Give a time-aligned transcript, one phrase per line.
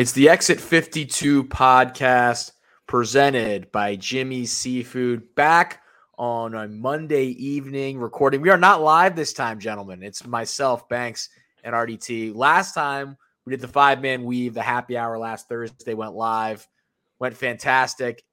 [0.00, 2.52] It's the Exit 52 podcast
[2.86, 5.82] presented by Jimmy's Seafood back
[6.16, 8.40] on a Monday evening recording.
[8.40, 10.02] We are not live this time, gentlemen.
[10.02, 11.28] It's myself, Banks,
[11.64, 12.34] and RDT.
[12.34, 16.66] Last time we did the five man weave, the happy hour last Thursday went live,
[17.18, 18.24] went fantastic.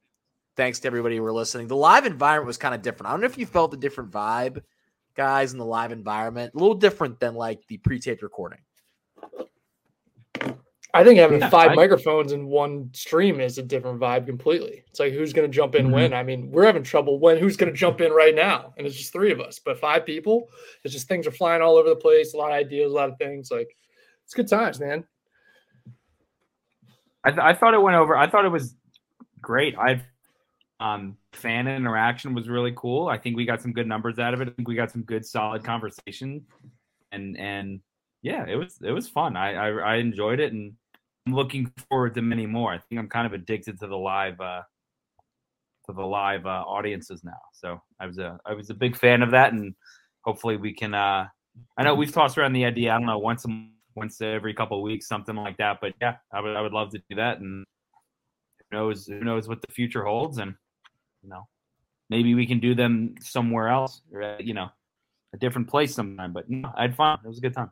[0.56, 1.68] Thanks to everybody who were listening.
[1.68, 3.10] The live environment was kind of different.
[3.10, 4.64] I don't know if you felt the different vibe,
[5.18, 6.54] guys, in the live environment.
[6.56, 8.60] A little different than like the pre taped recording.
[11.00, 14.84] I think having Yeah, five I- microphones in one stream is a different vibe completely.
[14.88, 15.92] It's like who's going to jump in Mhm.
[15.92, 16.14] when?
[16.14, 18.96] I mean, we're having trouble when who's going to jump in right now, and it's
[18.96, 19.60] just three of us.
[19.60, 20.50] But five people,
[20.84, 22.34] it's just things are flying all over the place.
[22.34, 23.52] A lot of ideas, a lot of things.
[23.52, 23.76] Like
[24.26, 25.06] it's good times, man.
[27.24, 28.16] I, th- I thought it went over.
[28.16, 28.76] I thought it was
[29.42, 29.78] great.
[29.78, 30.02] I
[30.80, 33.08] um fan interaction was really cool.
[33.08, 34.48] I think we got some good numbers out of it.
[34.48, 36.46] I think we got some good solid conversation,
[37.12, 37.82] and and
[38.22, 39.36] yeah, it was it was fun.
[39.36, 40.74] I I, I enjoyed it, and
[41.28, 42.72] I'm looking forward to many more.
[42.72, 44.62] I think I'm kind of addicted to the live uh
[45.86, 47.40] to the live uh, audiences now.
[47.54, 49.76] So I was a I was a big fan of that, and
[50.22, 50.94] hopefully we can.
[50.94, 51.28] uh
[51.78, 52.94] I know we've tossed around the idea.
[52.94, 55.80] I don't know once a once every couple weeks, something like that.
[55.82, 57.66] But yeah, I would I would love to do that, and
[58.72, 60.56] who knows who knows what the future holds, and
[61.24, 61.48] you know
[62.10, 64.70] maybe we can do them somewhere else, or you know
[65.34, 66.32] a different place sometime.
[66.32, 66.46] But
[66.78, 67.72] I'd find It was a good time.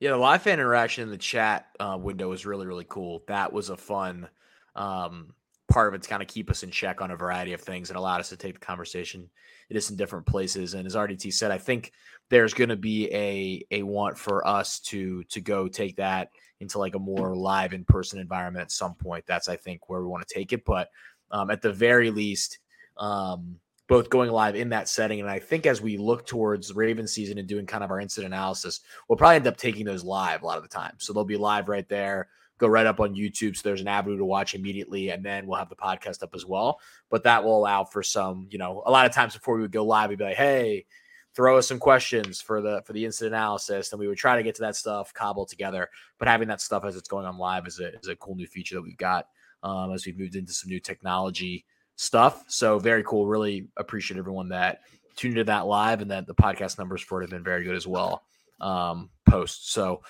[0.00, 3.22] Yeah, the live fan interaction in the chat uh, window was really, really cool.
[3.28, 4.28] That was a fun
[4.74, 5.34] um,
[5.70, 7.90] part of it to kind of keep us in check on a variety of things
[7.90, 9.28] and allowed us to take the conversation
[9.68, 10.72] it is in different places.
[10.74, 11.92] And as RDT said, I think
[12.30, 16.30] there's going to be a a want for us to to go take that
[16.60, 19.24] into like a more live in person environment at some point.
[19.26, 20.64] That's I think where we want to take it.
[20.64, 20.88] But
[21.30, 22.58] um, at the very least,
[22.96, 25.18] um, both going live in that setting.
[25.18, 28.32] And I think as we look towards Raven season and doing kind of our incident
[28.32, 30.94] analysis, we'll probably end up taking those live a lot of the time.
[30.98, 32.28] So they'll be live right there.
[32.58, 33.56] Go right up on YouTube.
[33.56, 35.08] So there's an avenue to watch immediately.
[35.08, 36.78] And then we'll have the podcast up as well.
[37.10, 39.72] But that will allow for some, you know, a lot of times before we would
[39.72, 40.86] go live, we'd be like, hey,
[41.34, 43.90] throw us some questions for the for the incident analysis.
[43.90, 45.88] And we would try to get to that stuff, cobble together.
[46.20, 48.46] But having that stuff as it's going on live is a is a cool new
[48.46, 49.26] feature that we've got
[49.64, 51.64] um, as we've moved into some new technology
[52.00, 52.44] stuff.
[52.48, 53.26] So very cool.
[53.26, 54.80] Really appreciate everyone that
[55.16, 57.76] tuned into that live and that the podcast numbers for it have been very good
[57.76, 58.22] as well.
[58.58, 59.70] Um, post.
[59.70, 60.00] So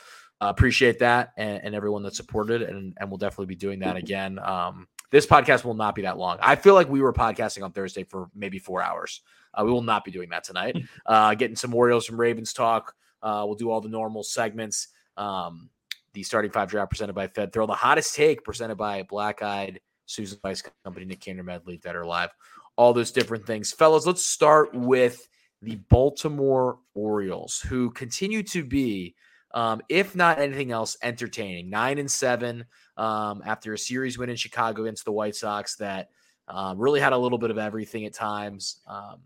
[0.40, 3.96] uh, appreciate that and, and everyone that supported and, and we'll definitely be doing that
[3.96, 4.38] again.
[4.38, 6.38] Um, this podcast will not be that long.
[6.40, 9.22] I feel like we were podcasting on Thursday for maybe four hours.
[9.52, 10.76] Uh, we will not be doing that tonight.
[11.06, 12.94] Uh, getting some Orioles from Ravens talk.
[13.20, 14.88] Uh, we'll do all the normal segments.
[15.16, 15.70] Um,
[16.12, 19.80] the starting five draft presented by Fed Thrill, the hottest take presented by Black Eyed
[20.10, 22.30] Susan Spice Company, Nick Cantor Medley, Dead or Alive,
[22.76, 23.72] all those different things.
[23.72, 25.28] Fellas, let's start with
[25.62, 29.14] the Baltimore Orioles, who continue to be,
[29.54, 31.70] um, if not anything else, entertaining.
[31.70, 32.64] Nine and seven
[32.96, 36.08] um, after a series win in Chicago against the White Sox that
[36.48, 38.80] um, really had a little bit of everything at times.
[38.86, 39.20] Um,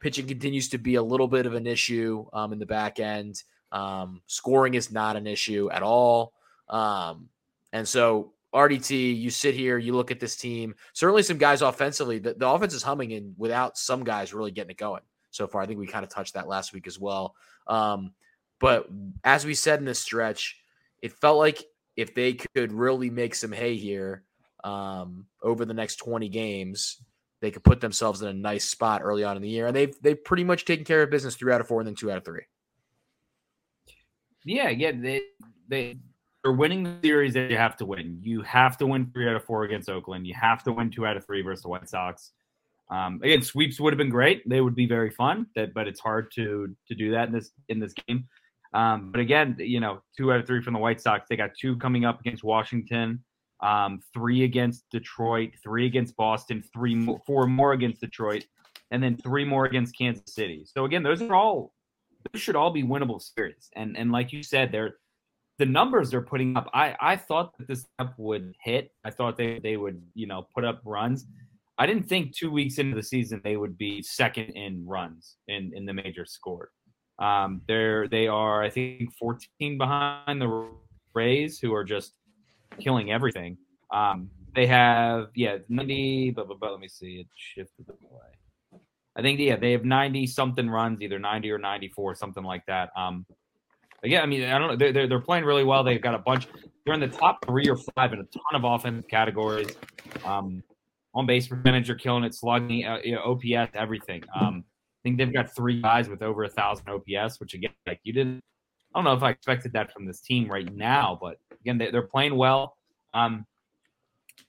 [0.00, 3.42] pitching continues to be a little bit of an issue um, in the back end.
[3.72, 6.32] Um, scoring is not an issue at all.
[7.72, 10.74] And so RDT, you sit here, you look at this team.
[10.92, 12.18] Certainly, some guys offensively.
[12.18, 15.62] The, the offense is humming, and without some guys really getting it going so far,
[15.62, 17.34] I think we kind of touched that last week as well.
[17.66, 18.12] Um,
[18.58, 18.88] but
[19.24, 20.58] as we said in this stretch,
[21.00, 21.62] it felt like
[21.96, 24.24] if they could really make some hay here
[24.64, 27.02] um, over the next 20 games,
[27.40, 29.66] they could put themselves in a nice spot early on in the year.
[29.66, 31.94] And they've they've pretty much taken care of business three out of four and then
[31.94, 32.42] two out of three.
[34.44, 35.22] Yeah, yeah, they
[35.68, 35.98] they
[36.42, 38.18] they're winning the series that you have to win.
[38.22, 40.26] You have to win three out of four against Oakland.
[40.26, 42.32] You have to win two out of three versus the White Sox.
[42.90, 44.48] Um, again, sweeps would have been great.
[44.48, 45.46] They would be very fun.
[45.54, 48.26] That, but it's hard to to do that in this in this game.
[48.72, 51.26] Um, but again, you know, two out of three from the White Sox.
[51.28, 53.22] They got two coming up against Washington,
[53.60, 58.46] um, three against Detroit, three against Boston, three mo- four more against Detroit,
[58.90, 60.64] and then three more against Kansas City.
[60.64, 61.72] So again, those are all
[62.32, 63.70] those should all be winnable series.
[63.76, 64.96] And and like you said, they're
[65.60, 66.68] the numbers they're putting up.
[66.72, 67.86] I I thought that this
[68.16, 68.90] would hit.
[69.04, 71.26] I thought they they would you know put up runs.
[71.78, 75.72] I didn't think two weeks into the season they would be second in runs in
[75.74, 76.70] in the major scored.
[77.18, 80.70] Um, they're they are I think 14 behind the
[81.12, 82.14] Rays, who are just
[82.78, 83.58] killing everything.
[83.92, 86.30] Um, they have yeah 90.
[86.30, 88.80] But, but, but let me see, it shifted away.
[89.14, 92.90] I think yeah they have 90 something runs, either 90 or 94, something like that.
[92.96, 93.26] Um,
[94.00, 95.84] but yeah, I mean I don't know they're, they're they're playing really well.
[95.84, 96.48] They've got a bunch.
[96.84, 99.68] They're in the top three or five in a ton of offensive categories.
[100.24, 100.62] Um,
[101.14, 104.22] on base percentage are killing it, slugging, uh, OPS, everything.
[104.38, 108.00] Um, I think they've got three guys with over a thousand OPS, which again, like
[108.04, 108.42] you didn't.
[108.94, 111.90] I don't know if I expected that from this team right now, but again, they,
[111.90, 112.76] they're playing well.
[113.14, 113.46] Um,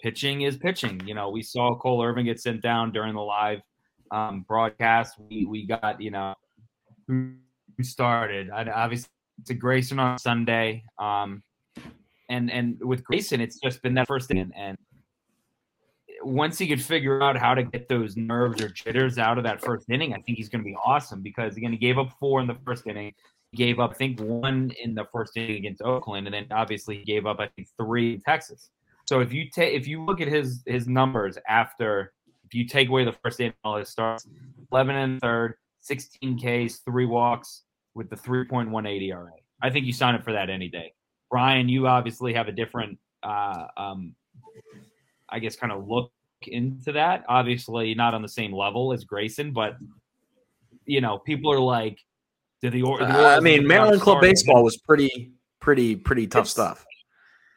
[0.01, 1.01] pitching is pitching.
[1.05, 3.61] You know, we saw Cole Irvin get sent down during the live
[4.11, 5.15] um, broadcast.
[5.19, 6.35] We we got you know
[7.07, 7.33] who
[7.81, 8.49] started.
[8.49, 9.09] I, obviously,
[9.45, 10.83] to Grayson on Sunday.
[10.97, 11.43] Um,
[12.29, 14.51] and and with Grayson, it's just been that first inning.
[14.55, 14.77] And
[16.23, 19.61] once he could figure out how to get those nerves or jitters out of that
[19.61, 21.21] first inning, I think he's going to be awesome.
[21.21, 23.13] Because again, he gave up four in the first inning.
[23.51, 26.99] He gave up, I think, one in the first inning against Oakland, and then obviously
[26.99, 28.69] he gave up, I think, three in Texas.
[29.05, 32.13] So if you take if you look at his his numbers after
[32.45, 34.25] if you take away the first inning, all his starts,
[34.71, 37.63] eleven and third, sixteen Ks, three walks
[37.95, 39.31] with the three point one eight ERA.
[39.61, 40.93] I think you sign up for that any day.
[41.29, 44.15] Brian, you obviously have a different, uh, um,
[45.29, 46.11] I guess, kind of look
[46.43, 47.23] into that.
[47.29, 49.77] Obviously, not on the same level as Grayson, but
[50.85, 51.97] you know, people are like,
[52.61, 56.51] "Did the?" the uh, I mean, Maryland Club baseball was pretty, pretty, pretty tough it's,
[56.51, 56.85] stuff.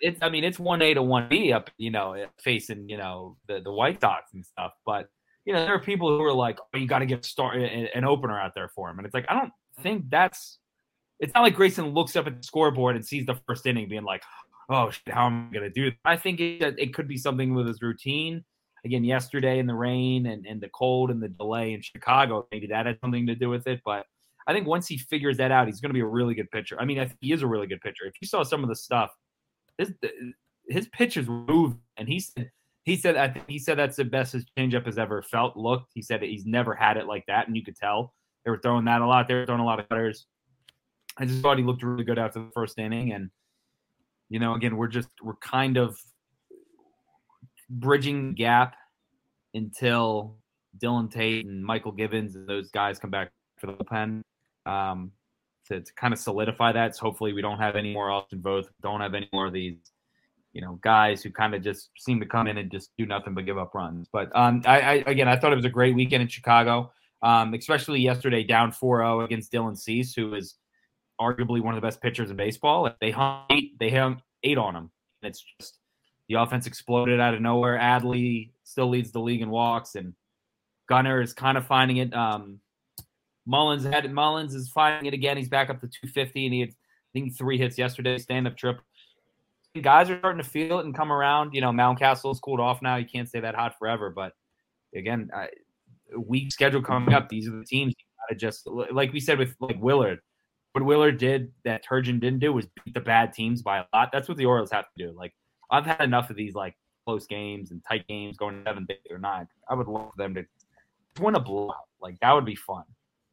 [0.01, 3.37] It's, I mean, it's one A to one B up, you know, facing you know
[3.49, 5.09] the the White Sox and stuff, but
[5.45, 8.05] you know, there are people who are like, "Oh, you got to get start an
[8.05, 10.59] opener out there for him," and it's like, I don't think that's
[11.21, 14.05] it's not like Grayson looks up at the scoreboard and sees the first inning being
[14.05, 14.23] like,
[14.69, 15.99] oh, shit, how am I going to do this?
[16.05, 18.45] I think it, it could be something with his routine.
[18.85, 22.67] Again, yesterday in the rain and, and the cold and the delay in Chicago, maybe
[22.67, 23.81] that had something to do with it.
[23.85, 24.05] But
[24.47, 26.77] I think once he figures that out, he's going to be a really good pitcher.
[26.79, 28.05] I mean, I think he is a really good pitcher.
[28.05, 29.11] If you saw some of the stuff,
[29.79, 29.93] his
[30.69, 32.51] his pitches move, and he said
[32.85, 35.57] he said I think he said that's the best his changeup has ever felt.
[35.57, 38.13] Looked, he said he's never had it like that, and you could tell
[38.45, 39.29] they were throwing that a lot.
[39.29, 40.27] They were throwing a lot of cutters.
[41.17, 43.31] I just thought he looked really good after the first inning, and
[44.29, 45.99] you know, again, we're just we're kind of
[47.71, 48.75] bridging the gap
[49.55, 50.37] until
[50.79, 54.23] Dillon Tate and Mychal Givens and those guys come back for the pen
[54.67, 55.13] um,
[55.69, 56.97] to, to kind of solidify that.
[56.97, 59.77] So hopefully, we don't have any more Austin Voth, don't have any more of these,
[60.53, 63.35] you know, guys who kind of just seem to come in and just do nothing
[63.35, 64.09] but give up runs.
[64.13, 66.93] But um, I, I again, I thought it was a great weekend in Chicago,
[67.25, 70.57] um, especially yesterday, down 4-0 against Dylan Cease, who is
[71.19, 72.91] arguably one of the best pitchers in baseball.
[73.01, 74.91] They hung eight, they hung eight on him.
[75.23, 75.79] It's just
[76.29, 77.79] the offense exploded out of nowhere.
[77.79, 80.13] Adley still leads the league in walks, and
[80.87, 82.13] Gunnar is kind of finding it.
[82.13, 82.61] Um,
[83.47, 85.39] Mullins had Mullins is finding it again.
[85.39, 88.57] He's back up to 250, and he had I think three hits yesterday, stand up
[88.57, 88.81] trip.
[89.81, 91.55] Guys are starting to feel it and come around.
[91.55, 92.97] You know, Mountcastle's cooled off now.
[92.97, 94.33] You can't stay that hot forever, but
[94.95, 95.49] again, I,
[96.21, 97.29] week schedule coming up.
[97.29, 100.21] These are the teams you gotta just like we said with like Willard
[100.75, 104.11] what Willard did that Turgeon didn't do was beat the bad teams by a lot.
[104.13, 105.15] That's what the Orioles have to do.
[105.17, 105.33] Like
[105.71, 106.75] I've had enough of these like
[107.07, 109.47] close games and tight games going seven, eight, or nine.
[109.71, 110.45] I would love them to
[111.21, 111.77] win a blowout.
[112.01, 112.83] Like that would be fun.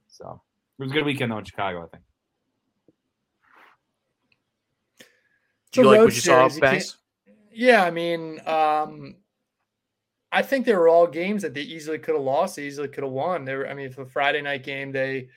[0.08, 0.40] So
[0.78, 2.04] it was a good weekend though in Chicago, I think.
[5.72, 6.98] Do you like what you saw, Banks?
[7.52, 9.16] Yeah, I mean, um,
[10.32, 13.04] I think they were all games that they easily could have lost, they easily could
[13.04, 13.44] have won.
[13.44, 15.28] They were, I mean, for a Friday night game, they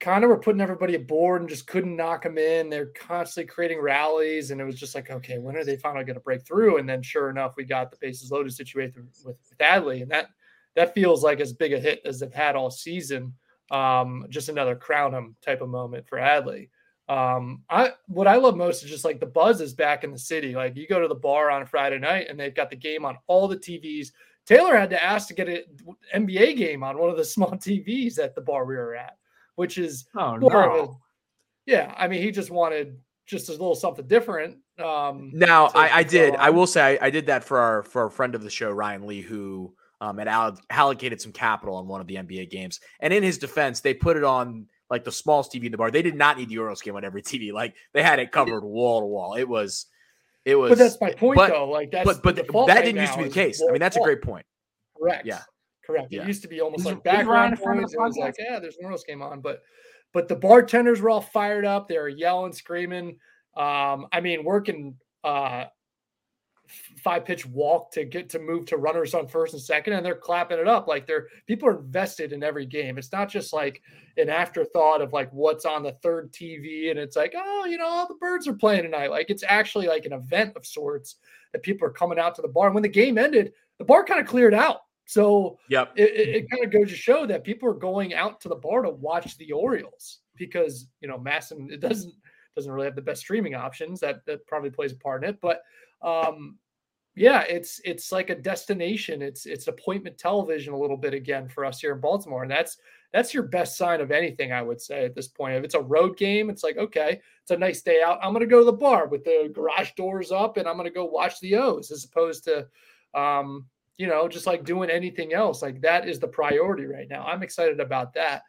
[0.00, 2.70] kind of were putting everybody aboard and just couldn't knock them in.
[2.70, 6.14] They're constantly creating rallies, and it was just like, okay, when are they finally going
[6.14, 6.78] to break through?
[6.78, 10.28] And then, sure enough, we got the bases loaded situation with, with Adley, and that
[10.76, 13.34] that feels like as big a hit as they've had all season.
[13.70, 16.70] Um, just another crown him type of moment for Adley.
[17.10, 20.18] Um, I what I love most is just like the buzz is back in the
[20.18, 20.54] city.
[20.54, 23.04] Like you go to the bar on a Friday night and they've got the game
[23.04, 24.12] on all the TVs.
[24.46, 25.64] Taylor had to ask to get an
[26.14, 29.16] NBA game on one of the small TVs at the bar we were at
[29.60, 30.48] which is oh no.
[30.48, 30.88] A,
[31.70, 31.94] yeah.
[31.98, 34.56] I mean, he just wanted just a little something different.
[34.82, 36.34] Um, now I, I did.
[36.36, 38.70] I will say I, I, did that for our for a friend of the show,
[38.70, 42.80] Ryan Lee, who um, had allocated some capital on one of the NBA games.
[43.00, 45.90] And in his defense, they put it on like the smallest TV in the bar.
[45.90, 47.52] They did not need the Orioles game on every TV.
[47.52, 49.34] Like they had it covered wall to wall.
[49.34, 49.86] It was,
[50.44, 50.70] it was.
[50.70, 51.70] But that's my point, but, though.
[51.70, 53.62] Like that's but but that didn't used to be the case.
[53.66, 54.44] I mean, that's a great point.
[55.00, 55.24] Correct.
[55.24, 55.40] Yeah.
[55.86, 56.08] Correct.
[56.10, 56.22] Yeah.
[56.22, 57.92] It used to be almost like background noise.
[57.92, 59.60] It was like, yeah, there's an Orioles game on, but
[60.12, 61.88] but the bartenders were all fired up.
[61.88, 63.18] They were yelling, screaming.
[63.56, 65.64] Um, I mean, working uh,
[66.96, 70.14] five pitch walk to get to move to runners on first and second, and they're
[70.14, 72.98] clapping it up like they're people are invested in every game.
[72.98, 73.82] It's not just like
[74.16, 77.86] an afterthought of like what's on the third TV, and it's like, oh, you know,
[77.86, 79.10] all the birds are playing tonight.
[79.10, 81.16] Like it's actually like an event of sorts
[81.52, 82.66] that people are coming out to the bar.
[82.66, 84.80] And when the game ended, the bar kind of cleared out.
[85.06, 85.92] So yep.
[85.96, 88.54] it, it, it kind of goes to show that people are going out to the
[88.54, 92.14] bar to watch the Orioles because you know MASN it doesn't
[92.54, 93.98] doesn't really have the best streaming options.
[94.00, 95.40] That that probably plays a part in it.
[95.40, 95.62] But
[96.02, 96.58] um,
[97.16, 99.20] yeah, it's it's like a destination.
[99.20, 102.78] It's it's appointment television a little bit again for us here in Baltimore, and that's
[103.12, 105.56] that's your best sign of anything, I would say at this point.
[105.56, 108.20] If it's a road game, it's like okay, it's a nice day out.
[108.22, 111.04] I'm to go to the bar with the garage doors up, and I'm to go
[111.04, 112.66] watch the O's, as opposed to,
[113.12, 113.66] um,
[113.98, 115.62] you know, just like doing anything else.
[115.62, 117.24] Like that is the priority right now.
[117.26, 118.42] I'm excited about that.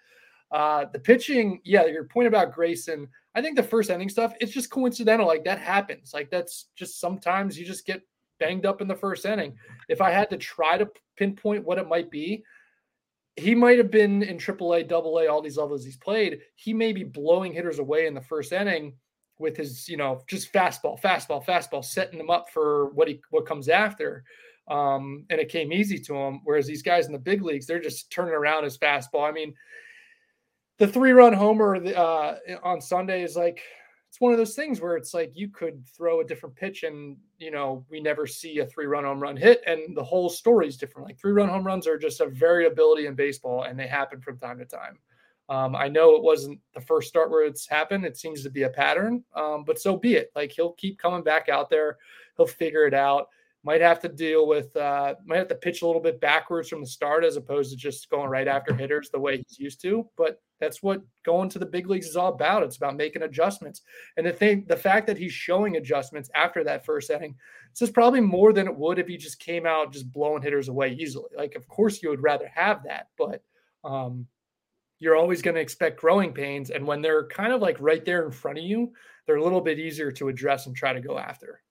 [0.51, 3.08] Uh, the pitching, yeah, your point about Grayson.
[3.36, 5.27] I think the first inning stuff, it's just coincidental.
[5.27, 6.13] Like that happens.
[6.13, 8.01] Like that's just sometimes you just get
[8.39, 9.55] banged up in the first inning.
[9.88, 12.43] If I had to try to pinpoint what it might be,
[13.38, 16.41] he might have been in AAA, Double A, all these levels he's played.
[16.55, 18.93] He may be blowing hitters away in the first inning
[19.39, 23.46] with his, you know, just fastball, fastball, fastball, setting them up for what he what
[23.46, 24.24] comes after.
[24.67, 26.41] Um, and it came easy to him.
[26.43, 29.27] Whereas these guys in the big leagues, they're just turning around his fastball.
[29.27, 29.53] I mean,
[30.81, 33.61] the three run homer uh, on Sunday is like
[34.09, 37.17] it's one of those things where it's like you could throw a different pitch and
[37.38, 40.67] you know we never see a three run home run hit and the whole story
[40.67, 41.07] is different.
[41.07, 44.39] Like three run home runs are just a variability in baseball and they happen from
[44.39, 44.97] time to time.
[45.50, 48.03] Um, i know it wasn't the first start where it's happened.
[48.03, 50.31] It seems to be a pattern um, but so be it.
[50.35, 52.00] Like he'll keep coming back out there.
[52.38, 53.27] He'll figure it out
[53.63, 56.82] might have to deal with uh, might have to pitch a little bit backwards from
[56.82, 60.08] the start as opposed to just going right after hitters the way he's used to.
[60.18, 62.63] But that's what going to the big leagues is all about.
[62.63, 63.82] It's about making adjustments.
[64.18, 67.36] And the thing, the fact that he's showing adjustments after that first inning,
[67.74, 70.68] this is probably more than it would if he just came out just blowing hitters
[70.68, 71.30] away easily.
[71.36, 73.44] Like, of course, you would rather have that, but
[73.84, 74.27] um,
[75.00, 76.70] you're always going to expect growing pains.
[76.70, 78.94] And when they're kind of like right there in front of you,
[79.25, 81.62] they're a little bit easier to address and try to go after.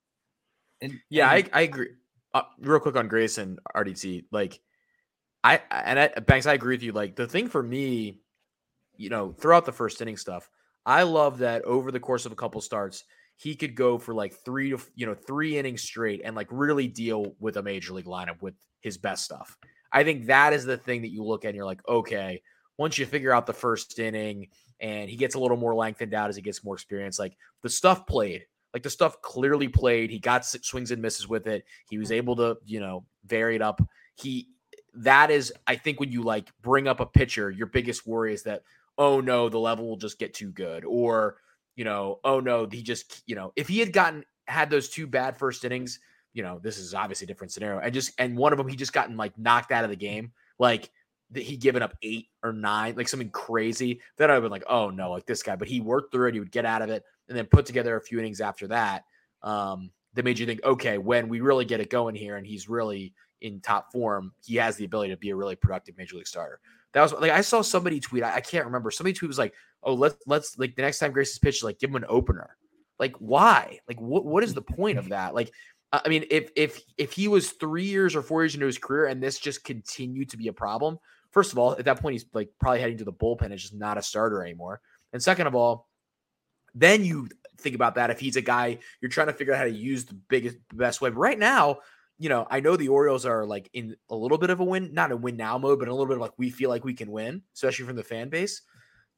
[0.80, 1.88] And yeah, and- I, I agree.
[2.32, 4.60] Uh, real quick on Grayson RDT, like
[5.42, 6.92] I and I, Banks, I agree with you.
[6.92, 8.20] Like the thing for me,
[8.96, 10.49] you know, throughout the first inning stuff,
[10.87, 13.02] I love that over the course of a couple starts,
[13.37, 16.87] he could go for like three to you know three innings straight and like really
[16.87, 19.56] deal with a major league lineup with his best stuff.
[19.92, 22.42] I think that is the thing that you look at and you're like, okay,
[22.78, 26.28] once you figure out the first inning and he gets a little more lengthened out
[26.28, 28.46] as he gets more experience, like the stuff played.
[28.72, 30.10] Like the stuff clearly played.
[30.10, 31.64] He got swings and misses with it.
[31.88, 33.80] He was able to, you know, vary it up.
[34.14, 34.48] He
[34.94, 38.42] that is, I think, when you like bring up a pitcher, your biggest worry is
[38.44, 38.62] that,
[38.98, 41.36] oh no, the level will just get too good, or
[41.76, 45.06] you know, oh no, he just, you know, if he had gotten had those two
[45.06, 46.00] bad first innings,
[46.32, 47.80] you know, this is obviously a different scenario.
[47.80, 50.32] And just and one of them he just gotten like knocked out of the game,
[50.58, 50.90] like
[51.34, 54.00] he given up eight or nine, like something crazy.
[54.16, 55.56] Then I would have been like, oh no, like this guy.
[55.56, 56.34] But he worked through it.
[56.34, 59.04] He would get out of it and then put together a few innings after that
[59.42, 62.68] um, that made you think, okay, when we really get it going here and he's
[62.68, 66.26] really in top form, he has the ability to be a really productive major league
[66.26, 66.60] starter.
[66.92, 68.90] That was like I saw somebody tweet, I, I can't remember.
[68.90, 71.78] Somebody tweet was like, "Oh, let's let's like the next time Grace is pitched, like
[71.78, 72.56] give him an opener."
[72.99, 73.78] Like why?
[73.87, 75.32] Like what what is the point of that?
[75.32, 75.52] Like
[75.92, 79.06] I mean, if if if he was three years or four years into his career
[79.06, 80.99] and this just continued to be a problem,
[81.30, 83.75] first of all, at that point he's like probably heading to the bullpen and just
[83.75, 84.80] not a starter anymore.
[85.12, 85.88] And second of all,
[86.74, 89.64] then you think about that if he's a guy you're trying to figure out how
[89.64, 91.10] to use the biggest best way.
[91.10, 91.78] But right now,
[92.18, 94.92] you know, I know the Orioles are like in a little bit of a win,
[94.92, 96.94] not a win now mode, but a little bit of like we feel like we
[96.94, 98.62] can win, especially from the fan base.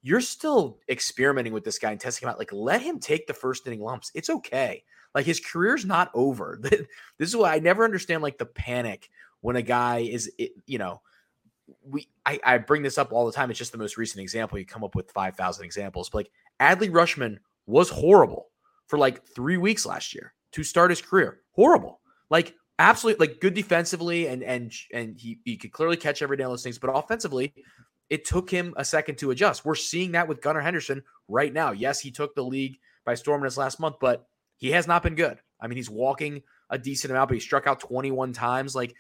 [0.03, 2.39] You're still experimenting with this guy and testing him out.
[2.39, 4.11] Like, let him take the first inning lumps.
[4.15, 4.83] It's okay.
[5.15, 6.59] Like his career's not over.
[6.63, 6.87] this
[7.19, 10.31] is why I never understand like the panic when a guy is,
[10.67, 11.01] you know,
[11.85, 13.51] we I, I bring this up all the time.
[13.51, 14.59] It's just the most recent example.
[14.59, 16.31] You come up with five thousand examples, but like
[16.63, 18.47] Adley Rutschman was horrible
[18.87, 21.41] for like three weeks last year to start his career.
[21.57, 22.01] Horrible.
[22.31, 26.45] Like absolutely like good defensively and and and he, he could clearly catch every day
[26.45, 27.53] those things, but offensively,
[28.11, 29.65] it took him a second to adjust.
[29.65, 31.73] We're seeing that with Gunnar Henderson right now.
[31.73, 34.27] Yes, he took the league by storm in his last month, but
[34.57, 35.39] he has not been good.
[35.61, 38.77] I mean, he's walking a decent amount, but he struck out 21 times.
[38.77, 38.95] Like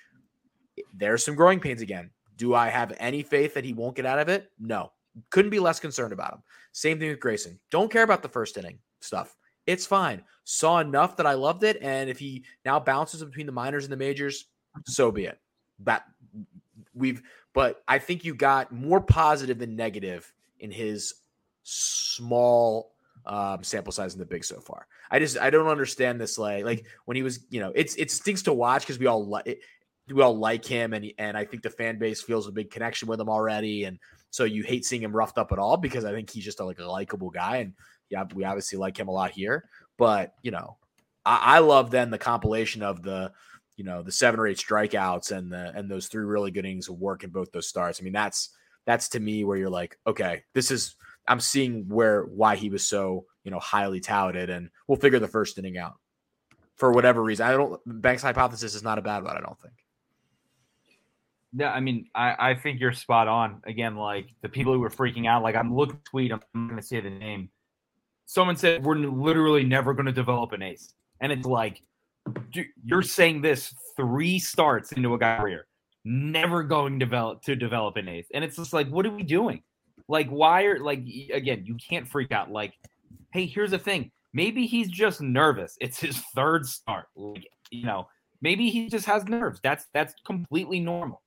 [0.93, 2.11] there's some growing pains again.
[2.37, 4.51] Do I have any faith that he won't get out of it?
[4.59, 4.91] No.
[5.31, 6.43] Couldn't be less concerned about him.
[6.73, 7.59] Same thing with Grayson.
[7.71, 9.37] Don't care about the first inning stuff.
[9.67, 10.23] It's fine.
[10.45, 11.79] Saw enough that I loved it.
[11.83, 14.47] And if he now bounces between the minors and the majors,
[14.87, 15.39] so be it.
[15.81, 16.05] That
[16.95, 21.15] we've, but I think you got more positive than negative in his
[21.63, 22.93] small
[23.27, 24.87] um, sample size in the big so far.
[25.11, 28.11] I just I don't understand this like like when he was you know it's it
[28.11, 29.61] stinks to watch because we all like
[30.09, 33.09] we all like him and and I think the fan base feels a big connection
[33.09, 33.99] with him already and
[34.33, 36.65] so you hate seeing him roughed up at all because I think he's just a,
[36.65, 37.75] like a likable guy and
[38.11, 40.77] yeah we obviously like him a lot here but you know
[41.25, 43.33] I, I love then the compilation of the
[43.77, 46.89] you know the seven or eight strikeouts and the and those three really good innings
[46.89, 48.51] of work in both those starts I mean that's
[48.85, 50.97] that's to me where you're like okay this is
[51.29, 55.29] I'm seeing where why he was so you know highly touted and we'll figure the
[55.29, 55.95] first inning out
[56.83, 57.47] for whatever reason.
[57.47, 57.81] I don't.
[57.87, 59.37] Banks' hypothesis is not a bad one.
[59.37, 59.75] I don't think.
[61.55, 63.61] Yeah, I mean, I, I think you're spot on.
[63.67, 66.83] Again, like the people who were freaking out, like I'm looking tweet, I'm going to
[66.83, 67.51] say the name.
[68.27, 71.83] Someone said we're literally never going to develop an ace, and it's like
[72.85, 75.67] you're saying this three starts into a career,
[76.05, 79.23] never going to develop to develop an ace, and it's just like, what are we
[79.23, 79.63] doing?
[80.09, 81.01] Like, why are like
[81.33, 81.65] again?
[81.67, 82.51] You can't freak out.
[82.51, 82.73] Like,
[83.33, 84.11] hey, here's the thing.
[84.33, 85.77] Maybe he's just nervous.
[85.81, 87.07] It's his third start.
[87.15, 88.09] Like, you know,
[88.41, 89.61] maybe he just has nerves.
[89.63, 91.22] That's that's completely normal.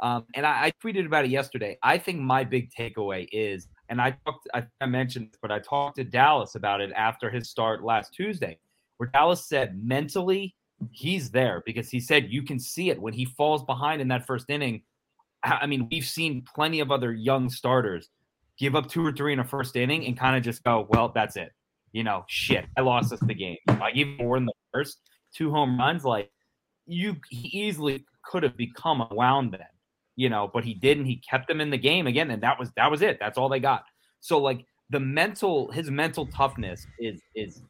[0.00, 1.78] Um, and I, I, tweeted about it yesterday.
[1.82, 5.96] I think my big takeaway is, and I talked, I, I mentioned, but I talked
[5.96, 8.58] to Dallas about it after his start last Tuesday,
[8.96, 10.56] where Dallas said mentally
[10.90, 14.26] he's there because he said you can see it when he falls behind in that
[14.26, 14.82] first inning.
[15.44, 18.08] I mean, we've seen plenty of other young starters
[18.58, 21.12] give up two or three in a first inning and kind of just go, well,
[21.14, 21.52] that's it.
[21.92, 23.58] You know, shit, I lost us the game.
[23.68, 24.98] I gave more in the first
[25.32, 26.04] two home runs.
[26.04, 26.30] Like
[26.86, 29.60] you, easily could have become a wound then
[30.16, 31.06] you know, but he didn't.
[31.06, 33.18] He kept them in the game again, and that was that was it.
[33.20, 33.84] That's all they got.
[34.20, 37.62] So like the mental, his mental toughness is is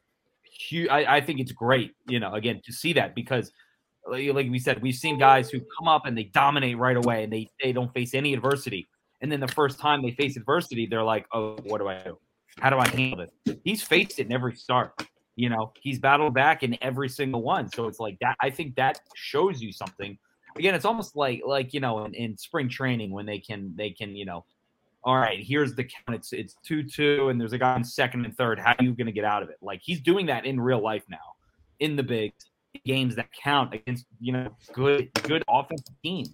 [0.43, 0.89] huge.
[0.89, 3.51] I, I think it's great, you know, again to see that because
[4.07, 7.33] like we said, we've seen guys who come up and they dominate right away and
[7.33, 8.87] they they don't face any adversity.
[9.21, 12.17] And then the first time they face adversity, they're like, "Oh, what do I do?
[12.59, 14.93] How do I handle this?" He's faced it in every start.
[15.35, 17.69] You know, he's battled back in every single one.
[17.69, 18.35] So it's like that.
[18.39, 20.17] I think that shows you something
[20.55, 23.89] again, it's almost like like you know in, in spring training when they can they
[23.89, 24.45] can you know,
[25.03, 26.15] all right, here's the count.
[26.15, 28.59] It's it's two two, and there's a guy in second and third.
[28.59, 29.57] How are you going to get out of it?
[29.61, 31.35] Like he's doing that in real life now,
[31.79, 32.33] in the big
[32.85, 36.33] games that count against you know good good offensive teams.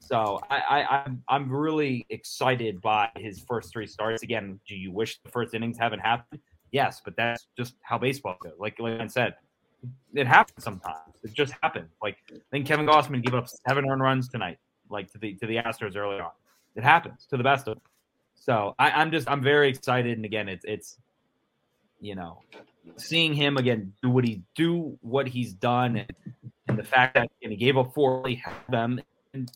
[0.00, 4.22] So I, I I'm I'm really excited by his first three starts.
[4.22, 6.40] Again, do you wish the first innings haven't happened?
[6.72, 8.54] Yes, but that's just how baseball goes.
[8.58, 9.34] Like like I said,
[10.14, 10.98] it happens sometimes.
[11.22, 11.88] It just happened.
[12.02, 14.58] Like I think Kevin Gausman gave up seven earned runs tonight,
[14.90, 16.30] like to the to the Astros early on.
[16.74, 17.82] It happens to the best of them.
[18.34, 20.98] So I, I'm just I'm very excited, and again, it's it's
[22.00, 22.40] you know
[22.96, 27.30] seeing him again do what he do what he's done, and, and the fact that
[27.42, 29.00] and he gave up four, he had them,
[29.32, 29.50] and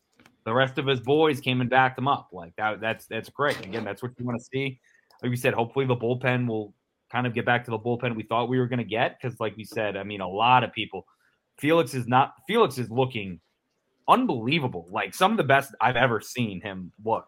[0.44, 2.28] the rest of his boys came and backed him up.
[2.32, 3.60] Like that, that's that's great.
[3.64, 4.80] Again, that's what you want to see.
[5.22, 6.72] Like we said, hopefully the bullpen will
[7.10, 9.38] kind of get back to the bullpen we thought we were going to get because,
[9.40, 11.06] like we said, I mean, a lot of people.
[11.58, 12.34] Felix is not.
[12.46, 13.40] Felix is looking
[14.08, 14.86] unbelievable.
[14.90, 17.26] Like some of the best I've ever seen him look.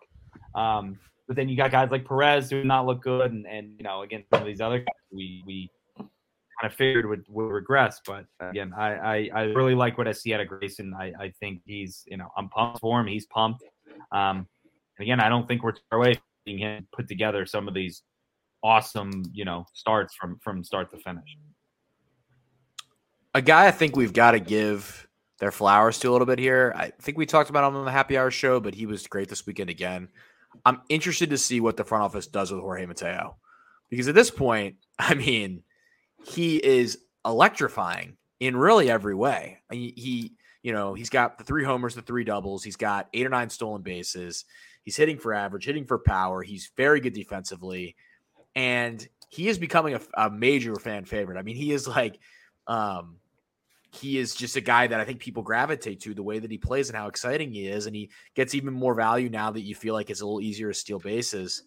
[0.54, 3.84] Um, but then you got guys like Perez who not look good, and and you
[3.84, 8.00] know, again, some of these other guys we we kind of figured would, would regress.
[8.04, 10.94] But again, I, I, I really like what I see out of Grayson.
[10.98, 13.06] I, I think he's you know I'm pumped for him.
[13.06, 13.62] He's pumped.
[14.12, 14.48] Um,
[14.98, 18.02] and again, I don't think we're far away from him put together some of these
[18.62, 21.36] awesome, you know, starts from from start to finish.
[23.34, 26.72] A guy I think we've got to give their flowers to a little bit here.
[26.76, 29.28] I think we talked about him on the Happy Hour show, but he was great
[29.28, 30.08] this weekend again.
[30.64, 33.36] I'm interested to see what the front office does with Jorge Mateo
[33.90, 35.62] because at this point, I mean,
[36.24, 39.58] he is electrifying in really every way.
[39.70, 42.64] He, you know, he's got the three homers, the three doubles.
[42.64, 44.44] He's got eight or nine stolen bases.
[44.82, 46.42] He's hitting for average, hitting for power.
[46.42, 47.94] He's very good defensively
[48.54, 51.38] and he is becoming a, a, major fan favorite.
[51.38, 52.18] I mean, he is like,
[52.66, 53.16] um,
[53.92, 56.58] he is just a guy that I think people gravitate to the way that he
[56.58, 59.74] plays and how exciting he is, and he gets even more value now that you
[59.74, 61.62] feel like it's a little easier to steal bases.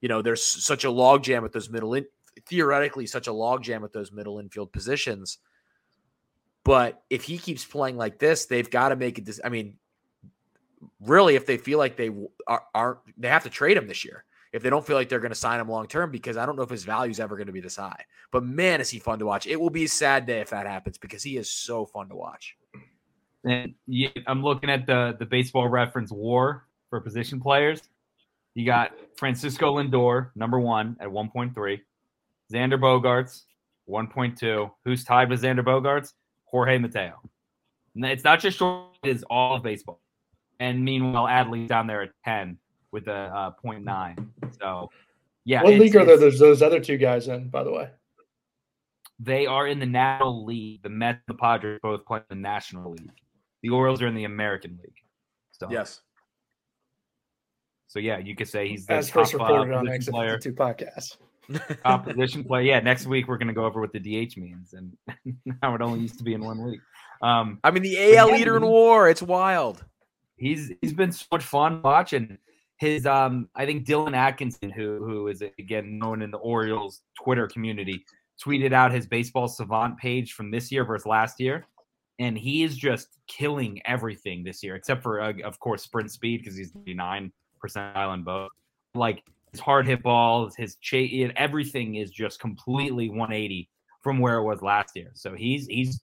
[0.00, 2.06] You know, there's such a logjam at those middle in
[2.46, 5.38] theoretically such a logjam at those middle infield positions.
[6.64, 9.28] But if he keeps playing like this, they've got to make it.
[9.44, 9.76] I mean,
[11.00, 12.10] really, if they feel like they
[12.46, 15.20] are, aren't, they have to trade him this year if they don't feel like they're
[15.20, 17.36] going to sign him long term because I don't know if his value is ever
[17.36, 18.04] going to be this high.
[18.30, 19.46] But man, is he fun to watch.
[19.46, 22.16] It will be a sad day if that happens because he is so fun to
[22.16, 22.56] watch.
[23.44, 23.74] And
[24.26, 27.82] I'm looking at the the baseball reference war for position players.
[28.54, 31.80] You got Francisco Lindor, number one at 1.3.
[32.52, 33.42] Xander Bogaerts,
[33.88, 34.70] 1.2.
[34.84, 36.14] Who's tied with Xander Bogaerts?
[36.46, 37.20] Jorge Mateo.
[37.94, 40.00] And it's not just short, it is all of baseball.
[40.60, 42.58] And meanwhile, Adley's down there at 10
[42.90, 44.26] with a uh, 0.9.
[44.60, 44.90] So,
[45.44, 45.62] yeah.
[45.62, 46.18] What league are there?
[46.18, 47.90] There's those other two guys in, by the way.
[49.20, 50.82] They are in the National League.
[50.82, 53.10] The Mets and the Padres both play in the National League.
[53.62, 54.94] The Orioles are in the American League.
[55.52, 56.02] So yes.
[57.88, 60.38] So yeah, you could say he's the as first reported uh, on Exit player.
[60.38, 61.16] Two podcasts.
[61.84, 62.64] opposition play.
[62.64, 64.96] Yeah, next week we're going to go over what the DH means and
[65.62, 66.80] how it only used to be in one league.
[67.22, 69.08] Um, I mean, the AL leader in WAR.
[69.08, 69.84] It's wild.
[70.36, 72.38] He's he's been so much fun watching
[72.78, 77.46] his um I think Dylan Atkinson, who who is again known in the Orioles Twitter
[77.46, 78.04] community,
[78.42, 81.66] tweeted out his baseball savant page from this year versus last year,
[82.18, 86.38] and he is just killing everything this year, except for uh, of course sprint speed
[86.38, 88.50] because he's 99 percentile in both.
[88.94, 90.76] Like his hard hit balls, his
[91.36, 93.68] everything is just completely 180
[94.02, 95.10] from where it was last year.
[95.14, 96.00] So he's he's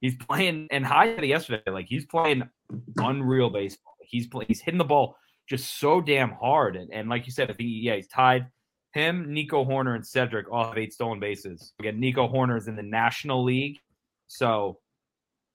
[0.00, 1.62] he's playing and high yesterday.
[1.70, 2.48] Like he's playing
[2.96, 3.94] unreal baseball.
[4.02, 5.16] He's playing, he's hitting the ball
[5.50, 6.76] just so damn hard.
[6.76, 8.46] And, and like you said, if he yeah he's tied.
[8.92, 11.74] Him, Nico Hoerner, and Cedric all have eight stolen bases.
[11.78, 13.78] Again, Nico Hoerner is in the National League,
[14.26, 14.78] so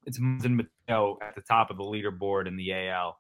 [0.05, 3.19] it's Mateo at the top of the leaderboard in the AL.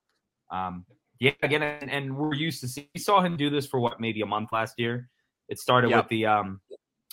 [0.49, 0.85] Um,
[1.19, 2.89] yeah, again, and, and, we're used to see.
[2.95, 5.09] We saw him do this for what maybe a month last year.
[5.49, 6.05] It started yep.
[6.05, 6.61] with the um,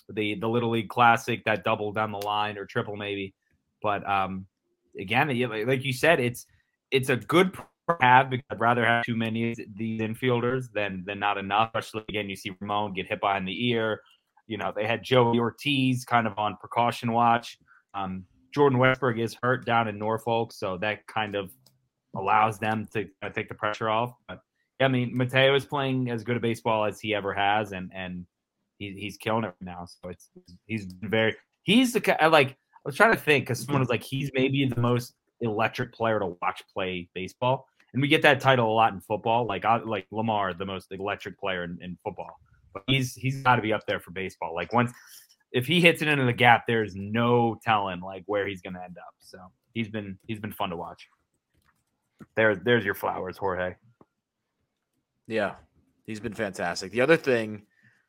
[0.09, 3.35] the the Little League Classic that double down the line or triple maybe,
[3.83, 4.46] but um,
[4.96, 5.27] again,
[5.66, 6.46] like you said, it's
[6.92, 7.57] it's a good
[8.01, 11.71] have because I'd rather have too many these infielders than than not enough.
[11.75, 14.01] Especially again, you see Ramon get hit behind the ear.
[14.47, 17.59] You know, they had Joey Ortiz kind of on precaution watch.
[17.95, 21.51] Um, Jordan Westburg is hurt down in Norfolk, so that kind of
[22.14, 24.12] allows them to uh, take the pressure off.
[24.29, 24.40] But
[24.81, 27.90] yeah, I mean, Mateo is playing as good a baseball as he ever has, and
[27.95, 28.27] and
[28.79, 29.87] he, he's killing it now.
[29.87, 30.31] So it's
[30.66, 34.31] he's very he's the like I was trying to think because someone was like he's
[34.35, 38.74] maybe the most electric player to watch play baseball, and we get that title a
[38.74, 39.46] lot in football.
[39.46, 42.40] Like I, like Lamar, the most electric player in, in football,
[42.72, 44.55] but he's he's got to be up there for baseball.
[44.55, 44.92] Like once
[45.52, 48.83] if he hits it into the gap, there's no telling like where he's going to
[48.83, 49.14] end up.
[49.18, 49.38] So
[49.74, 51.09] he's been he's been fun to watch.
[52.37, 53.74] There, there's your flowers, Jorge.
[55.26, 55.55] Yeah,
[56.07, 56.92] he's been fantastic.
[56.92, 57.62] The other thing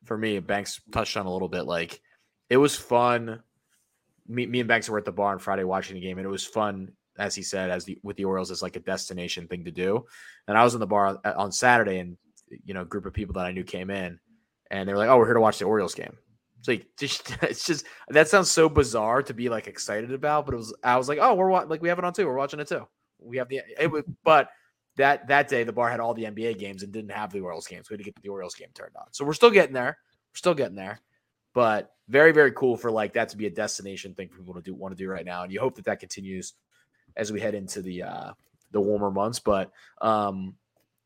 [0.04, 2.00] for me, Banks touched on a little bit, like
[2.48, 3.42] it was fun.
[4.26, 6.30] Me, me and Banks were at the bar on Friday watching the game, and it
[6.30, 9.64] was fun, as he said, as the with the Orioles as like a destination thing
[9.64, 10.04] to do.
[10.48, 12.16] And I was in the bar on, on Saturday, and
[12.64, 14.18] you know, group of people that I knew came in,
[14.70, 16.16] and they were like, "Oh, we're here to watch the Orioles game."
[16.58, 20.54] It's like just it's just that sounds so bizarre to be like excited about, but
[20.54, 22.26] it was I was like, "Oh, we're like we have it on too.
[22.26, 22.86] We're watching it too."
[23.24, 24.50] we have the it was, but
[24.96, 27.66] that that day the bar had all the NBA games and didn't have the Orioles
[27.66, 27.88] games.
[27.88, 29.06] We had to get the Orioles game turned on.
[29.12, 29.98] So we're still getting there.
[30.32, 31.00] We're still getting there.
[31.54, 34.62] But very very cool for like that to be a destination thing for people to
[34.62, 36.54] do want to do right now, and you hope that that continues
[37.16, 38.32] as we head into the uh
[38.70, 39.38] the warmer months.
[39.38, 40.54] But um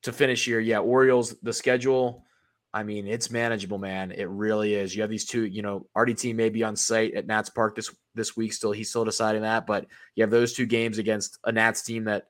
[0.02, 2.24] to finish here, yeah, Orioles the schedule.
[2.72, 4.12] I mean, it's manageable, man.
[4.12, 4.94] It really is.
[4.94, 7.90] You have these two, you know, RDT may be on site at Nats Park this
[8.14, 8.52] this week.
[8.52, 12.04] Still, he's still deciding that, but you have those two games against a Nats team
[12.04, 12.26] that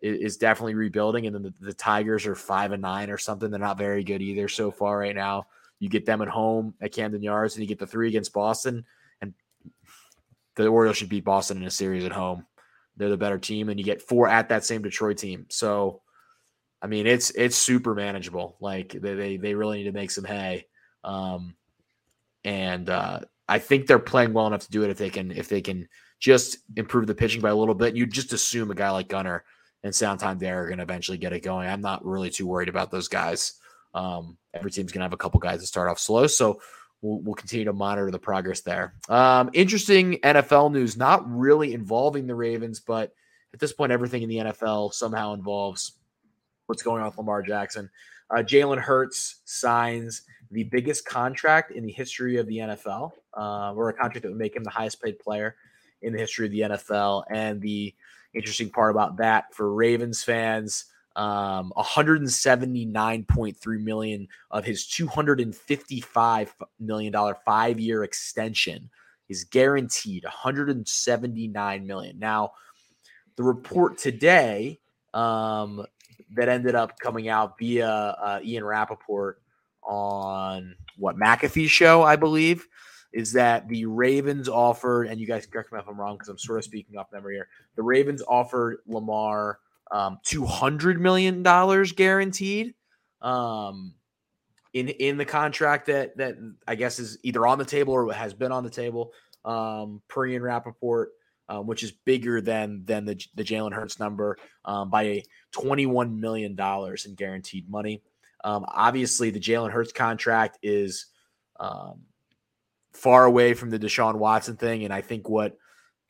[0.00, 3.50] is definitely rebuilding, and then the, the Tigers are five and nine or something.
[3.50, 5.46] They're not very good either so far right now.
[5.78, 8.84] You get them at home at Camden Yards, and you get the three against Boston,
[9.20, 9.34] and
[10.56, 12.46] the Orioles should beat Boston in a series at home.
[12.96, 15.46] They're the better team, and you get four at that same Detroit team.
[15.48, 16.02] So
[16.82, 18.56] I mean, it's it's super manageable.
[18.60, 20.66] Like they they, they really need to make some hay,
[21.04, 21.54] um,
[22.44, 25.48] and uh, I think they're playing well enough to do it if they can if
[25.48, 27.94] they can just improve the pitching by a little bit.
[27.94, 29.44] You just assume a guy like Gunnar
[29.84, 31.68] and Santander are going to eventually get it going.
[31.68, 33.54] I'm not really too worried about those guys.
[33.94, 36.60] Um, every team's going to have a couple guys that start off slow, so
[37.02, 38.94] we'll, we'll continue to monitor the progress there.
[39.08, 43.12] Um, interesting NFL news, not really involving the Ravens, but
[43.52, 45.92] at this point, everything in the NFL somehow involves
[46.66, 47.90] what's going on with Lamar Jackson.
[48.30, 53.90] Uh, Jalen Hurts signs the biggest contract in the history of the NFL, uh, or
[53.90, 55.56] a contract that would make him the highest paid player
[56.00, 57.24] in the history of the NFL.
[57.30, 57.94] And the
[58.34, 60.86] interesting part about that for Ravens fans,
[61.16, 68.88] um, 179.3 million of his 255 million dollar five year extension
[69.28, 72.18] is guaranteed 179 million.
[72.18, 72.52] Now,
[73.36, 74.80] the report today
[75.14, 75.84] um,
[76.34, 79.40] that ended up coming out via uh, Ian Rapoport
[79.82, 82.66] on what McAfee's show, I believe,
[83.12, 86.38] is that the Ravens offered, and you guys correct me if I'm wrong because I'm
[86.38, 87.48] sort of speaking off memory here.
[87.76, 89.58] The Ravens offered Lamar
[89.92, 92.74] um, two hundred million dollars guaranteed
[93.20, 93.94] um,
[94.72, 96.34] in in the contract that that
[96.66, 99.12] I guess is either on the table or has been on the table.
[99.44, 101.10] Um, per Ian Rapoport
[101.52, 105.86] um, which is bigger than than the the Jalen Hurts number um, by a twenty
[105.86, 108.02] one million dollars in guaranteed money.
[108.44, 111.06] Um, obviously, the Jalen Hurts contract is
[111.60, 112.02] um,
[112.92, 115.56] far away from the Deshaun Watson thing, and I think what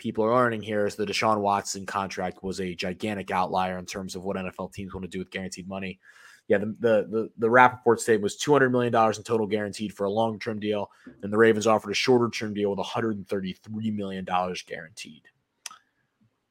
[0.03, 4.17] people are learning here is the Deshaun Watson contract was a gigantic outlier in terms
[4.17, 6.01] of what NFL teams want to do with guaranteed money.
[6.49, 9.95] Yeah, the the the, the Rapoport statement was two hundred million dollars in total guaranteed
[9.95, 10.91] for a long term deal,
[11.23, 14.25] and the Ravens offered a shorter term deal with one hundred and thirty three million
[14.25, 15.23] dollars guaranteed.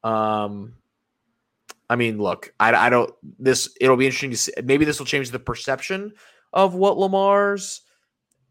[0.02, 0.72] Um,
[1.90, 3.12] I mean, look, I, I don't.
[3.38, 4.52] This it'll be interesting to see.
[4.64, 6.14] Maybe this will change the perception
[6.54, 7.82] of what Lamar's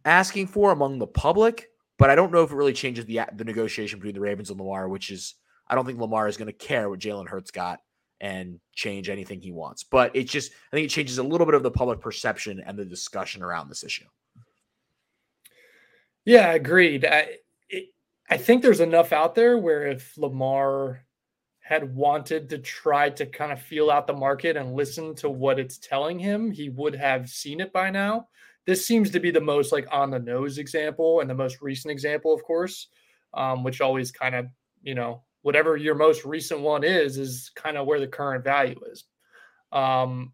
[0.05, 1.70] asking for among the public.
[2.01, 4.59] But I don't know if it really changes the the negotiation between the Ravens and
[4.59, 5.35] Lamar, which is
[5.67, 7.79] I don't think Lamar is going to care what Jalen Hurts got
[8.19, 9.83] and change anything he wants.
[9.83, 12.75] But it just I think it changes a little bit of the public perception and
[12.75, 14.05] the discussion around this issue.
[16.25, 17.05] Yeah, agreed.
[17.05, 17.37] I
[17.69, 17.89] it,
[18.27, 21.05] I think there's enough out there where if Lamar
[21.59, 25.59] had wanted to try to kind of feel out the market and listen to what
[25.59, 28.27] it's telling him, he would have seen it by now.
[28.65, 31.91] This seems to be the most like on the nose example and the most recent
[31.91, 32.87] example, of course,
[33.33, 34.47] um, which always kind of,
[34.83, 38.79] you know, whatever your most recent one is, is kind of where the current value
[38.91, 39.05] is.
[39.71, 40.33] Um,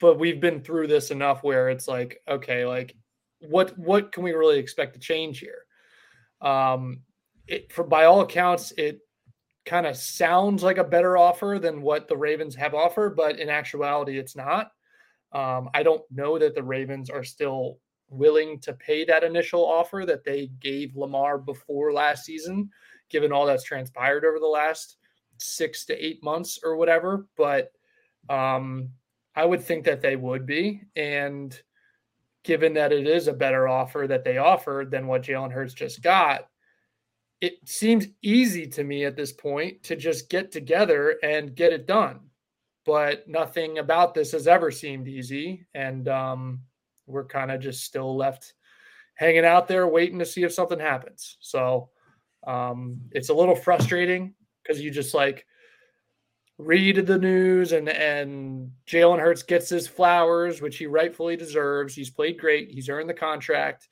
[0.00, 2.94] but we've been through this enough where it's like, okay, like
[3.40, 5.64] what what can we really expect to change here?
[6.40, 7.00] Um,
[7.46, 9.00] it for by all accounts, it
[9.64, 13.48] kind of sounds like a better offer than what the Ravens have offered, but in
[13.48, 14.72] actuality, it's not.
[15.32, 20.04] Um, I don't know that the Ravens are still willing to pay that initial offer
[20.06, 22.70] that they gave Lamar before last season,
[23.08, 24.96] given all that's transpired over the last
[25.38, 27.26] six to eight months or whatever.
[27.36, 27.72] But
[28.28, 28.90] um,
[29.34, 30.82] I would think that they would be.
[30.94, 31.58] And
[32.44, 36.02] given that it is a better offer that they offered than what Jalen Hurts just
[36.02, 36.48] got,
[37.40, 41.86] it seems easy to me at this point to just get together and get it
[41.86, 42.20] done.
[42.84, 45.66] But nothing about this has ever seemed easy.
[45.74, 46.60] And um,
[47.06, 48.54] we're kind of just still left
[49.14, 51.36] hanging out there waiting to see if something happens.
[51.40, 51.90] So
[52.46, 55.46] um, it's a little frustrating because you just like
[56.58, 61.94] read the news and and Jalen Hurts gets his flowers, which he rightfully deserves.
[61.94, 62.70] He's played great.
[62.70, 63.88] He's earned the contract.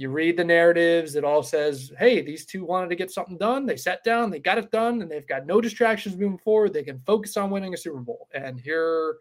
[0.00, 3.66] You read the narratives, it all says, hey, these two wanted to get something done.
[3.66, 6.72] They sat down, they got it done, and they've got no distractions moving forward.
[6.72, 8.26] They can focus on winning a Super Bowl.
[8.32, 9.18] And here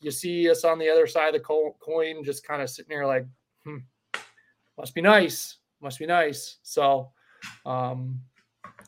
[0.00, 3.06] you see us on the other side of the coin, just kind of sitting there
[3.06, 3.26] like,
[3.66, 3.76] hmm,
[4.78, 5.58] must be nice.
[5.82, 6.56] Must be nice.
[6.62, 7.10] So
[7.66, 8.18] um,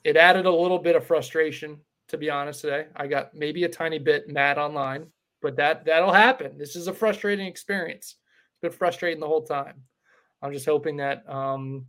[0.02, 1.78] it added a little bit of frustration,
[2.08, 2.86] to be honest, today.
[2.96, 5.08] I got maybe a tiny bit mad online,
[5.42, 6.56] but that that'll happen.
[6.56, 8.16] This is a frustrating experience.
[8.52, 9.82] It's been frustrating the whole time.
[10.44, 11.86] I'm just hoping that um,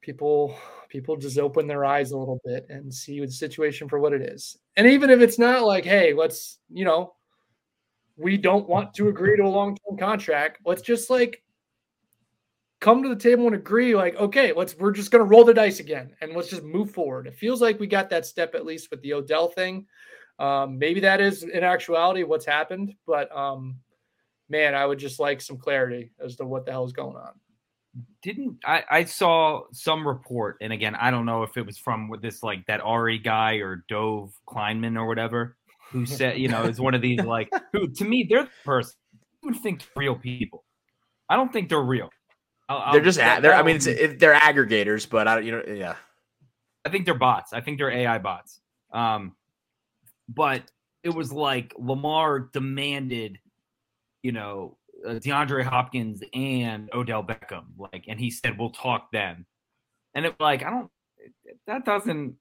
[0.00, 0.56] people
[0.88, 4.22] people just open their eyes a little bit and see the situation for what it
[4.22, 4.56] is.
[4.76, 7.14] And even if it's not like, hey, let's you know,
[8.16, 10.60] we don't want to agree to a long term contract.
[10.64, 11.42] Let's just like
[12.80, 15.52] come to the table and agree like okay let's we're just going to roll the
[15.52, 18.64] dice again and let's just move forward it feels like we got that step at
[18.64, 19.84] least with the odell thing
[20.38, 23.74] um, maybe that is in actuality what's happened but um,
[24.48, 27.32] man, I would just like some clarity as to what the hell is going on.
[28.22, 32.10] Didn't I, I saw some report, and again, I don't know if it was from
[32.20, 35.56] this like that Ari guy or Dov Kleinman or whatever,
[35.90, 38.94] who said, you know, is one of these like who to me they're the person
[39.42, 40.64] who would think real people.
[41.28, 42.10] I don't think they're real.
[42.68, 45.62] I'll, they're just they're, I mean it's, it, they're aggregators, but I don't, you know
[45.66, 45.96] yeah.
[46.84, 47.52] I think they're bots.
[47.52, 48.60] I think they're AI bots.
[48.92, 49.34] Um,
[50.28, 50.62] but
[51.02, 53.38] it was like Lamar demanded
[54.28, 59.46] you know, uh, DeAndre Hopkins and Odell Beckham, like, and he said, "We'll talk then,"
[60.14, 60.90] and it like I don't,
[61.66, 62.34] that doesn't,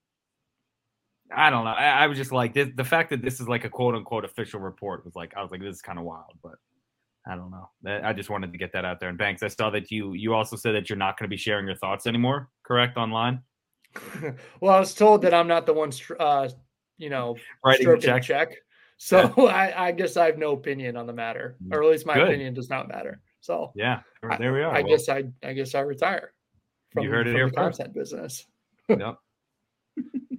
[1.33, 1.71] I don't know.
[1.71, 4.25] I, I was just like this, the fact that this is like a quote unquote
[4.25, 6.55] official report was like I was like this is kind of wild, but
[7.25, 7.69] I don't know.
[8.03, 9.07] I just wanted to get that out there.
[9.07, 11.37] And Banks, I saw that you you also said that you're not going to be
[11.37, 12.49] sharing your thoughts anymore.
[12.63, 13.43] Correct online.
[14.59, 16.49] well, I was told that I'm not the one, uh,
[16.97, 18.23] you know, writing the check.
[18.23, 18.57] check.
[18.97, 19.43] So yeah.
[19.43, 22.15] I, I, guess I have no opinion on the matter, mm, or at least my
[22.15, 22.27] Good.
[22.27, 23.21] opinion does not matter.
[23.41, 24.01] So yeah,
[24.39, 24.73] there we are.
[24.73, 26.33] I, I well, guess I I guess I retire.
[26.91, 28.45] From, you heard it here the content business.
[28.89, 29.17] Yep.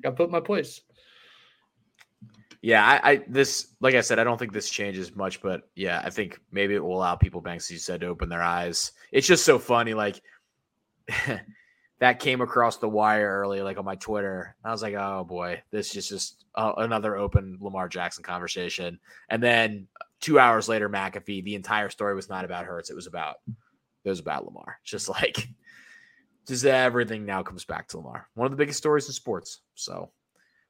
[0.03, 0.81] Got put in my place.
[2.63, 6.01] Yeah, I, I, this like I said, I don't think this changes much, but yeah,
[6.03, 8.93] I think maybe it will allow people, Banks, as you said, to open their eyes.
[9.13, 10.23] It's just so funny, like
[12.01, 14.55] that came across the wire early, like on my Twitter.
[14.65, 19.01] I was like, oh boy, this is just uh, another open Lamar Jackson conversation.
[19.29, 19.89] And then
[20.21, 22.91] two hours later, McAfee, the entire story was not about Hurts.
[22.91, 23.37] It was about
[24.05, 24.79] it was about Lamar.
[24.85, 25.49] Just like
[26.47, 28.27] just everything now comes back to Lamar.
[28.35, 29.61] One of the biggest stories in sports.
[29.75, 30.11] So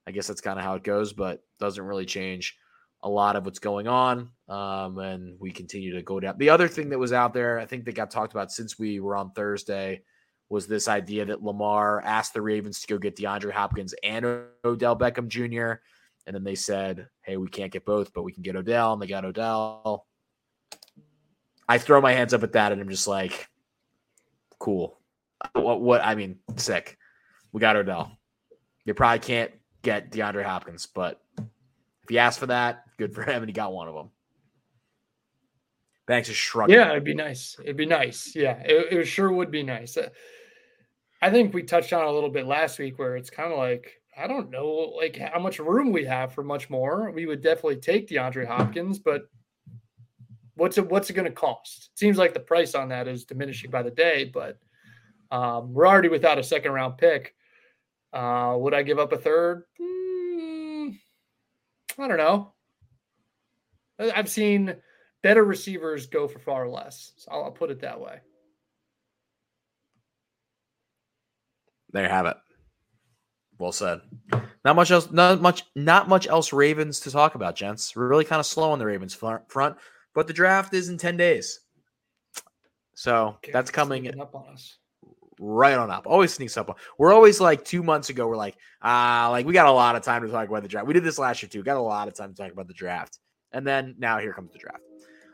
[0.09, 2.57] I guess that's kind of how it goes, but doesn't really change
[3.05, 4.31] a lot of what's going on.
[4.49, 6.37] Um, and we continue to go down.
[6.37, 8.99] The other thing that was out there, I think that got talked about since we
[8.99, 10.03] were on Thursday
[10.51, 14.25] was this idea that Lamar asked the Ravens to go get DeAndre Hopkins and
[14.65, 15.81] Odell Beckham Jr.
[16.27, 18.93] And then they said, hey, we can't get both, but we can get Odell.
[18.93, 20.07] And they got Odell.
[21.69, 23.49] I throw my hands up at that and I'm just like,
[24.59, 24.99] cool.
[25.53, 26.97] What, what, I mean, sick.
[27.53, 28.13] We got Odell.
[28.85, 33.43] You probably can't get DeAndre Hopkins, but if he asked for that, good for him.
[33.43, 34.11] And he got one of them.
[36.07, 36.75] Banks is shrugging.
[36.75, 37.57] Yeah, it'd be nice.
[37.63, 38.35] It'd be nice.
[38.35, 39.99] Yeah, it, it sure would be nice.
[39.99, 40.09] Uh,
[41.21, 44.01] I think we touched on a little bit last week where it's kind of like
[44.17, 47.11] I don't know like how much room we have for much more.
[47.11, 49.29] We would definitely take DeAndre Hopkins, but
[50.55, 51.91] what's it what's it going to cost?
[51.93, 54.59] It seems like the price on that is diminishing by the day, but
[55.31, 57.35] um, we're already without a second round pick.
[58.13, 59.65] Uh, would I give up a third?
[59.81, 60.99] Mm,
[61.99, 62.53] I don't know.
[63.99, 64.77] I've seen
[65.23, 67.13] better receivers go for far less.
[67.17, 68.21] So I'll, I'll put it that way.
[71.93, 72.37] There you have it.
[73.59, 74.01] Well said.
[74.65, 75.11] Not much else.
[75.11, 75.65] Not much.
[75.75, 76.53] Not much else.
[76.53, 77.95] Ravens to talk about, gents.
[77.97, 79.77] We're really kind of slow on the Ravens front,
[80.15, 81.61] but the draft is in ten days,
[82.95, 84.77] so okay, that's coming up on us.
[85.41, 86.07] Right on up.
[86.07, 86.77] Always sneaks up on.
[86.99, 88.27] We're always like two months ago.
[88.27, 90.69] We're like, ah, uh, like we got a lot of time to talk about the
[90.69, 90.87] draft.
[90.87, 91.63] We did this last year too.
[91.63, 93.19] Got a lot of time to talk about the draft,
[93.53, 94.83] and then now here comes the draft.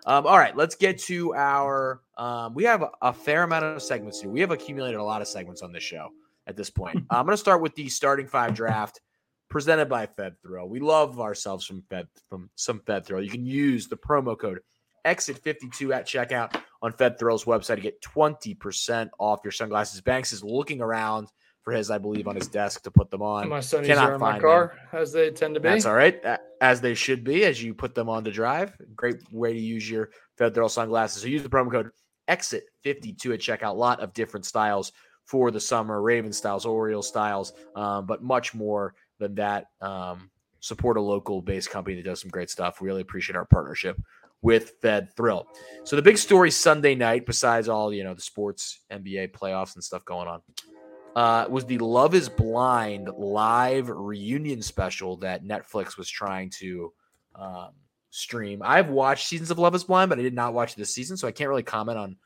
[0.07, 2.03] Um, all right, let's get to our.
[2.17, 4.31] Um, we have a, a fair amount of segments here.
[4.31, 6.11] We have accumulated a lot of segments on this show
[6.47, 6.97] at this point.
[7.11, 9.01] Uh, I'm going to start with the starting five draft
[9.49, 10.69] presented by Fed Thrill.
[10.69, 13.23] We love ourselves from Fed from some Fed Thrill.
[13.23, 14.61] You can use the promo code
[15.07, 20.01] exit52 at checkout on Fed Thrill's website to get 20% off your sunglasses.
[20.01, 21.29] Banks is looking around
[21.63, 23.49] for his, I believe, on his desk to put them on.
[23.49, 25.01] My sunnies Cannot are in my car, them.
[25.01, 25.69] as they tend to be.
[25.69, 26.23] That's all right,
[26.61, 28.77] as they should be, as you put them on to drive.
[28.95, 31.23] Great way to use your Fed Thrill sunglasses.
[31.23, 31.91] So use the promo code
[32.29, 33.71] exit52 at checkout.
[33.71, 34.93] A lot of different styles
[35.25, 39.67] for the summer, Raven styles, Orioles styles, um, but much more than that.
[39.81, 42.81] Um, support a local based company that does some great stuff.
[42.81, 44.01] We really appreciate our partnership
[44.41, 45.47] with Fed Thrill.
[45.85, 49.85] So the big story Sunday night, besides all you know the sports, NBA playoffs and
[49.85, 50.43] stuff going on,
[51.17, 56.93] uh, was the Love Is Blind live reunion special that Netflix was trying to
[57.35, 57.71] um,
[58.11, 58.63] stream.
[58.65, 61.27] I've watched seasons of Love Is Blind, but I did not watch this season, so
[61.27, 62.17] I can't really comment on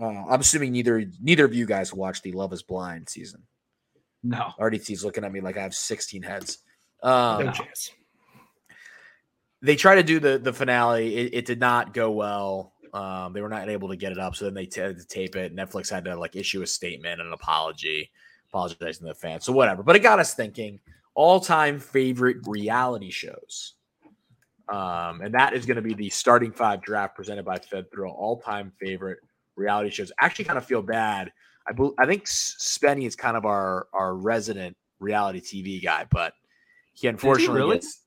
[0.00, 3.42] uh, I'm assuming neither neither of you guys watched the Love Is Blind season.
[4.22, 6.58] No, RDT's looking at me like I have 16 heads.
[7.02, 7.92] Um, no chance.
[9.62, 11.14] They tried to do the the finale.
[11.14, 12.72] It, it did not go well.
[12.92, 15.06] Um, they were not able to get it up, so then they t- had to
[15.06, 15.54] tape it.
[15.54, 18.10] Netflix had to like issue a statement, an apology,
[18.48, 19.44] apologizing to the fans.
[19.44, 19.82] So whatever.
[19.82, 20.80] But it got us thinking.
[21.14, 23.74] All time favorite reality shows.
[24.68, 28.12] Um, and that is going to be the starting five draft presented by Fed Thrill.
[28.12, 29.20] All time favorite
[29.56, 30.12] reality shows.
[30.20, 31.32] Actually, kind of feel bad.
[31.68, 36.34] I be, I think Spenny is kind of our our resident reality TV guy, but
[36.92, 37.76] he unfortunately he really?
[37.76, 38.00] Gets,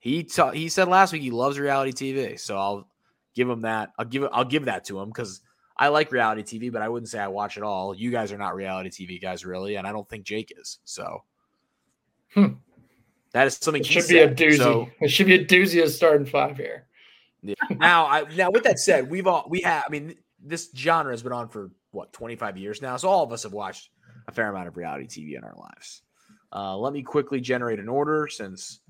[0.00, 2.88] he ta- he said last week he loves reality TV, so I'll
[3.34, 3.92] give him that.
[3.98, 5.40] I'll give I'll give that to him because
[5.76, 7.94] I like reality TV, but I wouldn't say I watch it all.
[7.94, 10.78] You guys are not reality TV guys, really, and I don't think Jake is.
[10.84, 11.22] So
[12.34, 12.48] hmm.
[13.32, 13.80] that is something.
[13.80, 14.32] It should be said.
[14.32, 14.56] a doozy.
[14.58, 16.86] So, it should be a doozy of starting five here.
[17.42, 17.54] Yeah.
[17.70, 19.84] now, I now with that said, we've all we have.
[19.86, 23.32] I mean, this genre has been on for what 25 years now, so all of
[23.32, 23.90] us have watched
[24.28, 26.02] a fair amount of reality TV in our lives.
[26.52, 28.80] Uh, let me quickly generate an order since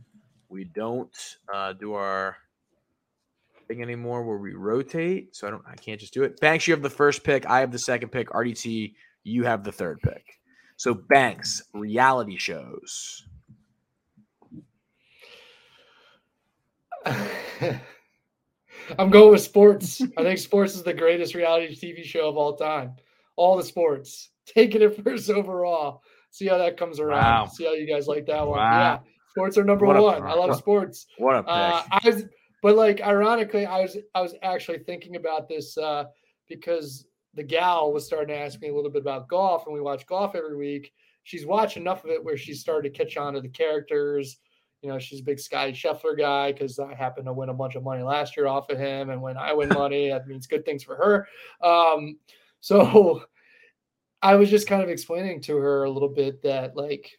[0.49, 2.37] we don't uh, do our
[3.69, 5.37] thing anymore where we rotate.
[5.37, 6.41] So I don't, I can't just do it.
[6.41, 7.47] Banks, you have the first pick.
[7.47, 8.29] I have the second pick.
[8.31, 10.41] RDT, you have the third pick.
[10.77, 13.25] So Banks, reality shows.
[18.99, 20.03] I'm going with sports.
[20.17, 22.95] I think sports is the greatest reality TV show of all time.
[23.37, 24.31] All the sports.
[24.47, 26.03] Taking it first overall.
[26.31, 27.23] See how that comes around.
[27.23, 27.47] Wow.
[27.47, 28.59] See how you guys like that one.
[28.59, 28.79] Wow.
[28.79, 28.99] Yeah.
[29.31, 30.23] Sports are number what one.
[30.23, 31.07] A, I love sports.
[31.19, 31.51] What a pick.
[31.51, 32.25] Uh, I was,
[32.63, 36.05] but like ironically, I was I was actually thinking about this uh,
[36.49, 39.81] because the gal was starting to ask me a little bit about golf, and we
[39.81, 40.93] watch golf every week.
[41.23, 44.39] She's watched enough of it where she's started to catch on to the characters,
[44.83, 47.75] you know, she's a big Scottie Scheffler guy because I happened to win a bunch
[47.75, 49.11] of money last year off of him.
[49.11, 51.29] And when I win money, that means good things for her.
[51.67, 52.19] Um,
[52.61, 53.25] so
[54.23, 57.19] I was just kind of explaining to her a little bit that, like,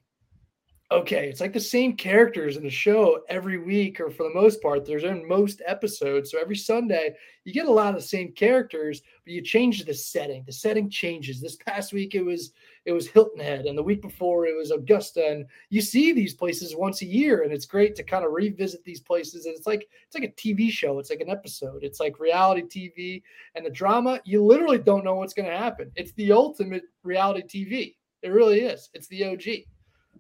[0.92, 4.62] okay, it's like the same characters in the show every week, or for the most
[4.62, 6.32] part, there's in most episodes.
[6.32, 7.16] So every Sunday,
[7.46, 10.44] you get a lot of the same characters, but you change the setting.
[10.46, 11.40] The setting changes.
[11.40, 12.52] This past week, it was
[12.86, 15.28] it was Hilton Head, and the week before it was Augusta.
[15.28, 18.84] And you see these places once a year, and it's great to kind of revisit
[18.84, 19.46] these places.
[19.46, 20.98] And it's like it's like a TV show.
[20.98, 21.84] It's like an episode.
[21.84, 23.22] It's like reality TV,
[23.56, 24.20] and the drama.
[24.26, 25.92] You literally don't know what's going to happen.
[25.96, 27.96] It's the ultimate reality TV.
[28.24, 28.90] It really is.
[28.94, 29.66] It's the OG.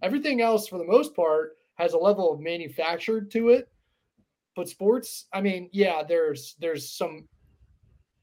[0.03, 3.69] Everything else, for the most part, has a level of manufactured to it.
[4.55, 7.27] But sports, I mean, yeah, there's there's some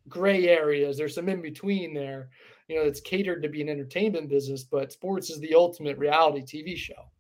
[0.08, 0.96] gray areas.
[0.96, 2.30] There's some in between there
[2.68, 6.42] you know it's catered to be an entertainment business but sports is the ultimate reality
[6.42, 7.10] tv show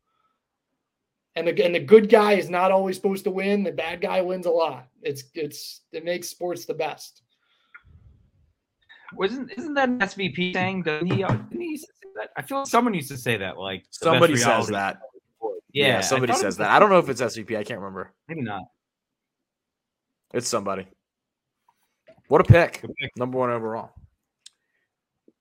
[1.34, 4.20] and the, and the good guy is not always supposed to win the bad guy
[4.20, 7.22] wins a lot it's it's it makes sports the best
[9.14, 10.82] wasn't isn't that an SVP thing?
[10.82, 11.24] Doesn't he?
[11.24, 12.30] uh, Didn't he used to say that?
[12.36, 13.58] I feel like someone used to say that.
[13.58, 15.00] Like Somebody says that.
[15.72, 16.70] Yeah, Yeah, somebody says that.
[16.70, 17.56] I don't know if it's SVP.
[17.56, 18.12] I can't remember.
[18.28, 18.62] Maybe not.
[20.34, 20.86] It's somebody.
[22.28, 22.82] What a pick.
[22.82, 23.16] Good pick.
[23.16, 23.92] Number one overall.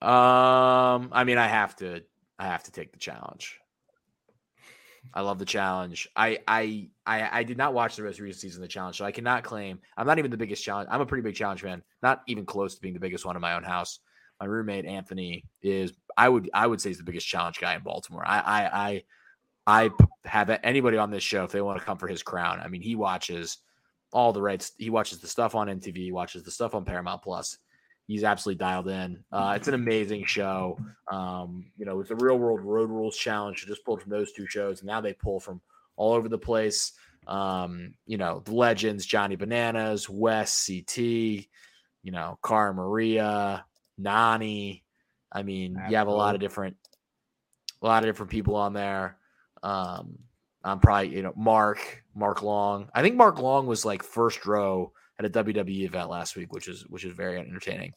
[0.02, 2.04] Um, I mean, I have to,
[2.38, 3.60] I have to take the challenge.
[5.14, 6.08] I love the challenge.
[6.16, 9.06] I, I, I, I did not watch the rest the season of the challenge, so
[9.06, 10.90] I cannot claim I'm not even the biggest challenge.
[10.92, 13.42] I'm a pretty big challenge fan, not even close to being the biggest one in
[13.42, 14.00] my own house.
[14.40, 17.82] My roommate Anthony is, I would, I would say, he's the biggest challenge guy in
[17.82, 18.24] Baltimore.
[18.28, 19.04] I, I,
[19.68, 19.90] I, I
[20.26, 22.60] have anybody on this show if they want to come for his crown.
[22.60, 23.58] I mean, he watches
[24.12, 24.74] all the rights.
[24.78, 25.98] He watches the stuff on MTV.
[25.98, 27.58] He watches the stuff on Paramount Plus.
[28.08, 29.22] He's absolutely dialed in.
[29.34, 30.80] Uh, it's an amazing show.
[31.12, 33.60] Um, you know, it's the Real World Road Rules Challenge.
[33.60, 35.60] So just pulled from those two shows, and now they pull from
[35.98, 36.94] all over the place.
[37.28, 40.98] Um, you know, the legends: Johnny Bananas, Wes, CT.
[40.98, 43.66] You know, Cara Maria,
[44.00, 44.84] Nany.
[45.30, 46.78] I mean, you have a lot of different,
[47.82, 49.18] a lot of different people on there.
[49.62, 50.20] Um,
[50.64, 52.90] I'm probably you know Mark Mark Long.
[52.96, 56.68] I think Mark Long was like first row at a WWE event last week, which
[56.68, 57.94] is which is very entertaining.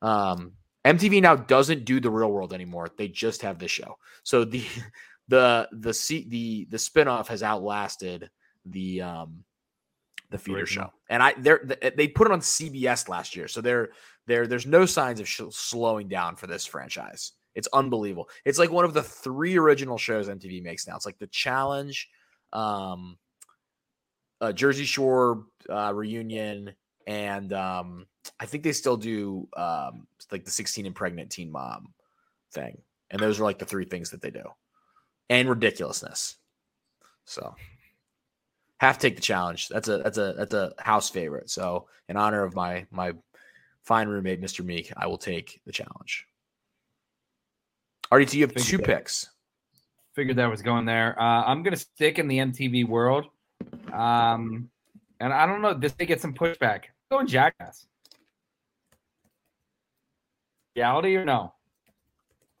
[0.00, 0.52] Um,
[0.84, 2.88] MTV now doesn't do the real world anymore.
[2.96, 3.96] They just have this show.
[4.24, 4.64] So the
[5.28, 8.30] the the se- the the spinoff has outlasted
[8.64, 9.44] the um
[10.30, 10.90] the feeder show.
[11.08, 11.62] And I they're
[11.96, 13.48] they put it on CBS last year.
[13.48, 13.90] So there
[14.26, 17.32] there there's no signs of sh- slowing down for this franchise.
[17.54, 18.28] It's unbelievable.
[18.44, 20.96] It's like one of the three original shows MTV makes now.
[20.96, 22.08] It's like the challenge
[22.52, 23.18] um
[24.42, 26.74] uh, Jersey Shore uh, reunion,
[27.06, 28.06] and um,
[28.40, 31.94] I think they still do um, like the 16 and pregnant teen mom
[32.52, 32.76] thing.
[33.10, 34.44] And those are like the three things that they do,
[35.30, 36.36] and ridiculousness.
[37.24, 37.54] So
[38.78, 39.68] have to take the challenge.
[39.68, 41.48] That's a that's a that's a house favorite.
[41.48, 43.12] So in honor of my my
[43.84, 44.64] fine roommate, Mr.
[44.64, 46.26] Meek, I will take the challenge.
[48.10, 48.86] RDT, you have Figured two that.
[48.86, 49.30] picks.
[50.14, 51.20] Figured that was going there.
[51.20, 53.26] Uh, I'm gonna stick in the MTV world.
[53.92, 54.68] Um,
[55.20, 55.74] and I don't know.
[55.74, 56.84] This may get some pushback.
[57.10, 57.86] Going Jackass.
[60.76, 61.52] Reality or no?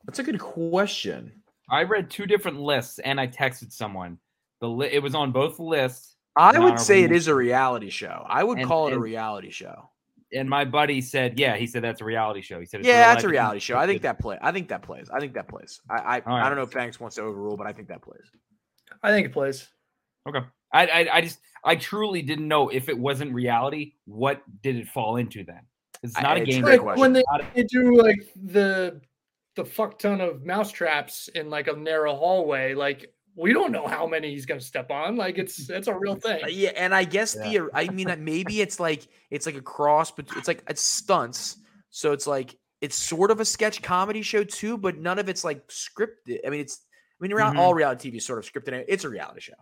[0.04, 1.32] That's a good question.
[1.70, 4.18] I read two different lists and I texted someone.
[4.60, 7.16] The li- it was on both lists, I would say it remake.
[7.16, 8.24] is a reality show.
[8.28, 9.88] I would And- call it a reality show.
[10.34, 12.58] and my buddy said, "Yeah." He said that's a reality show.
[12.58, 13.76] He said, it's Yeah, real that's a reality show.
[13.76, 14.38] I think that play.
[14.40, 15.10] I think that plays.
[15.10, 15.78] I think that plays.
[15.90, 16.44] I I, All right.
[16.44, 18.30] I don't know if Banks wants to overrule, but I think that plays.
[19.02, 19.68] I think it plays.
[20.26, 20.40] Okay.
[20.72, 23.94] I, I I just I truly didn't know if it wasn't reality.
[24.06, 25.60] What did it fall into then?
[26.02, 26.62] It's not a it's game.
[26.62, 29.00] great Like when they, Not a- they do like the
[29.54, 34.06] the fuck ton of mousetraps in like a narrow hallway, like we don't know how
[34.06, 35.16] many he's gonna step on.
[35.16, 36.42] Like it's it's a real thing.
[36.44, 39.62] Uh, Yeah, and I guess the I mean uh, maybe it's like it's like a
[39.62, 41.58] cross, but it's like it's stunts.
[41.90, 45.44] So it's like it's sort of a sketch comedy show too, but none of it's
[45.44, 46.38] like scripted.
[46.46, 46.80] I mean, it's
[47.20, 47.58] I mean, real- Mhm.
[47.58, 48.84] all reality TV is sort of scripted.
[48.88, 49.52] It's a reality show.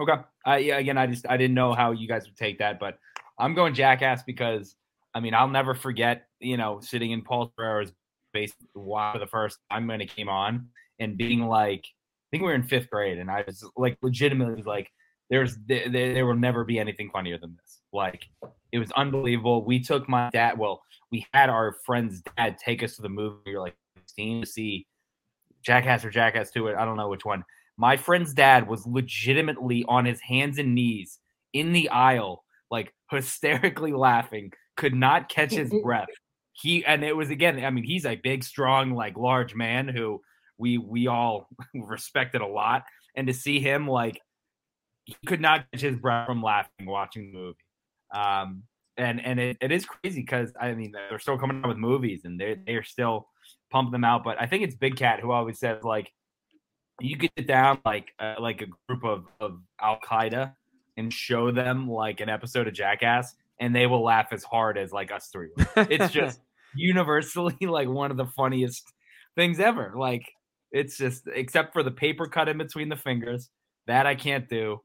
[0.00, 0.14] Okay.
[0.46, 2.98] I yeah, again, I just I didn't know how you guys would take that, but
[3.38, 4.76] I'm going Jackass because
[5.14, 7.92] I mean I'll never forget you know sitting in Paul Ferreira's
[8.32, 10.68] base for the first time when it came on
[10.98, 14.62] and being like I think we were in fifth grade and I was like legitimately
[14.62, 14.90] like
[15.32, 17.80] there's there, there will never be anything funnier than this.
[17.92, 18.26] Like
[18.70, 19.64] it was unbelievable.
[19.64, 20.58] We took my dad.
[20.58, 23.38] Well, we had our friend's dad take us to the movie.
[23.46, 24.86] We were like 16 to see
[25.62, 26.70] Jackass or Jackass 2.
[26.76, 27.44] I don't know which one.
[27.82, 31.18] My friend's dad was legitimately on his hands and knees
[31.52, 36.06] in the aisle, like hysterically laughing, could not catch his breath.
[36.52, 40.20] He and it was again, I mean, he's a big, strong, like large man who
[40.58, 42.84] we we all respected a lot.
[43.16, 44.20] And to see him like
[45.02, 47.56] he could not catch his breath from laughing watching the movie.
[48.14, 48.62] Um
[48.96, 52.20] and and it, it is crazy because I mean they're still coming out with movies
[52.26, 53.26] and they they're still
[53.72, 54.22] pumping them out.
[54.22, 56.12] But I think it's Big Cat who always says like
[57.00, 60.54] you could sit down like uh, like a group of, of Al Qaeda
[60.96, 64.92] and show them like an episode of Jackass, and they will laugh as hard as
[64.92, 65.50] like us three.
[65.76, 66.40] It's just
[66.74, 68.84] universally like one of the funniest
[69.36, 69.94] things ever.
[69.96, 70.24] Like
[70.70, 73.48] it's just except for the paper cut in between the fingers
[73.86, 74.80] that I can't do.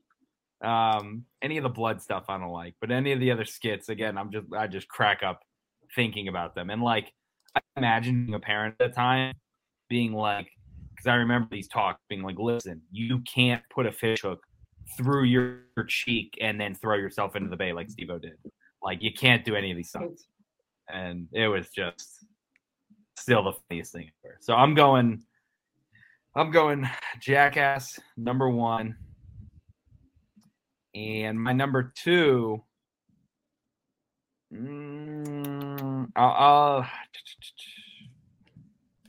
[0.63, 3.89] Um, any of the blood stuff I don't like, but any of the other skits,
[3.89, 5.41] again, I'm just I just crack up
[5.95, 6.69] thinking about them.
[6.69, 7.11] And like
[7.55, 9.35] I imagine being a parent at the time
[9.89, 10.49] being like,
[10.97, 14.43] because I remember these talks being like, listen, you can't put a fish hook
[14.97, 18.31] through your, cheek and then throw yourself into the bay like Steve did.
[18.81, 20.25] Like you can't do any of these stunts.
[20.91, 22.25] And it was just
[23.15, 24.37] still the funniest thing ever.
[24.39, 25.21] So I'm going
[26.35, 26.89] I'm going
[27.21, 28.95] Jackass number one.
[30.95, 32.63] And my number two,
[34.51, 36.87] mm, Uh, uh,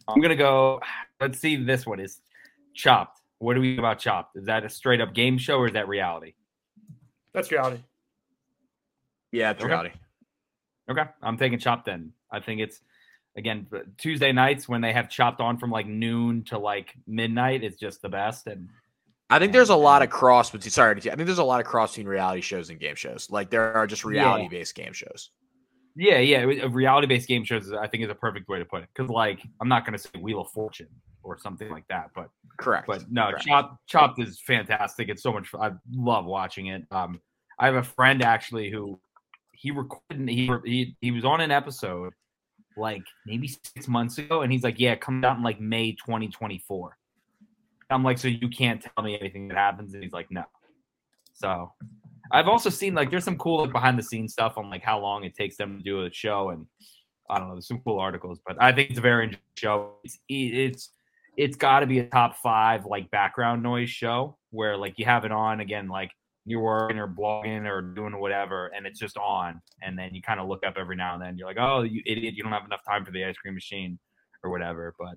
[0.06, 0.80] I'm gonna go.
[1.20, 1.56] Let's see.
[1.56, 2.20] This one is
[2.74, 3.20] Chopped.
[3.38, 4.36] What do we about Chopped?
[4.36, 6.34] Is that a straight up game show or is that reality?
[7.32, 7.82] That's reality.
[9.32, 9.68] Yeah, it's Okay.
[9.68, 9.94] reality.
[10.90, 12.12] Okay, I'm taking Chopped then.
[12.30, 12.80] I think it's
[13.36, 13.66] again
[13.98, 17.62] Tuesday nights when they have Chopped on from like noon to like midnight.
[17.62, 18.46] It's just the best.
[18.46, 18.68] And
[19.28, 20.70] I think there's a lot of cross between.
[20.70, 23.30] Sorry, I think there's a lot of cross between reality shows and game shows.
[23.30, 25.30] Like there are just reality based game shows.
[25.94, 27.70] yeah, yeah, uh, reality based game shows.
[27.72, 28.88] I think is a perfect way to put it.
[28.94, 30.88] Because like I'm not gonna say Wheel of Fortune
[31.28, 32.86] or something like that, but Correct.
[32.86, 33.46] But no, Correct.
[33.46, 35.08] Chopped Chopped is fantastic.
[35.08, 35.60] It's so much fun.
[35.60, 36.84] I love watching it.
[36.90, 37.20] Um,
[37.58, 38.98] I have a friend actually who
[39.52, 40.28] he recorded.
[40.28, 42.12] He he he was on an episode
[42.76, 45.92] like maybe six months ago, and he's like, "Yeah, it comes out in like May
[45.92, 46.96] 2024."
[47.90, 50.44] I'm like, "So you can't tell me anything that happens?" And he's like, "No."
[51.32, 51.72] So
[52.30, 55.00] I've also seen like there's some cool like, behind the scenes stuff on like how
[55.00, 56.66] long it takes them to do a show, and
[57.30, 58.40] I don't know, there's some cool articles.
[58.46, 59.94] But I think it's a very interesting show.
[60.04, 60.90] It's it's
[61.38, 65.24] it's got to be a top five like background noise show where like you have
[65.24, 66.10] it on again like
[66.44, 70.40] you're working or blogging or doing whatever and it's just on and then you kind
[70.40, 72.64] of look up every now and then you're like oh you idiot you don't have
[72.64, 73.98] enough time for the ice cream machine
[74.42, 75.14] or whatever but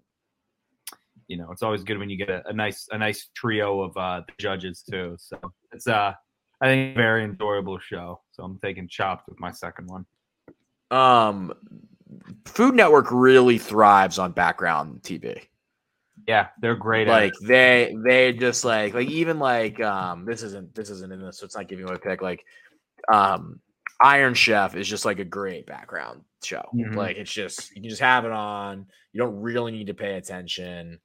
[1.28, 3.98] you know it's always good when you get a, a nice a nice trio of
[3.98, 5.40] uh judges too so
[5.72, 6.14] it's uh
[6.62, 10.06] i think a very enjoyable show so i'm taking chopped with my second one
[10.92, 11.54] um,
[12.46, 15.44] Food Network really thrives on background TV.
[16.28, 17.48] Yeah they're great at like it.
[17.48, 21.46] they they just like like even like um this isn't this isn't in this so
[21.46, 22.46] it's not giving away a pick like
[23.12, 23.60] um
[24.04, 26.96] iron chef is just like a great background show Mhm.
[26.96, 30.16] like it's just you can just have it on you don't really need to pay
[30.16, 31.00] attention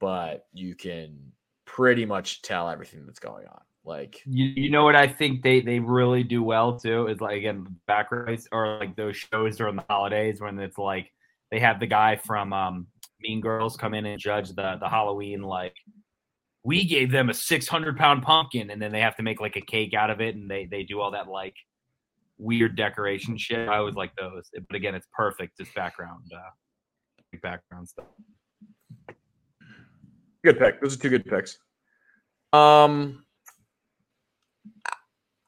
[0.00, 1.32] but you can
[1.64, 5.60] pretty much tell everything that's going on like You, you know what I think they
[5.60, 9.84] they really do well too is like again backgrounds or like those shows during the
[9.88, 11.12] holidays when it's like
[11.50, 12.86] they have the guy from um
[13.20, 15.74] Mean Girls come in and judge the the Halloween like
[16.64, 19.56] we gave them a six hundred pound pumpkin and then they have to make like
[19.56, 21.54] a cake out of it and they they do all that like
[22.38, 23.68] weird decoration shit.
[23.68, 26.50] I always like those, but again, it's perfect just background uh
[27.42, 28.06] background stuff.
[30.44, 31.58] good pick those are two good picks
[32.52, 33.24] um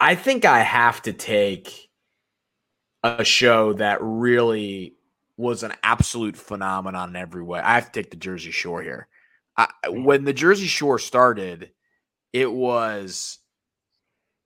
[0.00, 1.88] i think i have to take
[3.04, 4.97] a show that really
[5.38, 7.60] was an absolute phenomenon in every way.
[7.60, 9.08] I have to take the jersey shore here.
[9.56, 10.04] I, mm-hmm.
[10.04, 11.70] when the jersey shore started
[12.32, 13.38] it was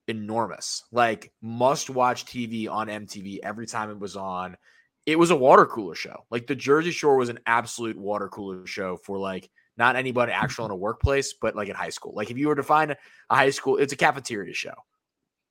[0.07, 0.83] enormous.
[0.91, 4.57] Like must watch tv on mtv every time it was on.
[5.05, 6.25] It was a water cooler show.
[6.31, 10.65] Like the jersey shore was an absolute water cooler show for like not anybody actual
[10.65, 10.73] mm-hmm.
[10.73, 12.13] in a workplace, but like at high school.
[12.15, 14.75] Like if you were to find a high school, it's a cafeteria show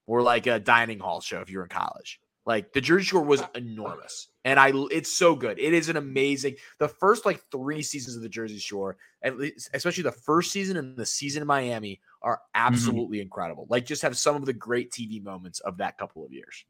[0.07, 2.21] or like a dining hall show if you're in college.
[2.45, 5.61] Like the Jersey Shore was enormous, and I it's so good.
[5.61, 6.57] It is an amazing.
[6.81, 10.77] The first like three seasons of the Jersey Shore, at least especially the first season
[10.77, 12.67] and the season in Miami, are mm-hmm.
[12.67, 13.69] absolutely incredible.
[13.71, 16.65] Like just have some of the great TV moments of that couple of years.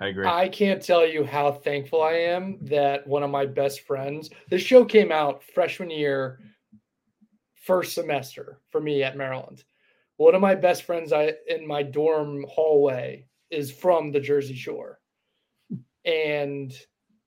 [0.00, 0.26] I agree.
[0.26, 4.58] I can't tell you how thankful I am that one of my best friends, the
[4.58, 6.40] show came out freshman year,
[7.54, 9.62] first semester for me at Maryland.
[10.16, 14.98] One of my best friends I in my dorm hallway is from the Jersey Shore.
[16.04, 16.72] And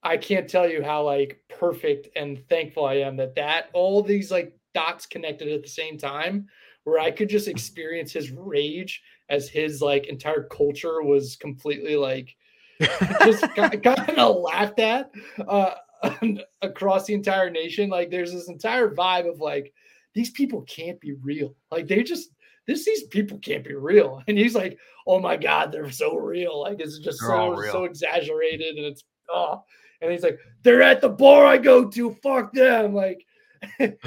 [0.04, 4.32] I can't tell you how like perfect and thankful I am that that all these
[4.32, 6.48] like dots connected at the same time
[6.84, 12.36] where I could just experience his rage as his like entire culture was completely like
[13.24, 15.10] just kind of laughed at
[15.48, 15.76] uh,
[16.62, 17.90] across the entire nation.
[17.90, 19.74] Like there's this entire vibe of like
[20.14, 21.56] these people can't be real.
[21.72, 22.30] Like they just
[22.68, 24.22] this these people can't be real.
[24.28, 26.62] And he's like, oh my god, they're so real.
[26.62, 29.64] Like it's just They're so so exaggerated and it's oh.
[30.02, 32.12] And he's like, they're at the bar I go to.
[32.22, 32.94] Fuck them.
[32.94, 33.26] Like,
[33.80, 33.98] and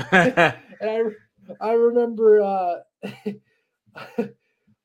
[0.80, 1.02] I
[1.60, 2.76] I remember uh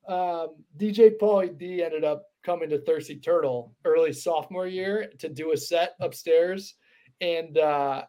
[0.08, 5.52] um DJ Pauly D ended up coming to Thirsty Turtle early sophomore year to do
[5.52, 6.74] a set upstairs.
[7.20, 8.04] And uh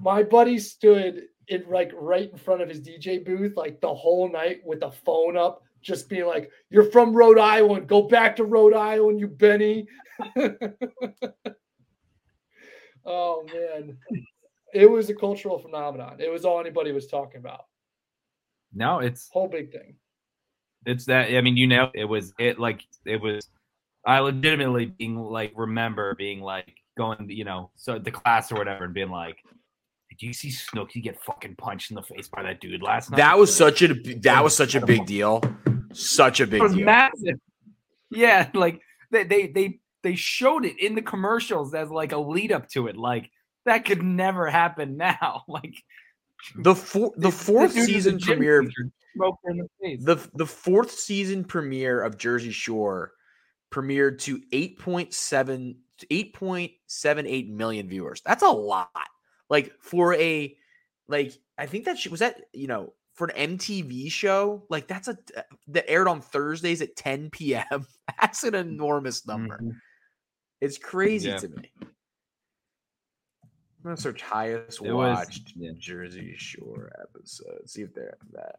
[0.00, 4.30] my buddy stood in like right in front of his DJ booth like the whole
[4.30, 8.44] night with the phone up, just being like, You're from Rhode Island, go back to
[8.44, 9.86] Rhode Island, you Benny.
[13.04, 13.96] oh man.
[14.72, 16.16] It was a cultural phenomenon.
[16.18, 17.66] It was all anybody was talking about.
[18.72, 19.94] no, it's Whole big thing.
[20.86, 23.48] it's that i mean you know it was it like it was
[24.04, 28.84] i legitimately being like remember being like going you know so the class or whatever
[28.84, 29.38] and being like
[30.18, 33.18] did you see snooki get fucking punched in the face by that dude last night
[33.18, 35.04] that was such a that was such a big oh.
[35.04, 35.42] deal.
[35.92, 36.84] Such a big it was deal.
[36.84, 37.38] massive
[38.10, 42.52] yeah like they they they they showed it in the commercials as like a lead
[42.52, 42.96] up to it.
[42.96, 43.30] Like
[43.64, 45.42] that could never happen now.
[45.48, 45.74] Like
[46.56, 50.04] The four, the fourth this dude is a season premiere, teacher, smoke in the face.
[50.04, 53.12] the the fourth season premiere of Jersey Shore
[53.72, 55.76] premiered to 8.7
[56.10, 58.20] 8.78 million viewers.
[58.26, 58.88] That's a lot.
[59.50, 60.56] Like for a
[61.08, 65.08] like I think that sh- was that, you know, for an MTV show, like that's
[65.08, 65.16] a
[65.68, 67.86] that aired on Thursdays at 10 p.m.
[68.20, 69.58] That's an enormous number.
[69.58, 69.76] Mhm.
[70.60, 71.36] It's crazy Yeah.
[71.38, 71.70] to me.
[71.82, 71.90] I'm
[73.84, 75.72] gonna search highest It was- watched yeah.
[75.78, 77.68] Jersey Shore episode.
[77.68, 78.56] See if they have that.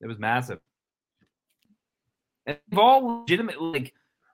[0.00, 0.60] It was massive.
[2.46, 3.92] And they've all legitimate like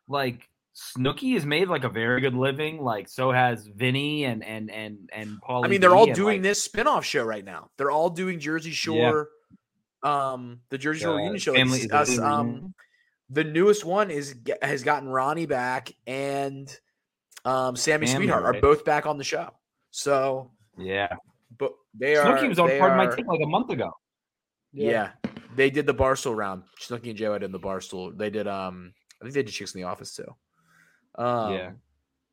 [0.09, 2.81] like Snooki has made like a very good living.
[2.81, 5.65] Like so has Vinny and and and and Paul.
[5.65, 7.71] I mean, they're all doing this spin-off show right now.
[7.77, 9.29] They're all doing Jersey Shore,
[10.03, 11.55] um, the Jersey Shore Uh, reunion show.
[11.55, 12.75] family- It's us, um,
[13.29, 16.69] the newest one is has gotten Ronnie back and
[17.45, 18.63] um, Sammy Sammy, Sweetheart are right.
[18.63, 19.51] both back on the show.
[19.91, 21.17] So, yeah.
[21.59, 22.25] but they are.
[22.25, 23.91] Snooki was on they part of my team like a month ago.
[24.73, 25.11] Yeah.
[25.57, 26.63] they did the Barstool round.
[26.81, 28.17] Snooki and Joe did in the Barstool.
[28.17, 28.47] They did.
[28.47, 30.35] Um, I think they did Chicks in the Office too.
[31.17, 31.73] Um, Yeah.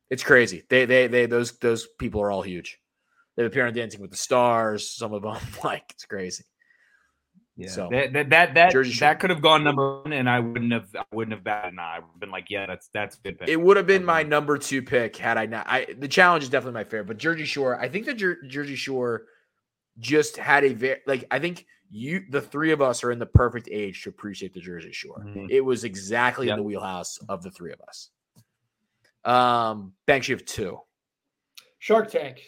[0.10, 0.64] it's crazy.
[0.70, 2.80] They they they those those people are all huge.
[3.36, 4.90] They appear on Dancing with the Stars.
[4.90, 6.44] Some of them, like it's crazy.
[7.60, 10.40] Yeah, So, that that that that, Jersey that could have gone number one, and I
[10.40, 11.96] wouldn't have I wouldn't have batted an eye.
[11.96, 13.50] I would have been like, yeah, that's that's a good pick.
[13.50, 15.66] It would have been my number two pick had I not.
[15.68, 17.80] I the challenge is definitely my favorite, but Jersey Shore.
[17.80, 19.24] I think the Jer- Jersey Shore
[19.98, 21.26] just had a very like.
[21.32, 24.60] I think you, the three of us, are in the perfect age to appreciate the
[24.60, 25.24] Jersey Shore.
[25.26, 25.48] Mhm.
[25.50, 26.54] It was exactly Yep.
[26.54, 28.12] in the wheelhouse of the three of us.
[29.26, 30.80] Um, Banks, you have two.
[31.80, 32.44] Shark Tank.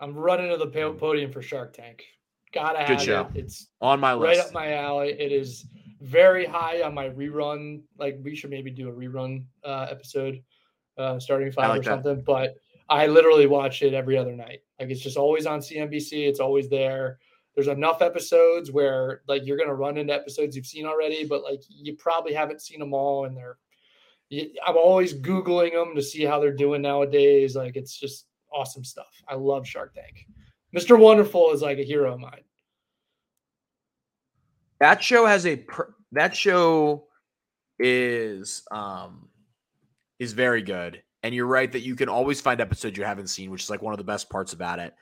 [0.00, 0.98] I'm running to the Mm.
[0.98, 2.04] podium for Shark Tank.
[2.52, 3.30] Gotta have Good show.
[3.34, 3.40] it.
[3.40, 4.38] It's on my list.
[4.38, 5.10] right up my alley.
[5.10, 5.66] It is
[6.00, 7.82] very high on my rerun.
[7.98, 10.42] Like we should maybe do a rerun uh, episode,
[10.98, 11.90] uh, starting five like or that.
[12.04, 12.22] something.
[12.22, 12.56] But
[12.88, 14.60] I literally watch it every other night.
[14.78, 16.26] Like it's just always on CNBC.
[16.28, 17.18] It's always there.
[17.54, 21.60] There's enough episodes where like you're gonna run into episodes you've seen already, but like
[21.68, 23.58] you probably haven't seen them all, and they're.
[24.32, 27.54] I'm always googling them to see how they're doing nowadays.
[27.56, 29.12] Like it's just awesome stuff.
[29.28, 30.26] I love Shark Tank.
[30.74, 30.98] Mr.
[30.98, 32.42] Wonderful is like a hero of mine.
[34.80, 35.64] that show has a
[36.10, 37.06] that show
[37.78, 39.28] is um
[40.18, 43.50] is very good and you're right that you can always find episodes you haven't seen
[43.50, 44.92] which is like one of the best parts about it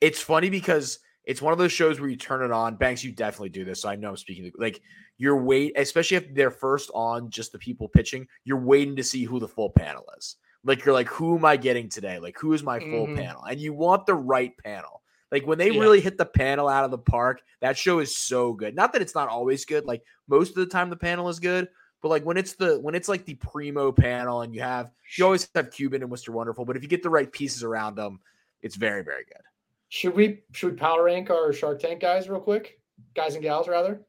[0.00, 3.12] it's funny because it's one of those shows where you turn it on banks you
[3.12, 4.80] definitely do this so i know i'm speaking to, like
[5.18, 9.24] you're wait especially if they're first on just the people pitching you're waiting to see
[9.24, 12.52] who the full panel is like you're like who am i getting today like who
[12.52, 13.16] is my full Mhm.
[13.16, 15.80] panel and you want the right panel like when they Yeah.
[15.80, 18.74] really hit the panel out of the park, that show is so good.
[18.74, 19.84] Not that it's not always good.
[19.84, 21.68] Like most of the time the panel is good,
[22.02, 25.24] but like when it's the when it's like the primo panel and you have you
[25.24, 26.30] always have Cuban and Mr.
[26.30, 28.18] Wonderful, but if you get the right pieces around them,
[28.60, 29.42] it's very very good.
[29.90, 32.80] Should we should we power rank our Shark Tank guys real quick?
[33.14, 34.00] Guys and gals rather.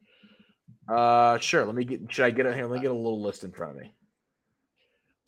[0.88, 1.64] Uh sure.
[1.66, 2.66] Let me get should I get a here?
[2.66, 3.92] Let me get a little list in front of me.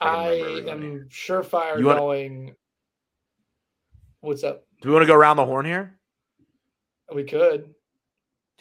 [0.01, 2.55] I I am surefire You wanna- knowing
[4.21, 4.65] what's up.
[4.81, 5.99] Do we want to go around the horn here?
[7.15, 7.75] We could.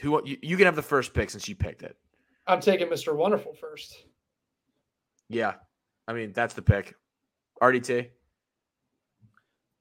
[0.01, 1.95] Who you, you can have the first pick since you picked it.
[2.47, 3.15] I'm taking Mr.
[3.15, 3.95] Wonderful first.
[5.29, 5.53] Yeah.
[6.07, 6.93] I mean, that's the pick.
[7.61, 8.09] RDT.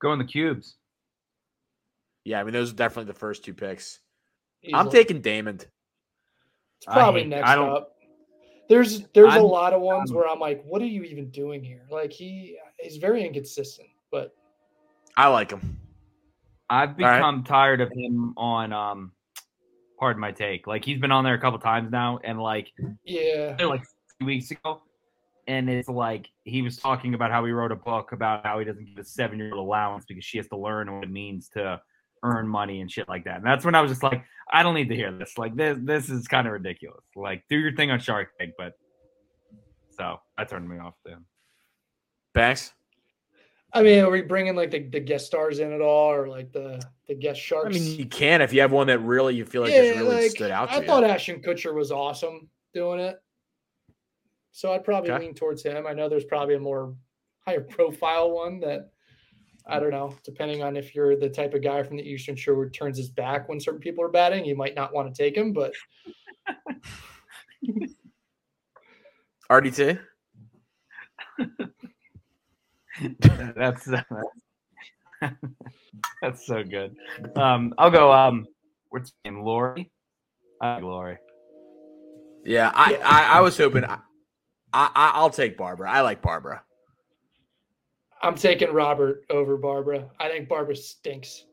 [0.00, 0.76] Go in the cubes.
[2.24, 4.00] Yeah, I mean those are definitely the first two picks.
[4.72, 5.66] I'm taking Daymond.
[6.76, 7.88] It's probably hate- next I don't- up.
[8.68, 11.30] There's there's a I'm- lot of ones I'm- where I'm like, what are you even
[11.30, 11.82] doing here?
[11.90, 14.34] Like he he's very inconsistent, but
[15.16, 15.78] I like him.
[16.70, 17.16] I've All right.
[17.18, 19.12] become tired of him on um
[19.98, 20.66] pardon my take.
[20.66, 22.72] Like he's been on there a couple times now and like
[23.04, 23.56] yeah.
[23.60, 23.82] like
[24.20, 24.82] two weeks ago.
[25.48, 28.64] And it's like he was talking about how he wrote a book about how he
[28.64, 31.48] doesn't give a seven year old allowance because she has to learn what it means
[31.50, 31.80] to
[32.22, 33.36] earn money and shit like that.
[33.36, 35.38] And that's when I was just like, I don't need to hear this.
[35.38, 37.04] Like this this is kind of ridiculous.
[37.16, 38.74] Like do your thing on Shark Tank, but
[39.90, 41.26] so that turned me off to him.
[42.34, 42.72] Banks.
[43.74, 46.52] I mean, are we bringing like the, the guest stars in at all, or like
[46.52, 47.74] the the guest sharks?
[47.74, 49.90] I mean, you can if you have one that really you feel like yeah, has
[49.90, 50.86] really like stood out to I you.
[50.86, 53.18] thought Ashton Kutcher was awesome doing it,
[54.50, 55.24] so I'd probably Okay.
[55.24, 55.86] lean towards him.
[55.86, 56.94] I know there's probably a more
[57.46, 58.91] higher profile one that
[59.66, 60.14] I don't know.
[60.24, 63.10] Depending on if you're the type of guy from the Eastern Shore who turns his
[63.10, 65.52] back when certain people are batting, you might not want to take him.
[65.52, 65.72] But
[69.50, 69.98] RDT.
[73.56, 73.88] that's
[76.22, 76.96] that's so good.
[77.36, 78.12] Um, I'll go.
[78.12, 78.46] Um,
[78.88, 79.42] what's her name?
[79.42, 79.90] Lori.
[80.60, 81.18] I like Lori.
[82.44, 83.84] Yeah, I, I I was hoping.
[83.84, 83.98] I,
[84.72, 85.90] I, I I'll take Barbara.
[85.90, 86.62] I like Barbara.
[88.22, 90.08] I'm taking Robert over Barbara.
[90.20, 91.44] I think Barbara stinks.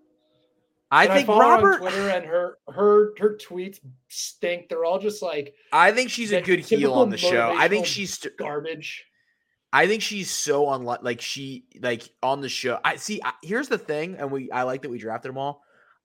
[0.92, 1.78] I And think follow her on Robert.
[1.80, 4.70] Twitter and her her her tweets stink.
[4.70, 7.54] They're all just like I think she's a good heel on the show.
[7.56, 8.14] I think she's.
[8.16, 9.06] st- garbage.
[9.72, 12.80] I think she's so unlike like she like on the show.
[12.84, 13.22] I see.
[13.24, 15.62] I, here's the thing, and we I like that we drafted them all.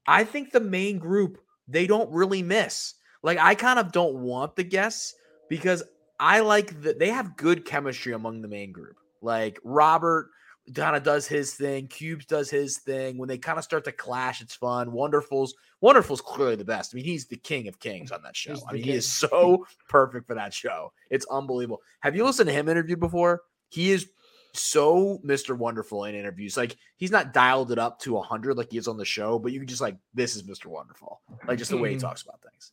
[0.07, 2.95] I think the main group they don't really miss.
[3.23, 5.15] Like I kind of don't want the guests
[5.49, 5.83] because
[6.21, 8.97] I like that they have good chemistry among the main group.
[9.23, 10.29] Like Robert
[10.69, 13.19] of does his thing, Cubes does his thing.
[13.19, 14.93] When they kind of start to clash, it's fun.
[14.93, 16.95] Wonderful's Wonderful's clearly the best.
[16.95, 18.55] I mean, he's the king of kings on that show.
[18.69, 20.93] I mean, he is so perfect for that show.
[21.11, 21.83] It's unbelievable.
[22.01, 23.43] Have you listened to him interviewed before?
[23.69, 24.09] He is
[24.55, 25.55] so Mr.
[25.57, 26.57] Wonderful in interviews.
[26.57, 29.53] Like he's not dialed it up to 100 like he is on the show, but
[29.53, 30.67] you can just like this is Mr.
[30.67, 31.21] Wonderful.
[31.47, 32.01] Like just the way he Mhm.
[32.01, 32.73] talks about things.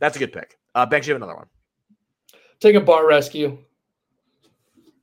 [0.00, 0.58] That's a good pick.
[0.74, 1.46] Uh Banks, you have another one.
[2.58, 3.58] Take a bar rescue.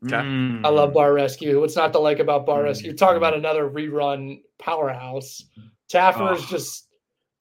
[0.05, 0.15] Okay.
[0.15, 0.65] Mm.
[0.65, 1.59] I love Bar Rescue.
[1.59, 2.65] What's not to like about Bar Mm.
[2.65, 2.93] Rescue?
[2.95, 5.43] Talk about another rerun powerhouse.
[5.91, 6.47] Taffer is Oh.
[6.49, 6.87] just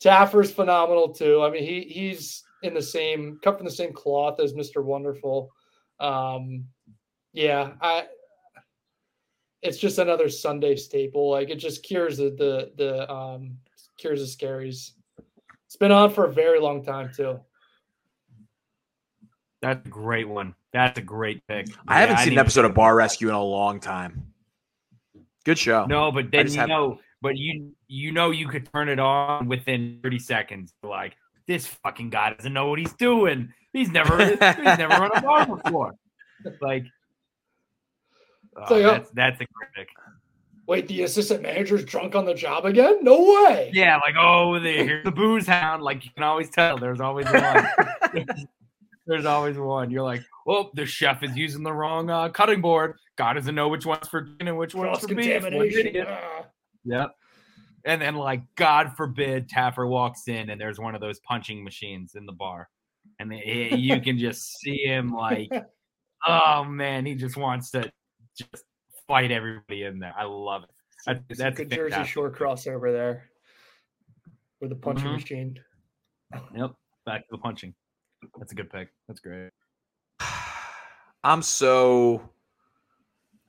[0.00, 1.42] Taffer's phenomenal too.
[1.42, 4.82] I mean, he he's in the same cut from the same cloth as Mr.
[4.82, 5.50] Wonderful.
[6.00, 6.66] Um,
[7.32, 8.06] yeah, I.
[9.62, 11.30] It's just another Sunday staple.
[11.30, 13.58] Like it just cures the the the um
[13.98, 14.92] cures the scaries.
[15.66, 17.40] It's been on for a very long time too.
[19.60, 20.54] That's a great one.
[20.78, 21.66] That's a great pick.
[21.88, 24.32] I haven't Yeah, seen an episode of Bar Rescue in a long time.
[25.44, 25.86] Good show.
[25.86, 29.48] No, but then you have- know, but you you know you could turn it on
[29.48, 30.72] within 30 seconds.
[30.84, 31.16] Like
[31.48, 33.52] this fucking guy doesn't know what he's doing.
[33.72, 35.94] He's never he's never run a bar before.
[36.60, 36.84] Like,
[38.56, 38.86] oh, So, yeah.
[38.92, 39.88] that's that's a great pick.
[40.68, 43.02] Wait, the assistant manager's drunk on the job again?
[43.02, 43.72] No way.
[43.74, 45.82] Yeah, like oh, there- here's the booze hound.
[45.82, 46.78] Like you can always tell.
[46.78, 47.66] There's always one.
[49.08, 49.90] There's always one.
[49.90, 52.94] You're like, oh, the chef is using the wrong uh, cutting board.
[53.16, 55.16] God doesn't know which one's for chicken and which one's for beef.
[55.42, 55.86] What an contamination.
[55.86, 56.08] idiot.
[56.10, 56.46] Ah.
[56.84, 57.10] Yep.
[57.84, 62.14] And then, like, God forbid, Taffer walks in and there's one of those punching machines
[62.16, 62.68] in the bar,
[63.18, 65.50] and they, you can just see him like,
[66.26, 67.90] oh man, he just wants to
[68.36, 68.64] just
[69.06, 70.14] fight everybody in there.
[70.18, 70.70] I love it.
[71.06, 72.04] That- a that's good Jersey.
[72.04, 73.30] Shore crossover there
[74.60, 75.12] with the punching Mhm.
[75.12, 75.58] machine.
[76.56, 76.72] Yep.
[77.06, 77.74] Back to the punching.
[78.38, 78.88] That's a good pick.
[79.06, 79.50] That's great.
[81.24, 82.28] I'm so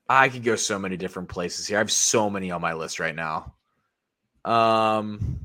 [0.07, 1.77] I could go so many different places here.
[1.77, 3.53] I have so many on my list right now.
[4.45, 5.39] Um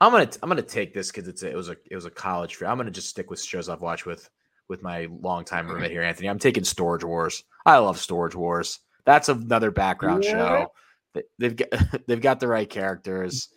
[0.00, 2.10] I'm gonna I'm gonna take this because it's a, it was a it was a
[2.10, 2.66] college free.
[2.66, 4.28] I'm gonna just stick with shows I've watched with
[4.68, 6.28] with my longtime roommate here, Anthony.
[6.28, 7.44] I'm taking Storage Wars.
[7.66, 8.78] I love Storage Wars.
[9.04, 10.30] That's another background Yeah.
[10.32, 10.72] show.
[11.14, 11.68] They- They've got
[12.06, 13.48] they've got the right characters.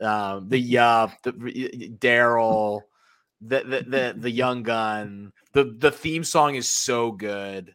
[0.00, 2.80] Um, the Yup, the Daryl,
[3.46, 5.32] the, the the the young gun.
[5.52, 7.74] The the theme song is so good.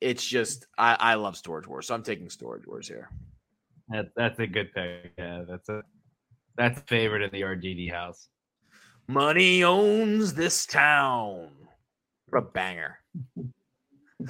[0.00, 3.10] It's just I I love Storage Wars, so I'm taking Storage Wars here.
[3.88, 5.12] That, that's a good pick.
[5.16, 5.82] Yeah, that's a
[6.56, 8.28] that's a favorite in the RGD house.
[9.08, 11.50] Money owns this town.
[12.28, 12.98] What a banger.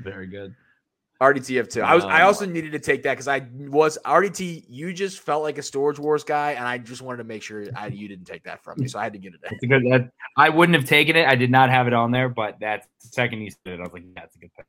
[0.00, 0.54] Very good.
[1.20, 1.82] RDTF too.
[1.82, 4.66] I was I Um, also needed to take that because I was RDT.
[4.68, 7.64] You just felt like a Storage Wars guy, and I just wanted to make sure
[7.74, 9.40] I, you didn't take that from me, so I had to get it.
[9.50, 9.82] It's a good.
[9.90, 11.26] That, I wouldn't have taken it.
[11.26, 13.80] I did not have it on there, but that's the second you said it.
[13.80, 14.66] I was like, yeah, that's a good pick.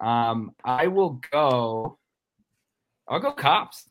[0.00, 1.98] Um, I will go.
[3.06, 3.86] I'll go cops.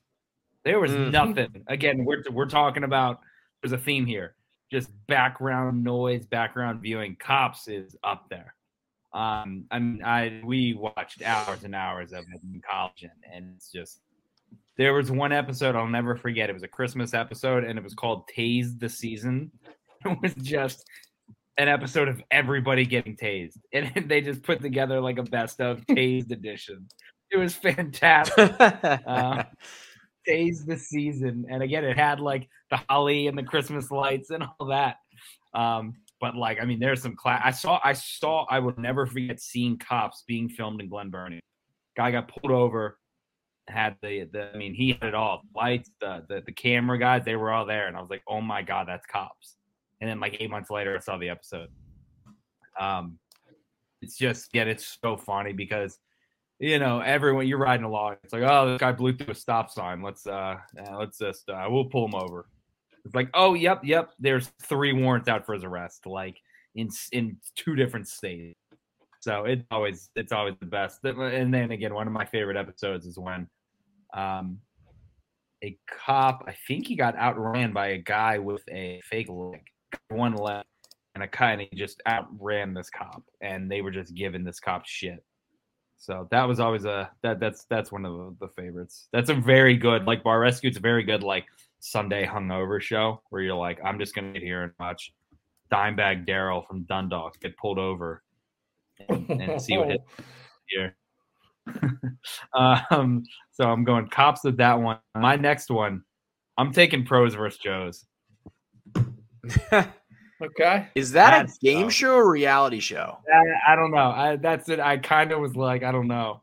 [0.65, 1.11] There was Mm.
[1.11, 1.63] nothing.
[1.67, 3.19] Again, we're we're talking about.
[3.61, 4.33] There's a theme here.
[4.71, 7.15] Just background noise, background viewing.
[7.17, 8.55] Cops is up there.
[9.13, 13.53] Um, I mean, I we watched hours and hours of it in college, and, and
[13.55, 14.01] it's just
[14.77, 16.49] there was one episode I'll never forget.
[16.49, 19.51] It was a Christmas episode, and it was called "Tase the Season."
[20.05, 20.85] It was just
[21.57, 25.85] an episode of everybody getting tased, and they just put together like a best of
[25.87, 26.87] tased edition.
[27.31, 28.55] It was fantastic.
[29.05, 29.43] Uh,
[30.27, 34.43] Tase the season, and again, it had like the holly and the Christmas lights and
[34.43, 34.97] all that.
[35.53, 37.41] Um, but like, I mean, there's some class.
[37.43, 41.39] I saw, I saw, I would never forget seeing cops being filmed in Glen Burnie.
[41.95, 42.97] Guy got pulled over,
[43.67, 45.41] had the, the I mean, he had it all.
[45.55, 48.41] Lights, the, the the camera guys, they were all there, and I was like, oh
[48.41, 49.55] my god, that's cops.
[50.01, 51.69] And then like eight months later, I saw the episode.
[52.79, 53.19] Um,
[54.01, 55.99] it's just yeah, it's so funny because
[56.59, 58.17] you know, everyone you're riding along.
[58.23, 60.01] It's like, oh, this guy blew through a stop sign.
[60.01, 60.57] Let's uh,
[60.97, 62.47] let's just uh, we'll pull him over.
[63.09, 64.11] It's like, oh, yep, yep.
[64.19, 66.39] There's three warrants out for his arrest, like
[66.75, 68.53] in in two different states.
[69.21, 71.03] So it's always it's always the best.
[71.03, 73.49] And then again, one of my favorite episodes is when
[74.13, 74.59] um
[75.63, 79.63] a cop, I think he got outran by a guy with a fake leg,
[80.09, 80.63] one leg,
[81.15, 84.85] and a kind of just outran this cop, and they were just giving this cop
[84.85, 85.25] shit.
[85.97, 89.07] So that was always a that that's that's one of the, the favorites.
[89.11, 90.67] That's a very good like Bar Rescue.
[90.67, 91.47] It's a very good like
[91.79, 95.13] Sunday hungover show where you're like, I'm just gonna get here and watch
[95.71, 98.23] Dimebag Daryl from Dundalk get pulled over
[99.07, 100.03] and, and see what hits
[100.67, 100.95] here.
[102.91, 104.99] um, so I'm going cops with that one.
[105.15, 106.03] My next one,
[106.57, 108.05] I'm taking pros versus Joes.
[110.41, 110.87] Okay.
[110.95, 111.93] Is that That's a game tough.
[111.93, 113.17] show or reality show?
[113.33, 113.97] I, I don't know.
[113.97, 114.79] I, that's it.
[114.79, 116.41] I kind of was like, I don't know.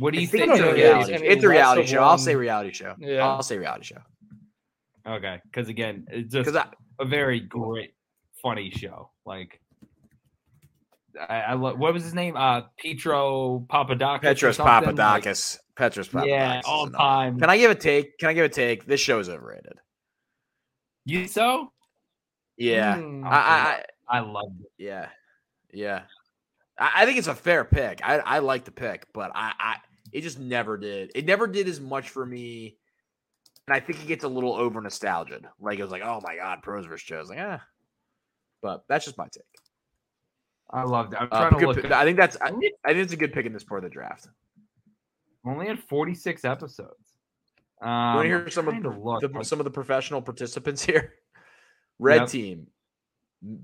[0.00, 0.52] What do I you think think?
[0.54, 1.26] it's a there is reality.
[1.26, 2.02] It's a reality of show.
[2.02, 2.94] I'll say reality show.
[2.98, 3.26] Yeah.
[3.26, 4.00] I'll say reality show
[5.06, 7.94] Okay, because again, it's just because I, a very great,
[8.42, 9.10] funny show.
[9.24, 9.60] Like,
[11.28, 11.78] I, I love.
[11.78, 12.36] What was his name?
[12.36, 14.22] Uh, Petro Papadakis.
[14.22, 14.96] Petros something?
[14.96, 15.58] Like, Papadakis.
[15.76, 16.26] Petros Papadakis.
[16.28, 17.38] yeah, all time.
[17.38, 18.18] Can I give a take?
[18.18, 18.86] Can I give a take?
[18.86, 19.74] This show is overrated.
[21.06, 21.72] You so?
[22.56, 22.96] Yeah.
[22.96, 23.24] Hmm.
[23.26, 24.70] I, I, I I loved it.
[24.78, 25.08] yeah.
[25.72, 26.02] Yeah.
[26.78, 28.00] I, I think it's a fair pick.
[28.04, 29.76] I, I like the pick, but I, I
[30.12, 31.12] it just never did.
[31.14, 32.76] It never did as much for me.
[33.66, 35.40] And I think it gets a little over nostalgia.
[35.60, 37.28] Like it was like, oh my god, pros versus Joes.
[37.28, 37.62] Like, ah.
[38.62, 39.44] But that's just my take.
[40.70, 41.20] I loved it.
[41.20, 41.82] I'm Uh, trying to good look.
[41.82, 41.92] pick.
[41.92, 43.94] I think that's I, I think it's a good pick in this part of the
[43.94, 44.28] draft.
[45.44, 46.94] Only had 46 episodes.
[47.82, 51.14] Um, You want to hear some of to the, some of the professional participants here?
[51.98, 52.28] Red Yep.
[52.28, 52.66] team: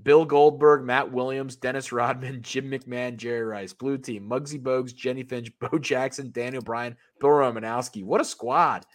[0.03, 3.73] Bill Goldberg, Matt Williams, Dennis Rodman, Jim McMahon, Jerry Rice.
[3.73, 8.03] Blue team: Muggsy Bogues, Jennie Finch, Bo Jackson, Daniel Bryan, Bill Romanowski.
[8.03, 8.85] What a squad!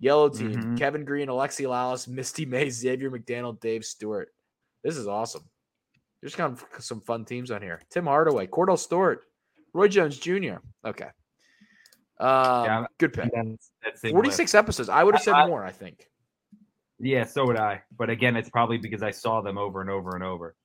[0.00, 0.78] Yellow team: Mhm.
[0.78, 4.30] Kevin Greene, Alexi Lalas, Misty May, Xavier McDaniel, Dave Stewart.
[4.82, 5.42] This is awesome.
[6.20, 7.80] There's kind of some fun teams on here.
[7.90, 9.22] Tim Hardaway, Kordell Stewart,
[9.72, 10.56] Roy Jones Jr.
[10.84, 11.08] Okay.
[12.18, 13.30] Um, Yeah, good pick.
[13.32, 14.14] That's, that's the list.
[14.14, 14.88] 46 episodes.
[14.88, 16.08] I would have I- said I- more, I think.
[17.04, 17.82] Yeah, so would I.
[17.98, 20.56] But again, it's probably because I saw them over and over and over.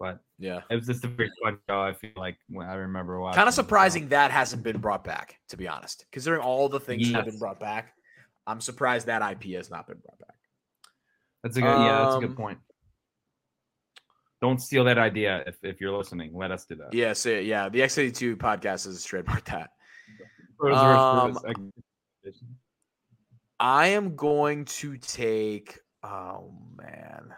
[0.00, 0.62] But Yeah.
[0.70, 1.80] it was just a very fun show.
[1.80, 3.36] I feel like when I remember watching.
[3.36, 6.06] Kind of surprising that hasn't been brought back, to be honest.
[6.10, 7.92] Considering all the things that have been brought back,
[8.46, 10.34] I'm surprised that IP has not been brought back.
[11.42, 11.66] That's a good.
[11.66, 12.58] yeah, that's a Um, good point.
[14.40, 16.34] Don't steal that idea if, if you're listening.
[16.34, 16.92] Let us do that.
[16.94, 19.70] Yeah, so yeah, the X82 podcast is trademarked that.
[20.64, 21.70] Um.
[23.60, 25.78] I am going to take.
[26.04, 27.34] Oh man.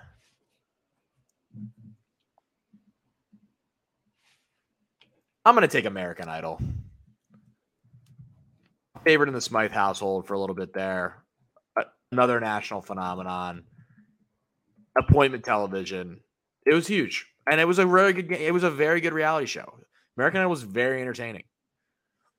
[5.44, 6.60] I'm to take American Idol.
[9.04, 11.22] Favorite in the Smythe household for a little bit there.
[12.12, 13.64] Another national phenomenon.
[14.96, 16.20] Appointment television.
[16.64, 18.28] It was huge, and it was a very good.
[18.28, 19.78] ga- It was a very good reality show.
[20.16, 21.42] American Idol was very entertaining.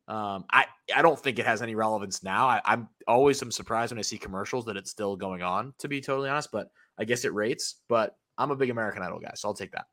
[0.08, 2.48] Um, I I don't think it has any relevance now.
[2.48, 5.74] I, I'm always am surprised when I see commercials that it's still going on.
[5.80, 7.76] To be totally honest, but I guess it rates.
[7.88, 9.86] But I'm a big American Idol guy, so I'll take that.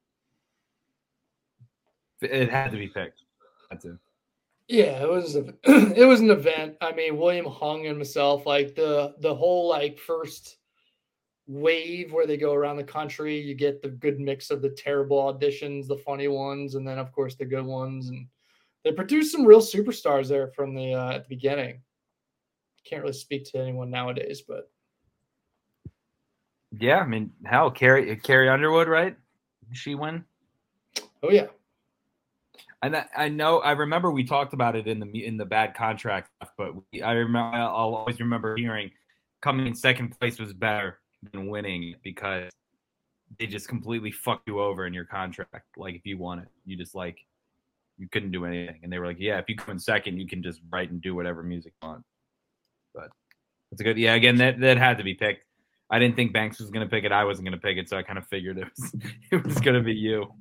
[2.21, 3.23] It had to be picked.
[3.71, 3.97] That's it.
[4.69, 6.77] Yeah, it was a, it was an event.
[6.81, 10.59] I mean, William Hung himself, like the the whole like first
[11.47, 15.19] wave where they go around the country, you get the good mix of the terrible
[15.19, 18.09] auditions, the funny ones, and then of course the good ones.
[18.09, 18.27] And
[18.85, 21.81] they produced some real superstars there from the uh, at the beginning.
[22.85, 24.71] Can't really speak to anyone nowadays, but
[26.79, 29.17] Yeah, I mean, hell, Carrie Carrie Underwood, right?
[29.69, 30.25] Did She win.
[31.23, 31.47] oh yeah,
[32.83, 35.75] And I, I know I remember we talked about it in the in the bad
[35.75, 38.91] contract, but we, I remember I'll always remember hearing
[39.41, 40.99] coming in second place was better
[41.33, 42.51] than winning because
[43.39, 45.67] they just completely fucked you over in your contract.
[45.77, 47.25] Like if you won it, you just like
[48.03, 50.27] you couldn't do anything, and they were like, yeah, if you come in second, you
[50.27, 52.03] can just write and do whatever music you want.
[52.93, 53.11] But
[53.71, 54.15] it's a good, yeah.
[54.15, 55.47] Again, that that had to be picked.
[55.89, 57.13] I didn't think Banks was going to pick it.
[57.13, 58.95] I wasn't going to pick it, so I kind of figured it was
[59.31, 60.35] it was going to be you.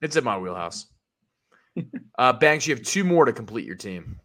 [0.00, 0.86] It's in my wheelhouse.
[2.18, 4.20] uh, Banks, you have two more to complete your team.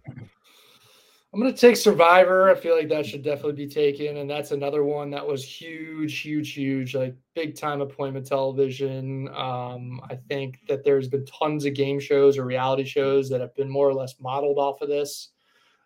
[1.34, 2.52] I'm gonna take Survivor.
[2.52, 6.20] I feel like that should definitely be taken, and that's another one that was huge,
[6.20, 9.28] huge, huge, like big time appointment television.
[9.30, 13.56] Um, I think that there's been tons of game shows or reality shows that have
[13.56, 15.30] been more or less modeled off of this.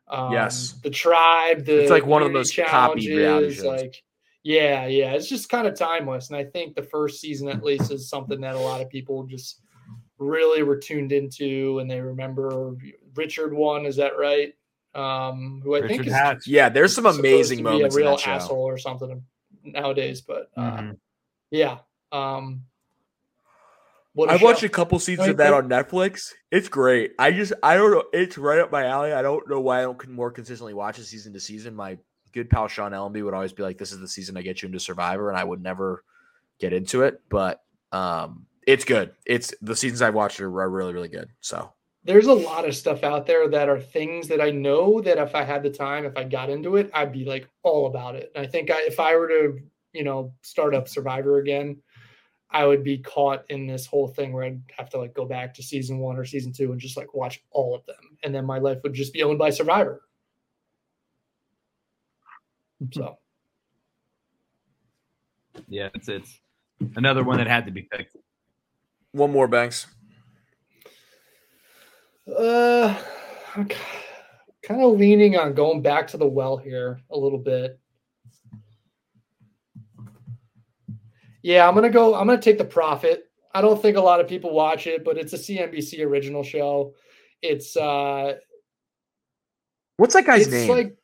[0.09, 0.73] Um, Yes.
[0.83, 3.65] the tribe, the It's like one of the most copied reality challenges, shows.
[3.65, 4.03] Like,
[4.43, 7.89] yeah, yeah, it's just kind of timeless, and I think the first season at least
[7.89, 9.61] is something that a lot of people just
[10.17, 12.75] really were tuned into, and they remember
[13.15, 13.85] Richard won.
[13.85, 14.53] Is that right?
[14.95, 16.47] Um, who I think is Hatch.
[16.47, 18.31] Yeah, there's some amazing to be moments a in real that show.
[18.31, 19.23] asshole or something
[19.63, 20.97] nowadays, but uh, Mhm.
[21.51, 21.79] yeah.
[22.11, 22.63] Um,
[24.13, 24.45] what a I show.
[24.45, 26.31] watched a couple seasons I of that think- on Netflix.
[26.51, 27.13] It's great.
[27.19, 28.03] I just I don't know.
[28.13, 29.13] It's right up my alley.
[29.13, 31.75] I don't know why I don't con- more consistently watch it season to season.
[31.75, 31.97] My
[32.33, 34.67] good pal Sean Ellenby would always be like, "This is the season I get you
[34.67, 36.03] into Survivor," and I would never
[36.59, 37.21] get into it.
[37.29, 37.61] But
[37.91, 39.13] Um, it's good.
[39.25, 41.29] It's the seasons I've watched are, are really really good.
[41.41, 41.71] So
[42.08, 45.36] there's a lot of stuff out there that are things that I know that if
[45.36, 48.32] I had the time, if I got into it, I'd be like all about it.
[48.34, 49.60] And I think I, if I were to,
[49.91, 51.82] you know, start up Survivor again,
[52.49, 55.53] I would be caught in this whole thing where I'd have to like go back
[55.55, 58.18] to season one or season two and just like watch all of them.
[58.24, 60.01] And then my life would just be owned by Survivor.
[62.93, 63.18] So,
[65.68, 66.39] yeah, it's it's
[66.95, 68.16] another one that had to be picked.
[69.12, 69.88] One more, Banks.
[72.28, 72.95] Uh,
[73.55, 73.69] I'm
[74.63, 77.80] kind of leaning on going back to the well here a little bit.
[81.41, 82.15] Yeah, I'm gonna go.
[82.15, 83.23] I'm gonna take the Profit.
[83.53, 86.93] I don't think a lot of people watch it, but it's a CNBC original show.
[87.41, 88.34] It's uh,
[89.95, 90.69] what's that guy's it's name?
[90.69, 90.97] like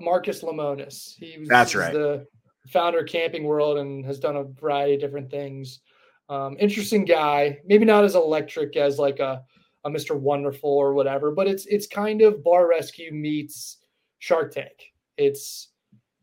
[0.00, 1.14] Marcus Lemonis.
[1.18, 1.92] He was, That's right.
[1.92, 2.26] The
[2.68, 5.80] founder of Camping World and has done a variety of different things.
[6.28, 7.58] Um, interesting guy.
[7.66, 9.42] Maybe not as electric as like a
[9.84, 10.18] a Mr.
[10.18, 13.78] Wonderful or whatever, but it's it's kind of Bar Rescue meets
[14.18, 14.92] Shark Tank.
[15.16, 15.68] It's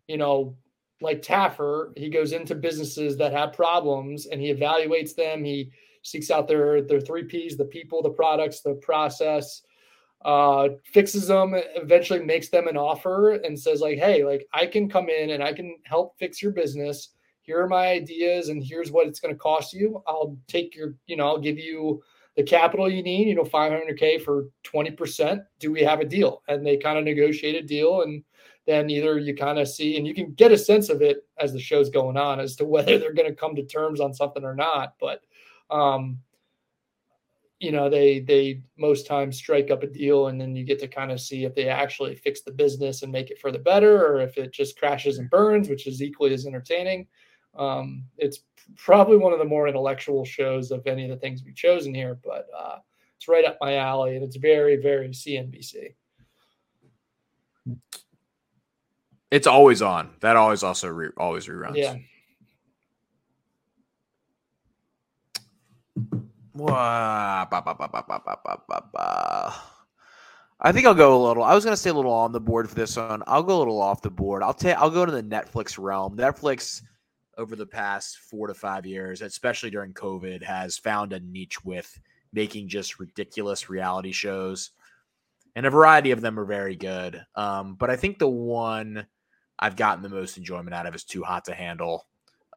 [0.07, 0.55] you know
[1.01, 5.43] like Taffer, he goes into businesses that have problems and he evaluates them.
[5.43, 5.71] He
[6.03, 9.61] seeks out their their three P's: the people, the products, the process.
[10.23, 14.87] Uh, fixes them, eventually makes them an offer, and says like, "Hey, like I can
[14.87, 17.09] come in and I can help fix your business.
[17.41, 20.03] Here are my ideas, and here's what it's going to cost you.
[20.05, 22.03] I'll take your, you know, I'll give you."
[22.35, 25.41] The capital you need, you know, 500K for 20%.
[25.59, 26.43] Do we have a deal?
[26.47, 28.01] And they kind of negotiate a deal.
[28.01, 28.23] And
[28.65, 31.51] then either you kind of see, and you can get a sense of it as
[31.51, 34.43] the show's going on as to whether they're going to come to terms on something
[34.43, 34.95] or not.
[34.99, 35.21] But,
[35.69, 36.19] um,
[37.59, 40.87] you know, they, they most times strike up a deal and then you get to
[40.87, 44.03] kind of see if they actually fix the business and make it for the better
[44.03, 47.05] or if it just crashes and burns, which is equally as entertaining.
[47.57, 48.39] Um, it's
[48.77, 52.19] probably one of the more intellectual shows of any of the things we've chosen here,
[52.23, 52.77] but uh,
[53.17, 55.93] it's right up my alley and it's very, very CNBC.
[59.29, 60.09] It's always on.
[60.19, 61.77] That always also re- always reruns.
[61.77, 61.95] Yeah.
[70.63, 71.43] I think I'll go a little.
[71.43, 73.23] I was going to stay a little on the board for this one.
[73.25, 74.43] I'll go a little off the board.
[74.43, 74.75] I'll take.
[74.77, 76.15] I'll go to the Netflix realm.
[76.17, 76.81] Netflix
[77.37, 81.99] over the past four to five years, especially during COVID, has found a niche with
[82.33, 84.71] making just ridiculous reality shows.
[85.55, 87.21] And a variety of them are very good.
[87.35, 89.05] Um, but I think the one
[89.59, 92.07] I've gotten the most enjoyment out of is Too Hot to Handle,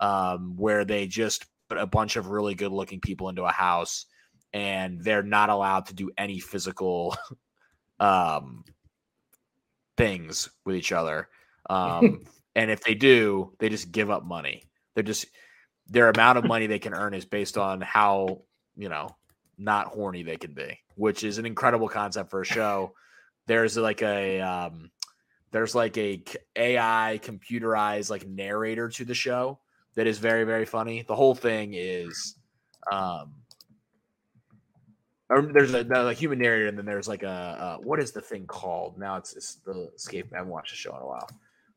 [0.00, 4.06] um, where they just put a bunch of really good looking people into a house
[4.52, 7.16] and they're not allowed to do any physical
[8.00, 8.64] um,
[9.96, 11.28] things with each other.
[12.56, 14.62] And if they do, they just give up money.
[14.94, 15.26] They're just
[15.88, 18.42] their amount of money they can earn is based on how,
[18.76, 19.08] you know,
[19.58, 22.94] not horny they can be, which is an incredible concept for a show.
[23.46, 24.90] There's like a um
[25.50, 26.22] there's like a
[26.56, 29.60] AI computerized like narrator to the show
[29.94, 31.02] that is very very funny.
[31.02, 32.36] The whole thing is
[32.90, 33.34] um
[35.52, 38.46] there's a, a, human narrator and then there's like a uh, what is the thing
[38.46, 38.98] called?
[38.98, 40.26] Now it's, it's the escape.
[40.32, 41.28] I haven't watched the show in a while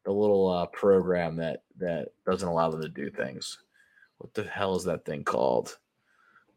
[0.08, 3.58] the little uh, program that that doesn't allow them to do things.
[4.20, 5.78] What the hell is that thing called?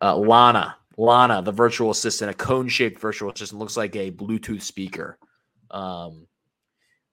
[0.01, 5.18] Uh, Lana, Lana, the virtual assistant, a cone-shaped virtual assistant, looks like a Bluetooth speaker.
[5.72, 6.28] Um,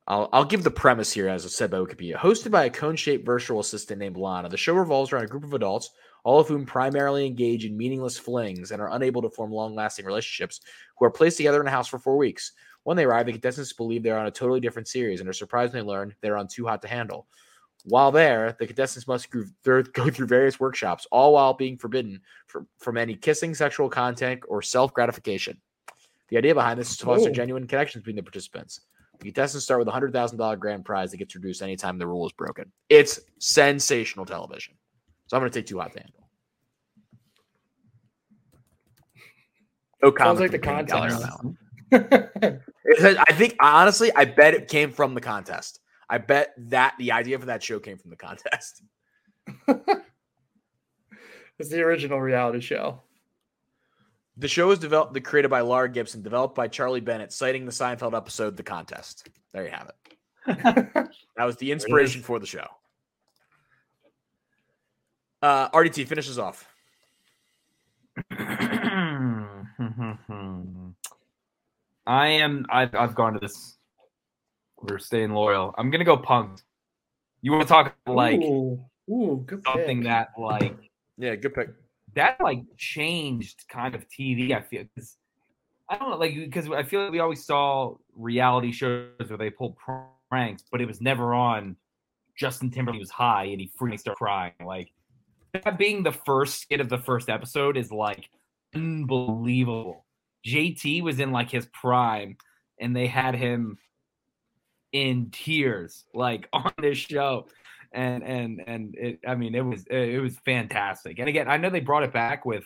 [0.05, 2.15] I'll, I'll give the premise here, as I said by Wikipedia.
[2.15, 5.55] Hosted by a cone-shaped virtual assistant named Lana, the show revolves around a group of
[5.55, 5.89] adults,
[6.23, 10.61] all of whom primarily engage in meaningless flings and are unable to form long-lasting relationships,
[10.97, 12.51] who are placed together in a house for four weeks.
[12.87, 15.73] When they arrive, the contestants believe they're on a totally different series and are surprised
[15.73, 17.27] when they learn they're on Too Hot to Handle.
[17.83, 19.43] While there, the contestants must go
[20.09, 24.93] through various workshops, all while being forbidden from, from any kissing, sexual contact, or self
[24.93, 25.59] gratification.
[26.29, 28.79] The idea behind this is to foster genuine connections between the participants.
[29.19, 32.07] The contestants start with a hundred thousand dollar grand prize that gets reduced anytime the
[32.07, 32.71] rule is broken.
[32.87, 34.75] It's sensational television.
[35.25, 36.29] So I'm going to take Too Hot to Handle.
[40.01, 41.57] No Sounds like the content.
[41.91, 45.79] I think honestly, I bet it came from the contest.
[46.09, 48.81] I bet that the idea for that show came from the contest.
[51.59, 53.01] it's the original reality show.
[54.37, 57.71] The show was developed, the created by Laura Gibson, developed by Charlie Bennett, citing the
[57.71, 59.95] Seinfeld episode "The Contest." There you have it.
[61.35, 62.67] that was the inspiration for the show.
[65.41, 66.67] Uh, RDT finishes off.
[72.07, 72.65] I am.
[72.69, 73.77] I've, I've gone to this.
[74.81, 75.75] We're staying loyal.
[75.77, 76.61] I'm gonna go punk.
[77.41, 78.79] You want to talk like ooh,
[79.09, 80.07] ooh, good something pick.
[80.07, 80.77] that like
[81.17, 81.69] yeah, good pick.
[82.15, 84.55] that like changed kind of TV.
[84.55, 85.17] I feel because
[85.89, 89.49] I don't know, like because I feel like we always saw reality shows where they
[89.49, 89.75] pulled
[90.29, 91.75] pranks, but it was never on.
[92.37, 94.53] Justin Timberlake was high and he freaking started crying.
[94.63, 94.91] Like
[95.53, 98.29] that being the first skit of the first episode is like
[98.75, 100.05] unbelievable.
[100.47, 102.37] JT was in like his prime,
[102.79, 103.77] and they had him
[104.91, 107.47] in tears, like on this show
[107.91, 111.19] and and and it, I mean, it was it was fantastic.
[111.19, 112.65] And again, I know they brought it back with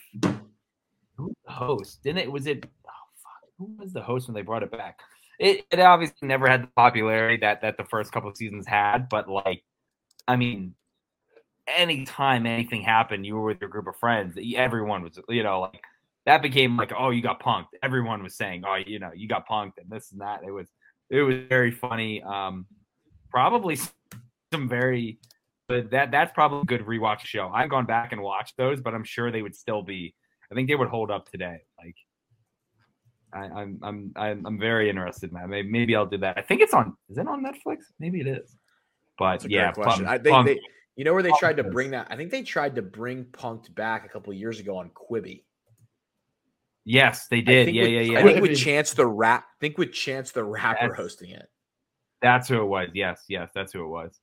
[1.16, 2.04] who the host?
[2.04, 2.32] Didn't it?
[2.32, 2.66] Was it?
[2.66, 2.90] Oh
[3.24, 3.50] fuck!
[3.58, 5.00] Who was the host when they brought it back?
[5.40, 9.30] It, it obviously never had the popularity that that the first couple seasons had, but
[9.30, 9.64] like,
[10.28, 10.76] I mean,
[11.68, 14.38] anytime anything happened, you were with your group of friends.
[14.56, 15.84] Everyone was, you know, like
[16.26, 17.68] that became like, oh, you got punked.
[17.82, 20.42] Everyone was saying, oh, you know, you got punked and this and that.
[20.46, 20.68] It was
[21.10, 22.22] it was very funny.
[22.24, 22.66] Um,
[23.32, 23.78] probably
[24.54, 25.20] some very
[25.72, 27.50] but that that's probably a good rewatch show.
[27.54, 30.14] I've gone back and watched those, but I'm sure they would still be.
[30.52, 31.62] I think they would hold up today.
[31.82, 31.96] Like
[33.34, 35.48] I, am I'm I'm I'm very interested in that.
[35.48, 36.38] Maybe, maybe I'll do that.
[36.38, 36.98] I think it's on.
[37.10, 37.78] Is it on Netflix?
[38.00, 38.54] Maybe it is.
[39.18, 40.08] But yeah, question.
[40.08, 40.60] I, they, they,
[40.98, 42.08] you know where they tried to bring that?
[42.10, 45.44] I think they tried to bring Punked back a couple years ago on Quibi.
[46.86, 47.74] Yes, they did.
[47.74, 48.20] Yeah, with, yeah, yeah.
[48.20, 49.46] I think with Chance the Rap.
[49.48, 51.48] I think with Chance the Rapper that's, hosting it.
[52.22, 52.90] That's who it was.
[52.94, 54.20] Yes, yes, that's who it was.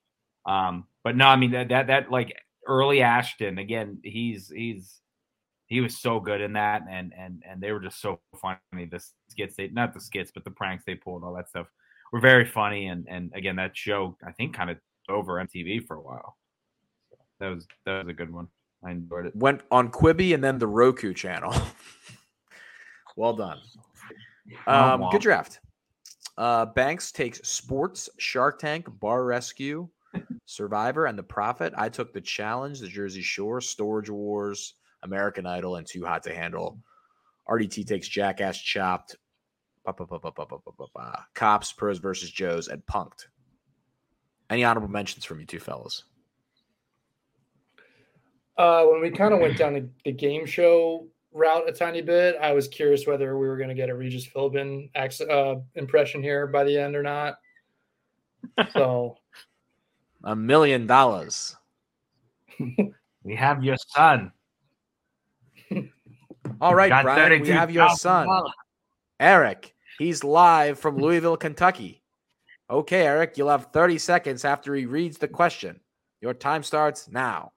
[0.46, 2.36] Um, but no, I mean that that that like
[2.66, 3.98] early Ashton again.
[4.02, 5.00] He's he's
[5.66, 8.86] he was so good in that, and and and they were just so funny.
[8.90, 11.66] The skits, they not the skits, but the pranks they pulled, all that stuff
[12.12, 12.88] were very funny.
[12.88, 14.78] And and again, that show I think kind of
[15.08, 16.36] over MTV for a while.
[17.40, 18.48] That was that was a good one.
[18.84, 19.36] I enjoyed it.
[19.36, 21.54] Went on Quibi and then the Roku channel.
[23.18, 23.58] well done.
[24.66, 25.60] Um, good draft.
[26.38, 29.88] Uh, Banks takes sports, Shark Tank, Bar Rescue,
[30.46, 31.74] Survivor and The Profit.
[31.76, 36.34] I took The Challenge, The Jersey Shore, Storage Wars, American Idol, and Too Hot to
[36.34, 36.78] Handle.
[37.48, 39.16] RDT takes Jackass Chopped,
[41.34, 43.26] Cops, Pros versus Joes, and Punked.
[44.48, 46.04] Any honorable mentions from you two fellas?
[48.56, 52.36] Uh, when we kind of went down the, the, game show route a tiny bit,
[52.40, 56.46] I was curious whether we were going to get a Regis Philbin uh, impression here
[56.46, 57.38] by the end or not.
[58.72, 59.16] So
[60.24, 61.56] a million dollars.
[63.22, 64.32] we have your son.
[66.60, 68.28] All right, Brian, we have your son.
[69.20, 72.02] Eric, he's live from Louisville, Kentucky.
[72.70, 75.80] Okay, Eric, you'll have 30 seconds after he reads the question.
[76.20, 77.52] Your time starts now.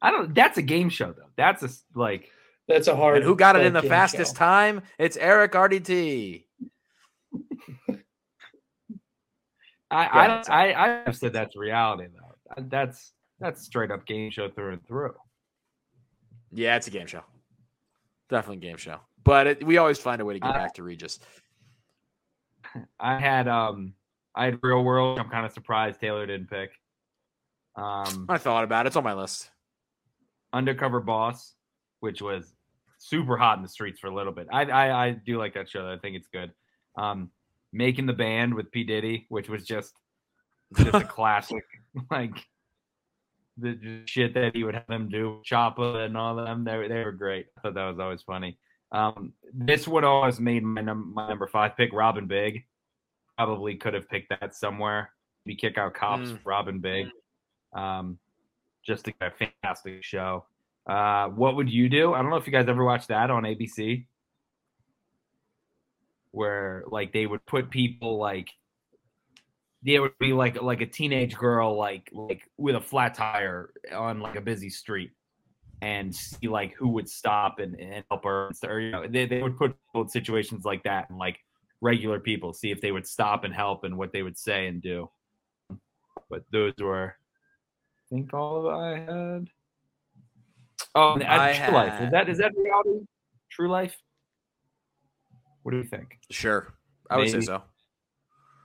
[0.00, 1.30] I don't that's a game show though.
[1.36, 2.30] That's a like
[2.66, 4.38] that's a hard And who got it in the fastest show.
[4.38, 4.82] time?
[4.98, 6.44] It's Eric RDT.
[9.90, 12.62] I I, don't, I I said that's reality though.
[12.68, 15.14] That's that's straight up game show through and through.
[16.52, 17.22] Yeah, it's a game show.
[18.28, 19.00] Definitely game show.
[19.24, 21.18] But it, we always find a way to get back to Regis.
[23.00, 23.94] I had um
[24.34, 25.18] I had Real World.
[25.18, 26.70] I'm kind of surprised Taylor didn't pick.
[27.76, 28.88] Um I thought about it.
[28.88, 29.50] It's on my list.
[30.52, 31.54] Undercover Boss,
[32.00, 32.54] which was
[32.98, 34.48] super hot in the streets for a little bit.
[34.52, 35.90] I I, I do like that show.
[35.90, 36.52] I think it's good.
[36.96, 37.30] Um,
[37.72, 39.94] making the band with P Diddy, which was just
[40.76, 41.64] just a classic,
[42.10, 42.34] like
[43.56, 46.64] the shit that he would have them do, Choppa and all of them.
[46.64, 47.46] They they were great.
[47.56, 48.58] I thought that was always funny.
[48.92, 52.64] Um, this would always made my num- my number five pick, Rob & Big.
[53.36, 55.10] Probably could have picked that somewhere.
[55.44, 56.38] We kick out cops, mm.
[56.44, 57.08] Rob & Big.
[57.74, 58.18] Um,
[58.88, 60.46] just a, fantastic show.
[60.88, 62.14] Uh, what would you do?
[62.14, 64.06] I don't know if you guys ever watched that on ABC
[66.30, 68.50] where like they would put people like
[69.84, 74.20] it would be like like a teenage girl like like with a flat tire on
[74.20, 75.12] like a busy street
[75.80, 79.42] and see like who would stop and, and help her or you know they, they
[79.42, 81.38] would put people in situations like that and like
[81.80, 84.82] regular people see if they would stop and help and what they would say and
[84.82, 85.08] do
[86.28, 87.14] but those were
[88.10, 89.50] think all of I had
[90.94, 91.72] oh I true had...
[91.72, 93.06] life is that is that reality
[93.50, 93.96] true life
[95.68, 96.18] what do you think?
[96.30, 96.72] Sure,
[97.10, 97.30] I Maybe.
[97.30, 97.62] would say so.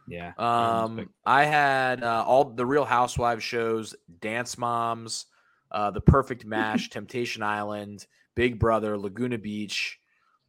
[0.07, 0.31] Yeah.
[0.37, 5.25] Um, I had uh, all the Real Housewives shows, Dance Moms,
[5.69, 9.99] uh, The Perfect Match, Temptation Island, Big Brother, Laguna Beach,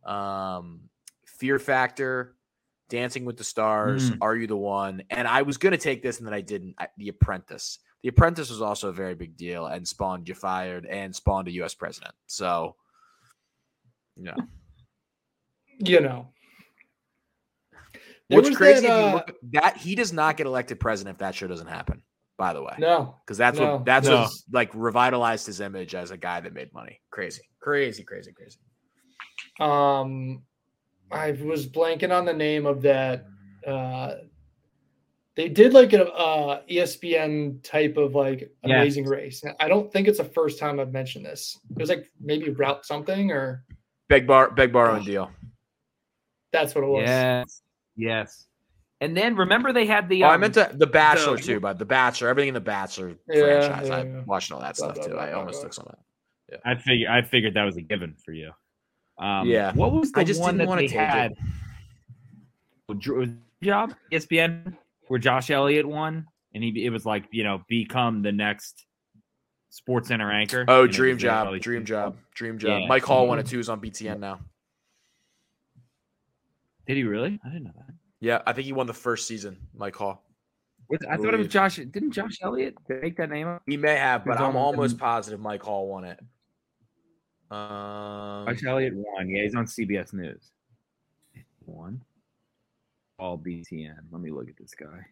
[0.06, 0.82] um,
[1.26, 2.36] Fear Factor,
[2.88, 4.18] Dancing with the Stars, mm.
[4.20, 5.02] Are You the One?
[5.10, 6.76] And I was going to take this and then I didn't.
[6.78, 7.80] I, the Apprentice.
[8.04, 11.52] The Apprentice was also a very big deal and spawned you fired and spawned a
[11.52, 11.74] U.S.
[11.74, 12.14] president.
[12.26, 12.76] So,
[14.14, 14.34] yeah.
[15.78, 16.28] You know,
[18.28, 21.46] What's crazy that, uh, look, that he does not get elected president if that show
[21.46, 22.02] doesn't happen.
[22.36, 22.74] by the way.
[22.78, 24.22] No, because that's no, what that's no.
[24.22, 27.00] what like revitalized his image as a guy that made money.
[27.10, 28.58] Crazy, crazy, crazy, crazy.
[29.60, 30.42] Um,
[31.10, 33.26] I was blanking on the name of that.
[33.66, 34.14] Uh,
[35.36, 38.48] they did like a uh, ESPN type of like Yes.
[38.64, 39.42] amazing race.
[39.60, 41.58] I don't think it's the first time I've mentioned this.
[41.70, 43.64] It was like maybe route something or
[44.08, 45.30] Beg bar, beg borrow and deal.
[46.52, 47.02] that's what it was.
[47.08, 47.62] Yes.
[47.96, 48.46] Yes.
[49.00, 51.60] And then remember they had the Oh, I um, meant to the Bachelor the- too,
[51.60, 53.88] but the Bachelor, everything in the Bachelor Yeah, franchise.
[53.88, 54.20] yeah, I yeah.
[54.24, 55.16] watched all that stuff too.
[55.16, 55.62] I almost blah.
[55.64, 55.96] took some of
[56.50, 56.60] that.
[56.64, 58.52] I figured I figured that was a given for you.
[59.18, 59.72] Um, Yeah.
[59.72, 61.08] What was the I just one didn't that wanna they take it.
[61.08, 61.32] had?
[62.98, 64.76] Drew- Job ESPN
[65.08, 68.84] where Josh Elliott won, and he it was like you know become the next
[69.70, 70.64] Sports Center anchor.
[70.68, 72.82] Oh, dream job, really- dream job, dream job.
[72.82, 72.86] Yeah.
[72.88, 73.58] Mike Hall won it too.
[73.58, 74.40] Is on BTN now.
[76.86, 77.40] Did he really?
[77.44, 77.94] I didn't know that.
[78.20, 79.58] Yeah, I think he won the first season.
[79.74, 80.22] Mike Hall.
[81.08, 81.48] I thought it was.
[81.48, 81.76] Josh.
[81.76, 83.62] Didn't Josh Elliott make that name up?
[83.66, 86.20] He may have, but I'm almost positive Mike Hall won it.
[87.50, 89.28] Um, Josh Elliott won.
[89.28, 90.50] Yeah, he's on CBS News.
[91.64, 92.02] One.
[93.24, 93.94] All BTN.
[94.10, 95.06] Let me look at this guy.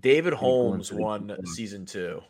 [0.00, 2.20] David Holmes won season two.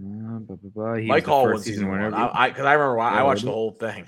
[0.00, 0.94] Uh, blah, blah, blah.
[0.98, 2.02] Mike Hall won season one.
[2.02, 2.14] winner.
[2.14, 4.06] I because I, remember why I watched the whole thing.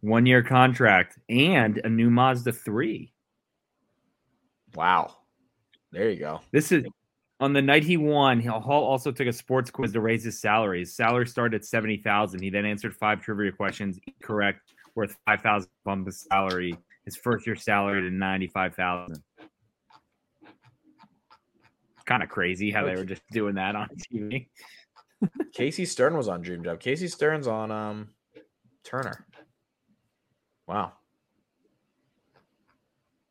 [0.00, 3.12] One year contract and a new Mazda 3.
[4.74, 5.14] Wow,
[5.92, 6.40] there you go.
[6.50, 6.86] This is
[7.40, 8.40] on the night he won.
[8.40, 10.80] Hall also took a sports quiz to raise his salary.
[10.80, 12.42] His salary started at 70,000.
[12.42, 14.60] He then answered five trivia questions, correct,
[14.94, 16.74] worth 5,000 bump his salary.
[17.04, 19.22] His first year salary to 95,000.
[22.04, 24.48] Kind of crazy how they were just doing that on TV.
[25.52, 26.78] Casey Stern was on Dream Job.
[26.78, 28.10] Casey Stern's on um
[28.84, 29.26] Turner.
[30.66, 30.92] Wow.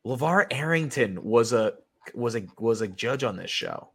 [0.06, 1.74] LaVar Arrington was a
[2.14, 3.90] was a was a judge on this show.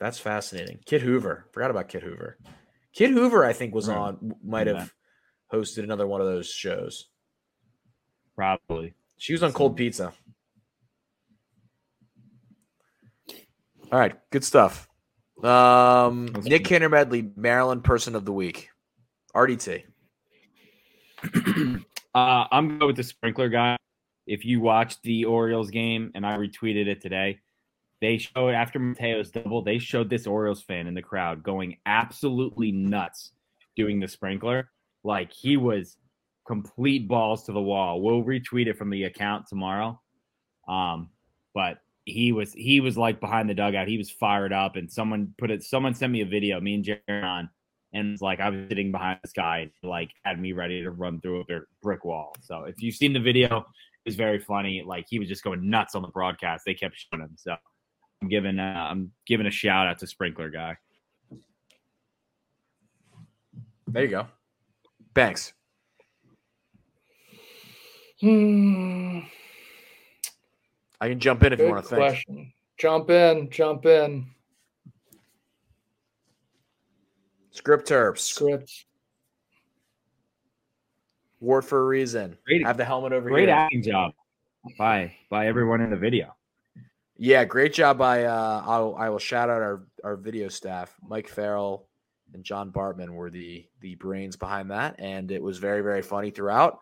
[0.00, 0.80] That's fascinating.
[0.86, 1.46] Kit Hoover.
[1.52, 2.38] Forgot about Kit Hoover.
[2.94, 3.96] Kit Hoover, I think, was Right.
[3.98, 4.80] on might Yeah.
[4.80, 4.94] have
[5.52, 7.08] hosted another one of those shows.
[8.34, 8.94] Probably.
[9.18, 10.12] She was on Cold Pizza.
[13.92, 14.88] All right, good stuff.
[15.42, 16.64] Um, That's Nick.
[16.64, 18.70] Cannon Medley, Maryland Person of the Week,
[19.34, 19.84] RDT.
[22.12, 23.76] Uh, I'm going with the sprinkler guy.
[24.26, 27.38] If you watched the Orioles game, and I retweeted it today,
[28.00, 32.72] they showed after Mateo's double, they showed this Orioles fan in the crowd going absolutely
[32.72, 33.32] nuts
[33.76, 34.70] doing the sprinkler.
[35.04, 35.96] Like he was
[36.46, 38.00] complete balls to the wall.
[38.00, 40.00] We'll retweet it from the account tomorrow.
[40.68, 41.10] Um,
[41.54, 43.88] but he was he was like behind the dugout.
[43.88, 45.62] He was fired up, and someone put it.
[45.62, 46.60] Someone sent me a video.
[46.60, 47.48] Me and Jaron
[47.92, 51.20] and it's like I was sitting behind this guy, like had me ready to run
[51.20, 51.44] through a
[51.82, 52.34] brick wall.
[52.40, 54.82] So if you've seen the video, it was very funny.
[54.86, 56.64] Like he was just going nuts on the broadcast.
[56.64, 57.36] They kept showing him.
[57.36, 57.56] So
[58.22, 60.76] I'm giving uh, I'm giving a shout out to Sprinkler guy.
[63.88, 64.26] There you go.
[65.14, 65.52] Banks.
[68.20, 69.20] Hmm.
[71.00, 72.00] I can jump in if you want to think.
[72.00, 72.52] question.
[72.76, 74.26] Jump in, jump in.
[77.50, 78.18] Script Terps.
[78.18, 78.84] Script.
[81.40, 82.36] Ward for a reason.
[82.46, 83.46] Great- Have the helmet over Great here.
[83.46, 84.12] Great acting job
[84.78, 86.34] by by everyone in the video.
[87.22, 90.96] Yeah, great job by uh I'll, I will shout out our our video staff.
[91.06, 91.86] Mike Farrell
[92.32, 96.30] and John Bartman were the the brains behind that and it was very very funny
[96.30, 96.78] throughout.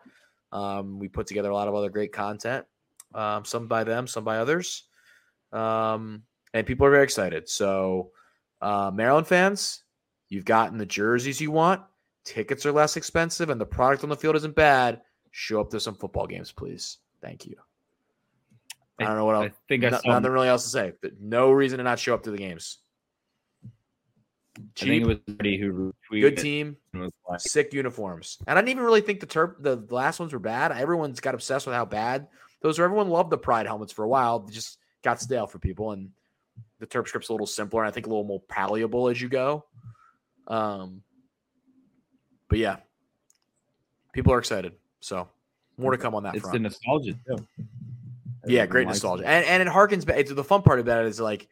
[0.53, 2.65] Um we put together a lot of other great content.
[3.13, 4.85] Um some by them, some by others.
[5.51, 7.49] Um and people are very excited.
[7.49, 8.11] So
[8.61, 9.83] uh Maryland fans,
[10.29, 11.81] you've gotten the jerseys you want.
[12.23, 15.01] Tickets are less expensive and the product on the field isn't bad.
[15.31, 16.99] Show up to some football games, please.
[17.21, 17.57] Thank you.
[18.99, 19.45] I don't know what else.
[19.47, 20.09] I think I No- saw.
[20.09, 20.93] nothing really else to say.
[21.01, 22.79] But no reason to not show up to the games.
[24.57, 26.77] I think it was somebody who retweeted good team,
[27.29, 28.39] like, sick uniforms.
[28.45, 30.71] And I didn't even really think the Terp the last ones were bad.
[30.73, 32.27] Everyone's got obsessed with how bad
[32.61, 32.83] those were.
[32.85, 34.39] Everyone loved the Pride helmets for a while.
[34.39, 36.11] They just got stale for people, and
[36.79, 39.29] the Terp script's a little simpler and I think a little more palatable as you
[39.29, 39.63] go.
[40.47, 41.03] Um,
[42.49, 42.77] but yeah,
[44.11, 44.73] people are excited.
[44.99, 45.29] So
[45.77, 46.53] more to come on that It's front.
[46.53, 47.47] the nostalgia too.
[48.45, 50.25] Yeah, great nostalgia, and and it harkens back.
[50.25, 51.47] The fun part about it is like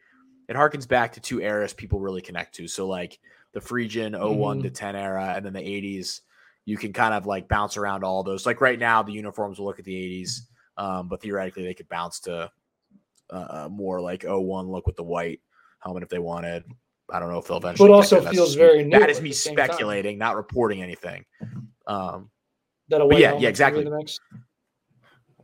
[0.48, 2.68] it harkens back to two eras people really connect to.
[2.68, 3.18] So like
[3.52, 6.20] the Friedgen 01 to 10 era, and then the 80s.
[6.64, 8.44] You can kind of like bounce around all those.
[8.44, 10.40] Like right now, the uniforms will look at the 80s,
[10.76, 12.50] um, but theoretically they could bounce to
[13.30, 15.40] uh, more like 01 look with the white
[15.80, 16.64] helmet if they wanted.
[17.10, 17.88] I don't know if they'll eventually.
[17.88, 18.20] But also.
[18.20, 19.66] That's feels very new That is me same time.
[19.66, 21.24] speculating, not reporting anything.
[21.86, 22.30] Um,
[22.90, 23.88] That away yeah, yeah, exactly.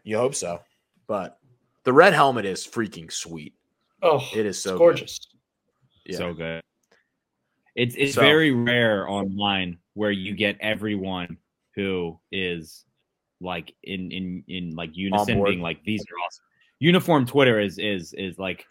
[0.03, 0.61] You hope so.
[1.07, 1.39] But
[1.85, 3.55] the red helmet is freaking sweet.
[4.03, 4.79] Oh, It is so it's good.
[4.79, 5.21] gorgeous.
[6.07, 6.17] Yeah.
[6.19, 6.63] So good.
[7.75, 11.39] It's it's So- very rare online where you get everyone
[11.75, 12.85] who is
[13.41, 16.45] like in in in like unison being like these are awesome.
[16.79, 18.65] Uniform Twitter is is is like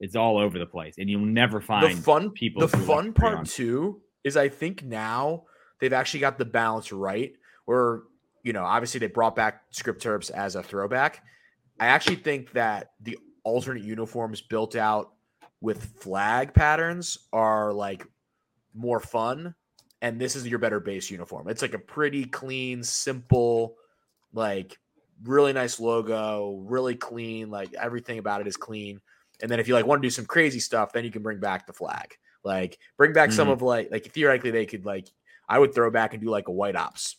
[0.00, 2.66] it's all over the place, and you'll never find the fun people.
[2.66, 5.44] the who, like, fun part too is I think now
[5.80, 7.32] they've actually got the balance right.
[7.66, 8.02] Where
[8.44, 11.22] you know, obviously they brought back script terps as a throwback.
[11.80, 15.12] I actually think that the alternate uniforms built out
[15.60, 18.06] with flag patterns are like
[18.74, 19.54] more fun,
[20.02, 21.48] and this is your better base uniform.
[21.48, 23.76] It's like a pretty clean, simple,
[24.32, 24.78] like
[25.24, 27.50] really nice logo, really clean.
[27.50, 29.00] Like everything about it is clean.
[29.40, 31.40] And then if you like want to do some crazy stuff, then you can bring
[31.40, 32.16] back the flag.
[32.44, 33.52] Like bring back some Mhm.
[33.52, 35.08] of like like theoretically they could like
[35.48, 37.16] I would throw back and do like a white ops.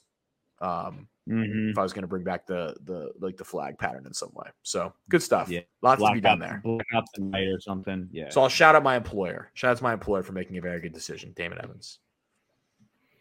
[0.62, 1.70] Um Mhm.
[1.70, 4.32] if I was going to bring back the the like the flag pattern in some
[4.34, 4.48] way.
[4.64, 5.48] So good stuff.
[5.48, 5.62] Yeah.
[5.84, 6.60] Lots to be done there.
[6.64, 8.10] Black Ops at night or something.
[8.12, 8.30] Yeah.
[8.30, 9.52] So I'll shout out my employer.
[9.54, 12.00] Shout out to my employer for making a very good decision, Damon Evans.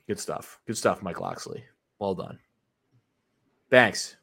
[0.07, 0.59] Good stuff.
[0.67, 1.63] Good stuff, Mike Locksley.
[1.99, 2.39] Well done.
[3.69, 4.17] Thanks.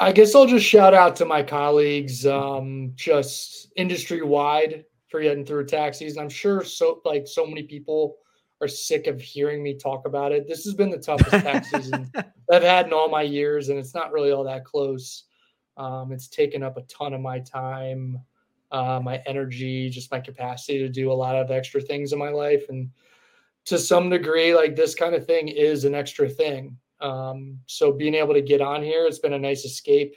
[0.00, 5.44] I guess I'll just shout out to my colleagues, um, just industry wide for getting
[5.44, 6.20] through tax season.
[6.22, 8.16] I'm sure so like so many people
[8.62, 10.46] are sick of hearing me talk about it.
[10.46, 12.10] This has been the toughest tax season
[12.50, 15.24] I've had in all my years, and it's not really all that close.
[15.76, 18.20] Um, it's taken up a ton of my time,
[18.70, 22.28] uh, my energy, just my capacity to do a lot of extra things in my
[22.28, 22.64] life.
[22.68, 22.90] And
[23.64, 26.76] to some degree, like this kind of thing is an extra thing.
[27.00, 30.14] Um, so being able to get on here, it's been a nice escape.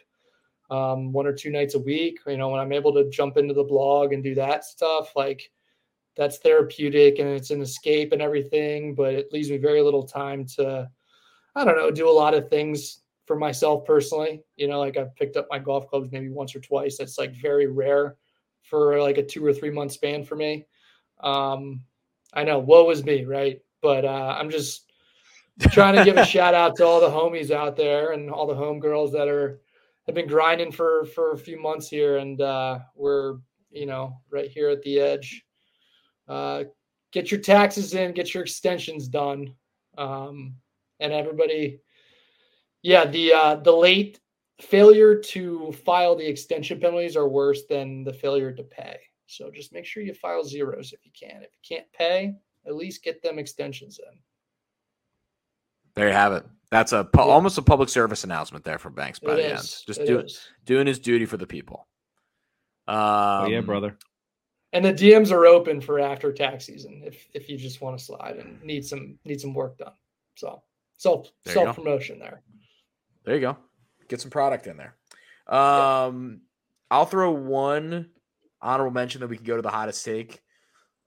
[0.69, 3.53] Um, one or two nights a week, you know, when I'm able to jump into
[3.53, 5.51] the blog and do that stuff, like
[6.15, 10.45] that's therapeutic and it's an escape and everything, but it leaves me very little time
[10.45, 10.89] to,
[11.55, 14.41] I don't know, do a lot of things for myself personally.
[14.55, 16.97] You know, like I've picked up my golf clubs maybe once or twice.
[16.97, 18.15] That's like very rare
[18.63, 20.65] for like a two or three month span for me.
[21.21, 21.81] Um,
[22.33, 23.59] I know, woe is me, right?
[23.81, 24.91] But uh, I'm just
[25.71, 28.55] trying to give a shout out to all the homies out there and all the
[28.55, 29.61] homegirls that are
[30.05, 33.37] have been grinding for for a few months here, and uh, we're
[33.71, 35.44] you know right here at the edge.
[36.27, 36.63] Uh,
[37.11, 39.53] get your taxes in, get your extensions done,
[39.97, 40.55] um,
[40.99, 41.79] and everybody.
[42.81, 44.19] Yeah, the uh, the late
[44.61, 48.97] failure to file the extension penalties are worse than the failure to pay.
[49.27, 51.41] So just make sure you file zeros if you can.
[51.41, 52.35] If you can't pay,
[52.65, 54.19] at least get them extensions in.
[55.95, 56.45] There you have it.
[56.71, 57.25] That's a pu- Yeah.
[57.25, 59.57] almost a public service announcement there from Banks by It the end.
[59.57, 60.39] Just It do, is.
[60.65, 61.87] doing his duty for the people.
[62.87, 63.97] Um, oh yeah, brother.
[64.75, 68.03] And the DMs are open for after tax season if if you just want to
[68.03, 69.93] slide and need some need some work done.
[70.35, 70.63] So
[70.97, 72.41] self There self promotion there.
[73.23, 73.57] There you go.
[74.09, 74.97] Get some product in there.
[75.47, 76.41] Um,
[76.91, 78.09] I'll throw one
[78.61, 80.41] honorable mention that we can go to the hottest take,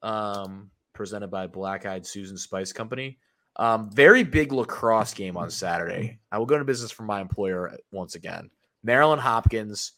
[0.03, 3.19] um, presented by Black Eyed Susan Spice Company.
[3.57, 6.21] Um, very big lacrosse game on Saturday.
[6.33, 8.51] I will go into business for my employer once again.
[8.83, 9.93] Maryland Hopkins,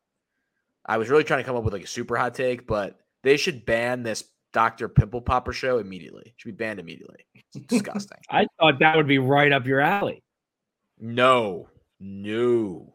[0.86, 3.38] I was really trying to come up with like a super hot take, but they
[3.38, 4.88] should ban this Dr.
[4.88, 6.24] Pimple Popper show immediately.
[6.28, 7.26] It should be banned immediately.
[7.36, 8.20] It's disgusting.
[8.30, 10.24] I thought that would be right up your alley.
[11.06, 11.68] No,
[12.00, 12.94] no,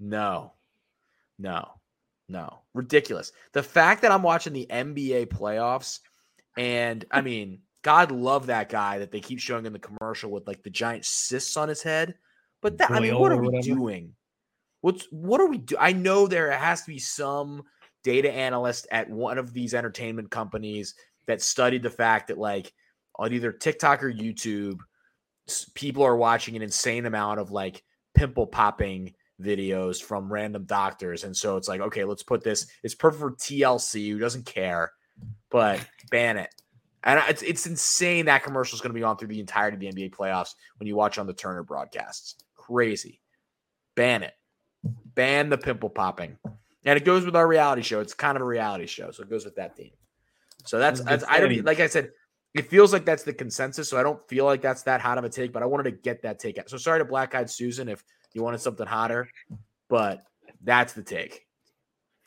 [0.00, 0.52] no,
[1.38, 1.68] no,
[2.28, 2.58] no.
[2.74, 3.30] Ridiculous.
[3.52, 6.00] The fact that I'm watching the NBA playoffs
[6.56, 10.48] and I mean, God love that guy that they keep showing in the commercial with
[10.48, 12.16] like the giant cysts on his head.
[12.62, 14.14] But that, I mean, what are we doing?
[14.80, 15.76] What's what are we do?
[15.78, 17.62] I know there has to be some
[18.02, 20.96] data analyst at one of these entertainment companies
[21.28, 22.72] that studied the fact that like
[23.14, 24.78] on either TikTok or YouTube,
[25.74, 27.82] people are watching an insane amount of like
[28.14, 31.24] pimple popping videos from random doctors.
[31.24, 34.92] And so it's like, okay, let's put this, it's perfect for TLC who doesn't care,
[35.50, 36.54] but ban it.
[37.04, 39.94] And it's, it's insane that commercial is going to be on through the entirety of
[39.94, 42.36] the NBA playoffs when you watch on the Turner broadcasts.
[42.56, 43.20] Crazy.
[43.94, 44.34] Ban it.
[45.14, 46.36] Ban the pimple popping.
[46.84, 48.00] And it goes with our reality show.
[48.00, 49.10] It's kind of a reality show.
[49.10, 49.92] So it goes with that theme.
[50.64, 52.10] So that's, that's I don't like I said,
[52.56, 53.90] it feels like that's the consensus.
[53.90, 55.90] So I don't feel like that's that hot of a take, but I wanted to
[55.90, 56.70] get that take out.
[56.70, 58.02] So sorry to Black Eyed Susan if
[58.32, 59.28] you wanted something hotter,
[59.88, 60.24] but
[60.62, 61.42] that's the take.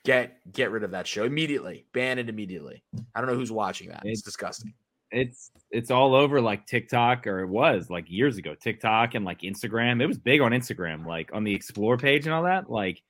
[0.06, 1.86] Get get rid of that show immediately.
[1.94, 2.84] Ban it immediately.
[3.14, 4.02] I don't know who's watching that.
[4.06, 4.74] It's, it's disgusting.
[5.12, 8.56] It's it's all over like TikTok or it was like years ago.
[8.56, 10.02] TikTok and like Instagram.
[10.02, 12.70] It was big on Instagram, like on the explore page and all that.
[12.70, 13.02] Like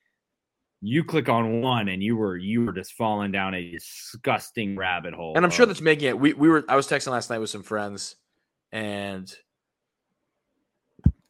[0.82, 5.14] you click on one and you were you were just falling down a disgusting rabbit
[5.14, 5.34] hole.
[5.36, 6.18] And I'm sure that's making it.
[6.18, 8.16] We we were I was texting last night with some friends,
[8.72, 9.32] and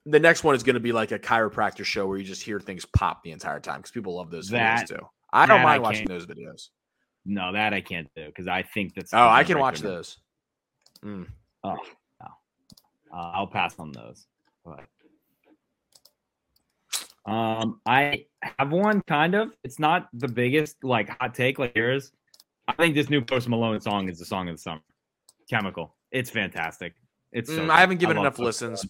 [0.06, 2.60] the next one is going to be like a chiropractor show where you just hear
[2.60, 5.06] things pop the entire time because people love those that, videos too.
[5.32, 6.68] I don't mind I watching those videos.
[7.26, 9.12] No, that I can't do because I think that's.
[9.12, 10.18] Oh, I can watch those.
[11.04, 11.26] Mm.
[11.64, 11.76] Oh,
[12.20, 12.26] no.
[13.12, 14.26] Uh, I'll pass on those.
[14.64, 14.84] But
[17.30, 18.26] um, I
[18.58, 19.52] have one kind of.
[19.64, 22.12] It's not the biggest like hot take like yours.
[22.66, 24.80] I think this new Post Malone song is the song of the summer.
[25.48, 25.94] Chemical.
[26.10, 26.94] It's fantastic.
[27.32, 27.48] It's.
[27.48, 28.84] So mm, I haven't given I enough listens.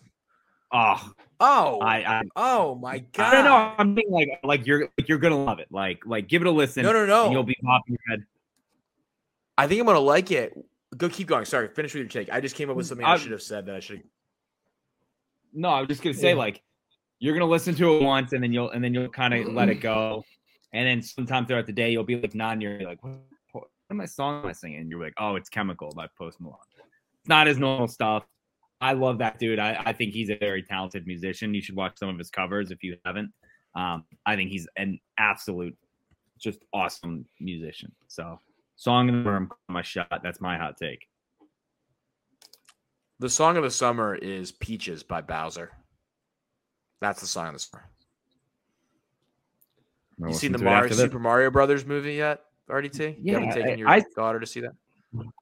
[0.72, 3.24] Oh, oh, I, I, oh my god!
[3.24, 3.74] I don't know.
[3.76, 5.66] I'm being like, like you're, like you're gonna love it.
[5.70, 6.84] Like, like give it a listen.
[6.84, 7.30] No, no, no.
[7.30, 8.26] you'll be popping your head.
[9.58, 10.56] I think I'm gonna like it.
[10.96, 11.44] Go, keep going.
[11.44, 12.32] Sorry, finish with your take.
[12.32, 14.02] I just came up with something I, I should have said that I should.
[15.52, 16.36] No, I was just gonna say yeah.
[16.36, 16.62] like
[17.20, 19.68] you're gonna listen to it once and then you'll and then you'll kind of let
[19.68, 20.24] it go,
[20.72, 22.62] and then sometime throughout the day you'll be like nodding.
[22.62, 23.18] You're like, what,
[23.52, 24.80] what am I song am I singing?
[24.80, 26.56] And you're like, oh, it's Chemical by Post Malone.
[27.20, 28.24] It's not his normal stuff.
[28.80, 29.58] I love that dude.
[29.58, 31.52] I, I think he's a very talented musician.
[31.52, 33.30] You should watch some of his covers if you haven't.
[33.74, 35.76] Um, I think he's an absolute,
[36.38, 37.92] just awesome musician.
[38.08, 38.38] So,
[38.76, 40.20] song of the room, my shot.
[40.22, 41.06] That's my hot take.
[43.18, 45.72] The song of the summer is "Peaches" by Bowser.
[47.00, 47.84] That's the sign of the summer.
[50.28, 53.16] You seen the Mario, Super Mario Brothers movie yet, RDT?
[53.22, 54.72] Yeah, you haven't taken your I, daughter to see that?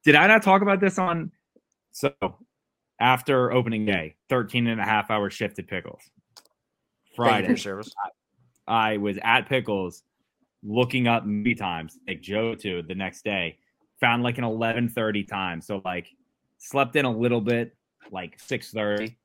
[0.05, 1.33] Did I not talk about this on?
[1.91, 2.13] So
[3.01, 6.03] after opening day, 13 and a half hour shift at Pickles.
[7.17, 7.93] Friday service.
[8.69, 10.05] I, I was at Pickles
[10.63, 13.59] looking up movie times, like Joe to the next day,
[14.01, 15.61] found like an 11:30 time.
[15.61, 16.07] So like
[16.59, 17.75] slept in a little bit,
[18.13, 19.17] like 6:30,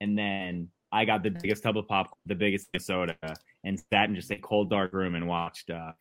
[0.00, 3.16] and then I got the biggest tub of pop, the biggest soda,
[3.64, 5.92] and sat in just a cold dark room and watched uh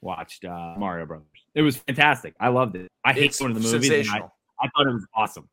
[0.00, 1.26] watched uh Mario Brothers.
[1.54, 2.34] It was fantastic.
[2.38, 2.88] I loved it.
[3.04, 4.08] I hate going to the movies.
[4.10, 5.48] I, I thought it was awesome.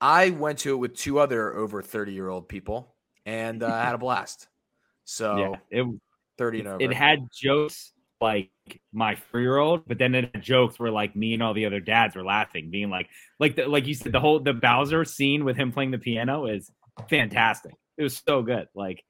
[0.00, 2.94] I went to it with two other over 30 year old people
[3.24, 4.48] and uh, had a blast.
[5.04, 6.00] So yeah, it
[6.38, 6.84] 30 and over.
[6.84, 7.92] It had jokes
[8.22, 8.50] like
[8.92, 11.80] my three year old, but then the jokes where like me and all the other
[11.80, 13.08] dads were laughing, being like,
[13.38, 16.46] like the, like you said, the whole the Bowser scene with him playing the piano
[16.46, 16.70] is
[17.10, 17.74] fantastic.
[17.98, 18.68] It was so good.
[18.74, 19.04] Like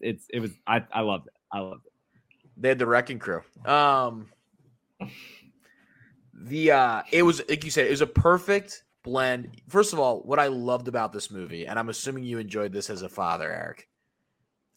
[0.00, 1.32] it's it was I I loved it.
[1.52, 1.92] I loved it.
[2.56, 3.42] They had the wrecking crew.
[3.66, 4.28] Um
[6.32, 9.60] the uh it was like you said, it was a perfect blend.
[9.68, 12.90] First of all, what I loved about this movie, and I'm assuming you enjoyed this
[12.90, 13.88] as a father, Eric,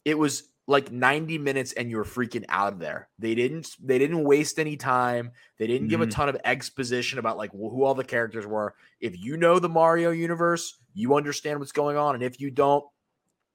[0.04, 3.08] it was like 90 minutes and you're freaking out of there.
[3.18, 5.32] They didn't they didn't waste any time.
[5.58, 5.90] They didn't mm-hmm.
[5.90, 6.10] give a mm-hmm.
[6.10, 8.74] ton of exposition about like who all the characters were.
[9.00, 12.84] If you know the Mario universe, you understand what's going on and if you don't,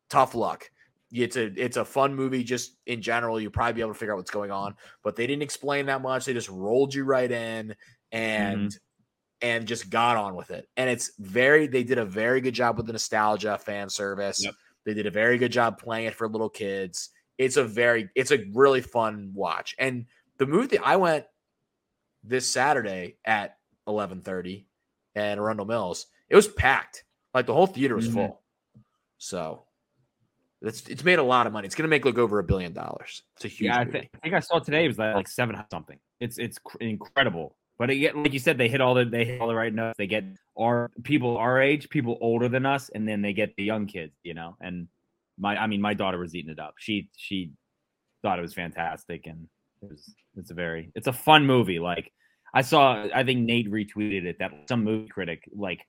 [0.09, 0.69] tough luck.
[1.11, 3.39] It's a it's a fun movie just in general.
[3.39, 6.01] You'll probably be able to figure out what's going on, but they didn't explain that
[6.01, 6.25] much.
[6.25, 7.75] They just rolled you right in
[8.11, 8.77] and mm-hmm
[9.43, 10.69] and just got on with it.
[10.77, 14.41] And it's very, they did a very good job with the nostalgia fan service.
[14.41, 14.55] Yep.
[14.85, 17.09] They did a very good job playing it for little kids.
[17.37, 19.75] It's a very, it's a really fun watch.
[19.79, 20.05] And
[20.37, 21.25] the movie I went
[22.23, 23.57] this Saturday at
[23.87, 24.65] 11:30
[25.15, 27.03] at Arundel Mills, it was packed.
[27.33, 28.17] Like the whole theater was mm-hmm.
[28.17, 28.41] full.
[29.17, 29.63] So
[30.61, 31.65] it's it's made a lot of money.
[31.65, 33.23] It's going to make like over a billion dollars.
[33.35, 33.67] It's a huge.
[33.67, 35.99] Yeah, I, thi- I think I saw today it was like, like seven something.
[36.19, 37.55] It's it's cr- incredible.
[37.79, 39.95] But again, like you said, they hit all the they hit all the right notes.
[39.97, 40.25] They get
[40.57, 44.13] our people our age, people older than us, and then they get the young kids.
[44.23, 44.87] You know, and
[45.37, 46.75] my I mean, my daughter was eating it up.
[46.77, 47.51] She she
[48.21, 49.47] thought it was fantastic, and
[49.81, 51.79] it was it's a very it's a fun movie.
[51.79, 52.11] Like
[52.53, 55.81] I saw, I think Nate retweeted it that some movie critic like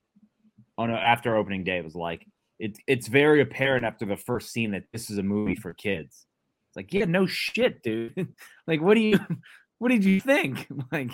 [0.78, 2.26] on a, after opening day was like
[2.58, 6.26] it's it's very apparent after the first scene that this is a movie for kids.
[6.70, 8.34] It's like, yeah, no shit, dude.
[8.66, 9.18] like, what do you,
[9.78, 10.66] what did you think?
[10.92, 11.10] Like,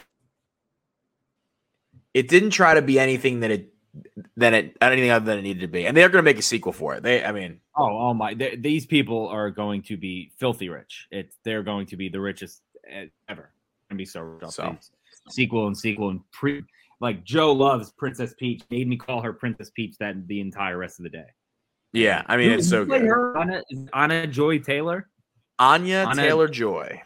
[2.14, 3.72] it didn't try to be anything that it
[4.36, 6.42] than it anything other than it needed to be, and they're going to make a
[6.42, 7.02] sequel for it.
[7.02, 11.08] They, I mean, oh, oh my, they, these people are going to be filthy rich.
[11.10, 12.62] It's they're going to be the richest
[13.28, 13.50] ever.
[13.88, 14.50] And be so rich.
[14.50, 14.76] So.
[15.30, 16.62] sequel and sequel and pre.
[17.00, 18.62] Like Joe loves Princess Peach.
[18.70, 21.26] Made me call her Princess Peach that the entire rest of the day.
[21.92, 23.02] yeah, I mean, Who- it's so good.
[23.02, 23.36] her?
[23.36, 23.62] Anna,
[23.92, 25.08] Anna Joy Taylor.
[25.58, 27.02] Anya Anna- Taylor Joy.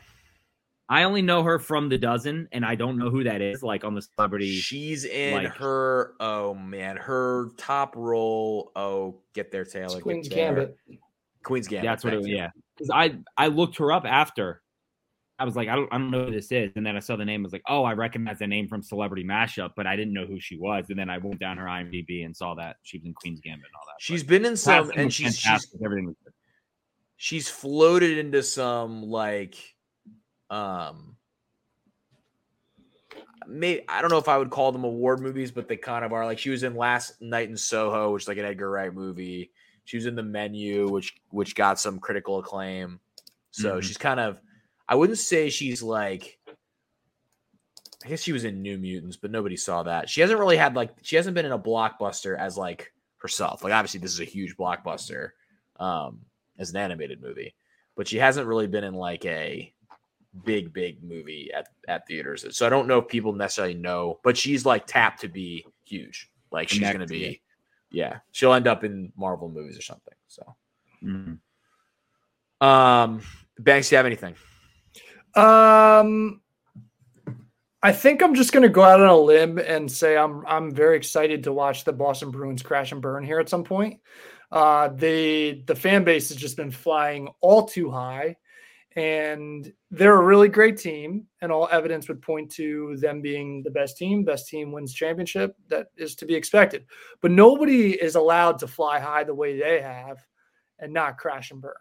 [0.88, 3.62] I only know her from The Dozen, and I don't know who that is.
[3.62, 4.52] Like on the celebrity.
[4.52, 6.14] She's in like- her.
[6.20, 8.70] Oh man, her top role.
[8.76, 9.94] Oh, get there, Taylor.
[9.96, 10.54] It's Queen's there.
[10.54, 10.76] Gambit.
[11.42, 11.84] Queen's Gambit.
[11.88, 12.28] That's what it was.
[12.28, 14.60] Yeah, because I I looked her up after.
[15.36, 17.16] I was like, I don't I don't know who this is, and then I saw
[17.16, 17.40] the name.
[17.40, 20.26] I was like, oh, I recognize the name from Celebrity Mashup, but I didn't know
[20.26, 20.84] who she was.
[20.90, 23.64] And then I went down her IMDb and saw that she was in Queen's Gambit
[23.66, 23.96] and all that.
[24.00, 26.32] She's But been in some, casting and she's she's everything was good.
[27.16, 29.56] she's floated into some like
[30.54, 31.16] um
[33.46, 36.12] may I don't know if I would call them award movies, but they kind of
[36.12, 36.24] are.
[36.24, 39.50] Like she was in Last Night in Soho, which is like an Edgar Wright movie.
[39.84, 43.00] She was in The Menu, which which got some critical acclaim.
[43.50, 43.82] So Mhm.
[43.82, 44.40] she's kind of
[44.88, 46.38] I wouldn't say she's like
[48.04, 50.08] I guess she was in New Mutants, but nobody saw that.
[50.10, 53.64] She hasn't really had like she hasn't been in a blockbuster as like herself.
[53.64, 55.30] Like obviously this is a huge blockbuster
[55.80, 56.20] um
[56.58, 57.54] as an animated movie,
[57.96, 59.73] but she hasn't really been in like a
[60.44, 62.44] big big movie at at theaters.
[62.56, 66.30] So I don't know if people necessarily know, but she's like tapped to be huge.
[66.50, 67.40] Like she's going to be
[67.90, 70.14] yeah, she'll end up in Marvel movies or something.
[70.28, 70.56] So
[71.02, 71.38] Mhm.
[72.60, 73.22] um
[73.58, 74.34] Banks, do you have anything?
[75.36, 76.40] Um,
[77.82, 80.72] I think I'm just going to go out on a limb and say I'm I'm
[80.72, 84.00] very excited to watch the Boston Bruins crash and burn here at some point.
[84.50, 88.36] Uh, the the fan base has just been flying all too high,
[88.96, 91.26] and they're a really great team.
[91.40, 94.24] And all evidence would point to them being the best team.
[94.24, 95.56] Best team wins championship.
[95.68, 96.84] That is to be expected.
[97.20, 100.18] But nobody is allowed to fly high the way they have,
[100.78, 101.72] and not crash and burn.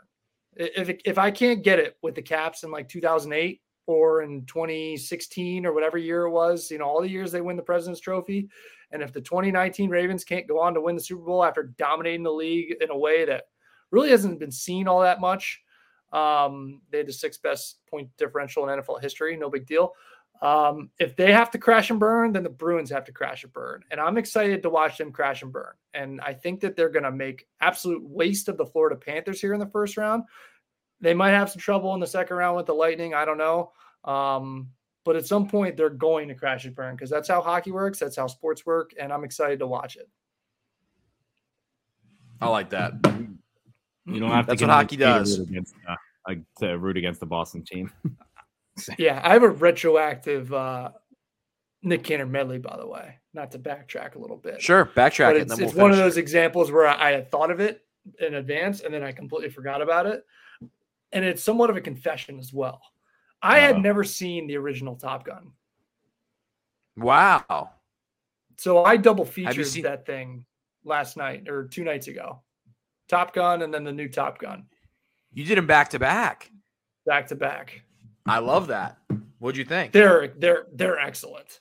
[0.55, 5.65] If if I can't get it with the Caps in like 2008 or in 2016
[5.65, 8.49] or whatever year it was, you know, all the years they win the President's Trophy,
[8.91, 12.23] and if the 2019 Ravens can't go on to win the Super Bowl after dominating
[12.23, 13.45] the league in a way that
[13.91, 15.62] really hasn't been seen all that much,
[16.13, 19.93] um, they had the sixth best point differential in NFL history, no big deal.
[20.41, 23.53] Um, if they have to crash and burn, then the Bruins have to crash and
[23.53, 23.83] burn.
[23.91, 25.71] And I'm excited to watch them crash and burn.
[25.93, 29.53] And I think that they're going to make absolute waste of the Florida Panthers here
[29.53, 30.23] in the first round.
[30.99, 33.13] They might have some trouble in the second round with the Lightning.
[33.13, 33.71] I don't know.
[34.03, 34.69] Um,
[35.05, 37.99] but at some point, they're going to crash and burn because that's how hockey works.
[37.99, 38.93] That's how sports work.
[38.99, 40.09] And I'm excited to watch it.
[42.41, 42.93] I like that.
[44.05, 45.39] You don't have That's to what hockey does.
[45.39, 47.91] root against, uh, to root against the Boston team.
[48.97, 50.89] Yeah, I have a retroactive uh,
[51.83, 53.19] Nick Cannon medley, by the way.
[53.31, 54.59] Not to backtrack a little bit.
[54.59, 55.41] Sure, backtrack but it.
[55.43, 56.11] And it's, then it's we'll one of finish.
[56.13, 57.85] those examples where I, I had thought of it
[58.19, 60.25] in advance and then I completely forgot about it.
[61.11, 62.81] And it's somewhat of a confession as well.
[63.43, 63.81] I had Uh-oh.
[63.81, 65.51] never seen the original Top Gun.
[66.97, 67.69] Wow.
[68.57, 70.45] So I double featured seen- that thing
[70.83, 72.41] last night or two nights ago.
[73.09, 74.65] Top Gun and then the new Top Gun
[75.33, 76.49] You did them back to back.
[77.05, 77.81] back to back.
[78.25, 78.97] I love that.
[79.39, 79.91] What'd you think?
[79.91, 81.59] They're they're they're excellent.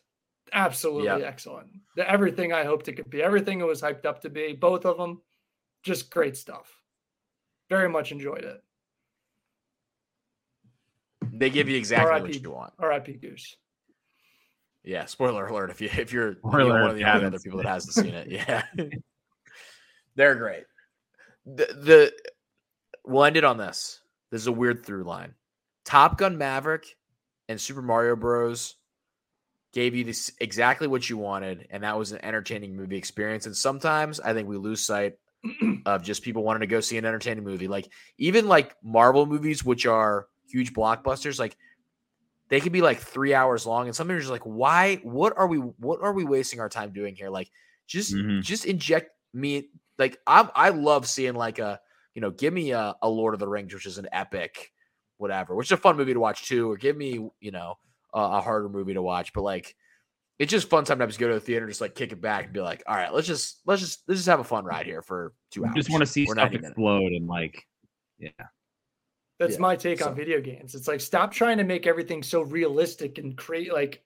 [0.52, 1.26] Absolutely Yeah.
[1.26, 1.68] excellent.
[1.96, 4.84] The- Everything I hoped it could be, everything it was hyped up to be, both
[4.86, 5.20] of them,
[5.82, 6.70] just great stuff.
[7.68, 8.62] Very much enjoyed it.
[11.32, 12.72] They give you exactly what you want.
[12.78, 13.14] R.I.P.
[13.14, 13.56] Goose.
[14.84, 17.58] Yeah, spoiler alert if you if you're, Spoiler you're one of the only other people
[17.58, 18.28] that hasn't seen it.
[18.30, 18.64] Yeah.
[20.16, 20.64] They're great.
[21.46, 22.12] The, the
[23.04, 24.00] we'll end it on this.
[24.30, 25.34] This is a weird through line.
[25.84, 26.86] Top Gun Maverick
[27.48, 28.76] and Super Mario Bros.
[29.72, 33.46] gave you this exactly what you wanted, and that was an entertaining movie experience.
[33.46, 35.14] And sometimes I think we lose sight
[35.86, 37.68] of just people wanting to go see an entertaining movie.
[37.68, 37.88] Like
[38.18, 41.56] even like Marvel movies, which are huge blockbusters, like
[42.48, 44.96] they could be like three hours long, and sometimes you're just like, why?
[45.02, 45.56] What are we?
[45.56, 47.30] What are we wasting our time doing here?
[47.30, 47.50] Like,
[47.88, 48.42] just Mhm.
[48.42, 49.68] just inject me.
[49.98, 51.80] Like I I love seeing like a
[52.14, 54.70] you know, give me a, a Lord of the Rings, which is an epic,
[55.16, 57.78] whatever, which is a fun movie to watch too, or give me, you know,
[58.12, 59.32] a, a harder movie to watch.
[59.32, 59.74] But like,
[60.38, 62.52] it's just fun sometimes to go to the theater, just like kick it back and
[62.52, 65.00] be like, all right, let's just let's just let's just have a fun ride here
[65.00, 65.74] for two hours.
[65.74, 66.70] just want to see or stuff 90 minutes.
[66.72, 67.66] explode and like,
[68.18, 68.28] yeah.
[69.38, 70.74] That's Yeah, my take so- on video games.
[70.74, 74.02] It's like stop trying to make everything so realistic and create like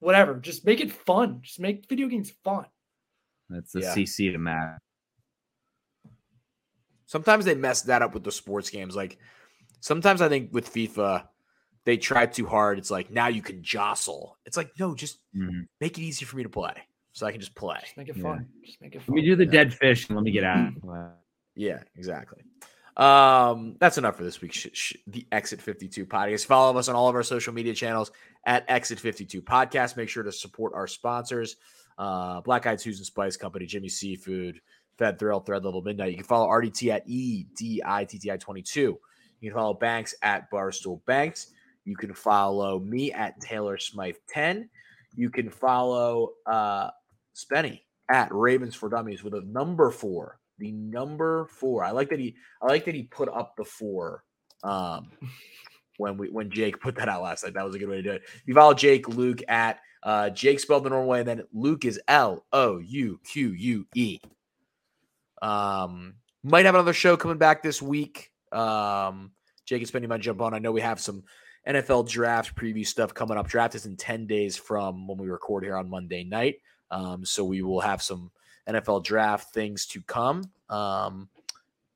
[0.00, 0.34] whatever.
[0.34, 1.40] Just make it fun.
[1.42, 2.66] Just make video games fun.
[3.48, 3.94] That's the Yeah.
[3.94, 4.78] CC to Matt.
[7.06, 8.94] Sometimes they mess that up with the sports games.
[8.96, 9.18] Like
[9.80, 11.26] sometimes I think with FIFA,
[11.84, 12.78] they try too hard.
[12.78, 14.36] It's like now you can jostle.
[14.44, 15.66] It's like no, just Mhm.
[15.80, 16.74] make it easy for me to play,
[17.12, 17.78] so I can just play.
[17.80, 18.22] Just make it Yeah.
[18.22, 18.48] fun.
[18.64, 19.50] Just make it Let me do the Yeah.
[19.50, 20.72] dead fish and let me get out.
[21.58, 22.42] Yeah, exactly.
[22.98, 24.52] Um, that's enough for this week.
[24.52, 26.44] Sh- sh- the Exit 52 podcast.
[26.46, 28.10] Follow us on all of our social media channels
[28.44, 29.96] at Exit 52 podcast.
[29.96, 31.56] Make sure to support our sponsors,
[31.98, 34.60] uh, Black Eyed Susan Spice Company, Jimmy Seafood,
[34.98, 36.10] Fed Thrill, Thread Level Midnight.
[36.10, 38.74] You can follow RDT at E EDITTI22.
[38.74, 38.98] You
[39.50, 41.48] can follow Banks at Barstool Banks.
[41.84, 44.68] You can follow me at Taylor Smythe 10.
[45.14, 46.90] You can follow uh,
[47.34, 50.38] Spenny at Ravens for Dummies with a number four.
[50.58, 51.84] The number four.
[51.84, 52.34] I like that he.
[52.62, 54.24] I like that he put up the four.
[54.64, 55.10] Um,
[55.98, 58.02] when we when Jake put that out last night, that was a good way to
[58.02, 58.22] do it.
[58.46, 62.00] You follow Jake Louque at uh, Jake spelled the normal way, and then Luke is
[62.08, 64.18] L O U Q U E.
[65.46, 68.32] Um, might have another show coming back this week.
[68.50, 69.30] Um,
[69.64, 70.54] Jake and Spenny might jump on.
[70.54, 71.22] I know we have some
[71.68, 73.46] NFL draft preview stuff coming up.
[73.48, 76.56] Draft is in 10 days from when we record here on Monday night.
[76.90, 78.30] Um, so we will have some
[78.68, 80.50] NFL draft things to come.
[80.68, 81.28] Um,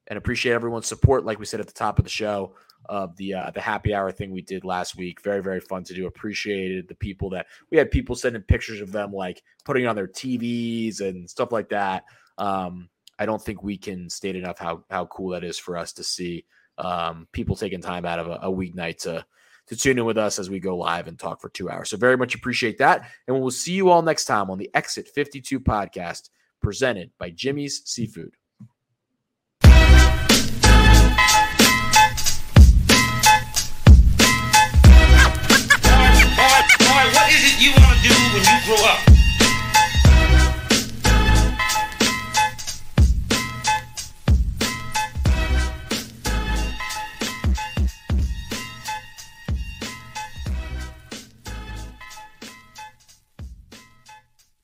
[0.07, 1.25] and appreciate everyone's support.
[1.25, 2.55] Like we said at the top of the show,
[2.87, 5.21] of the uh, the happy hour thing we did last week.
[5.23, 6.07] Very very fun to do.
[6.07, 10.09] Appreciated the people that we had people sending pictures of them like putting on their
[10.09, 12.05] TVs and stuff like that.
[12.39, 12.89] Um,
[13.21, 16.03] I don't think we can state enough how how cool that is for us to
[16.03, 16.47] see
[16.79, 19.27] um, people taking time out of a, a weeknight to
[19.67, 21.91] to tune in with us as we go live and talk for two hours.
[21.91, 25.07] So very much appreciate that, and we'll see you all next time on the Exit
[25.07, 26.31] Fifty Two podcast
[26.63, 28.33] presented by Jimmy's Seafood.
[37.13, 39.20] What is it you want to do when you grow up?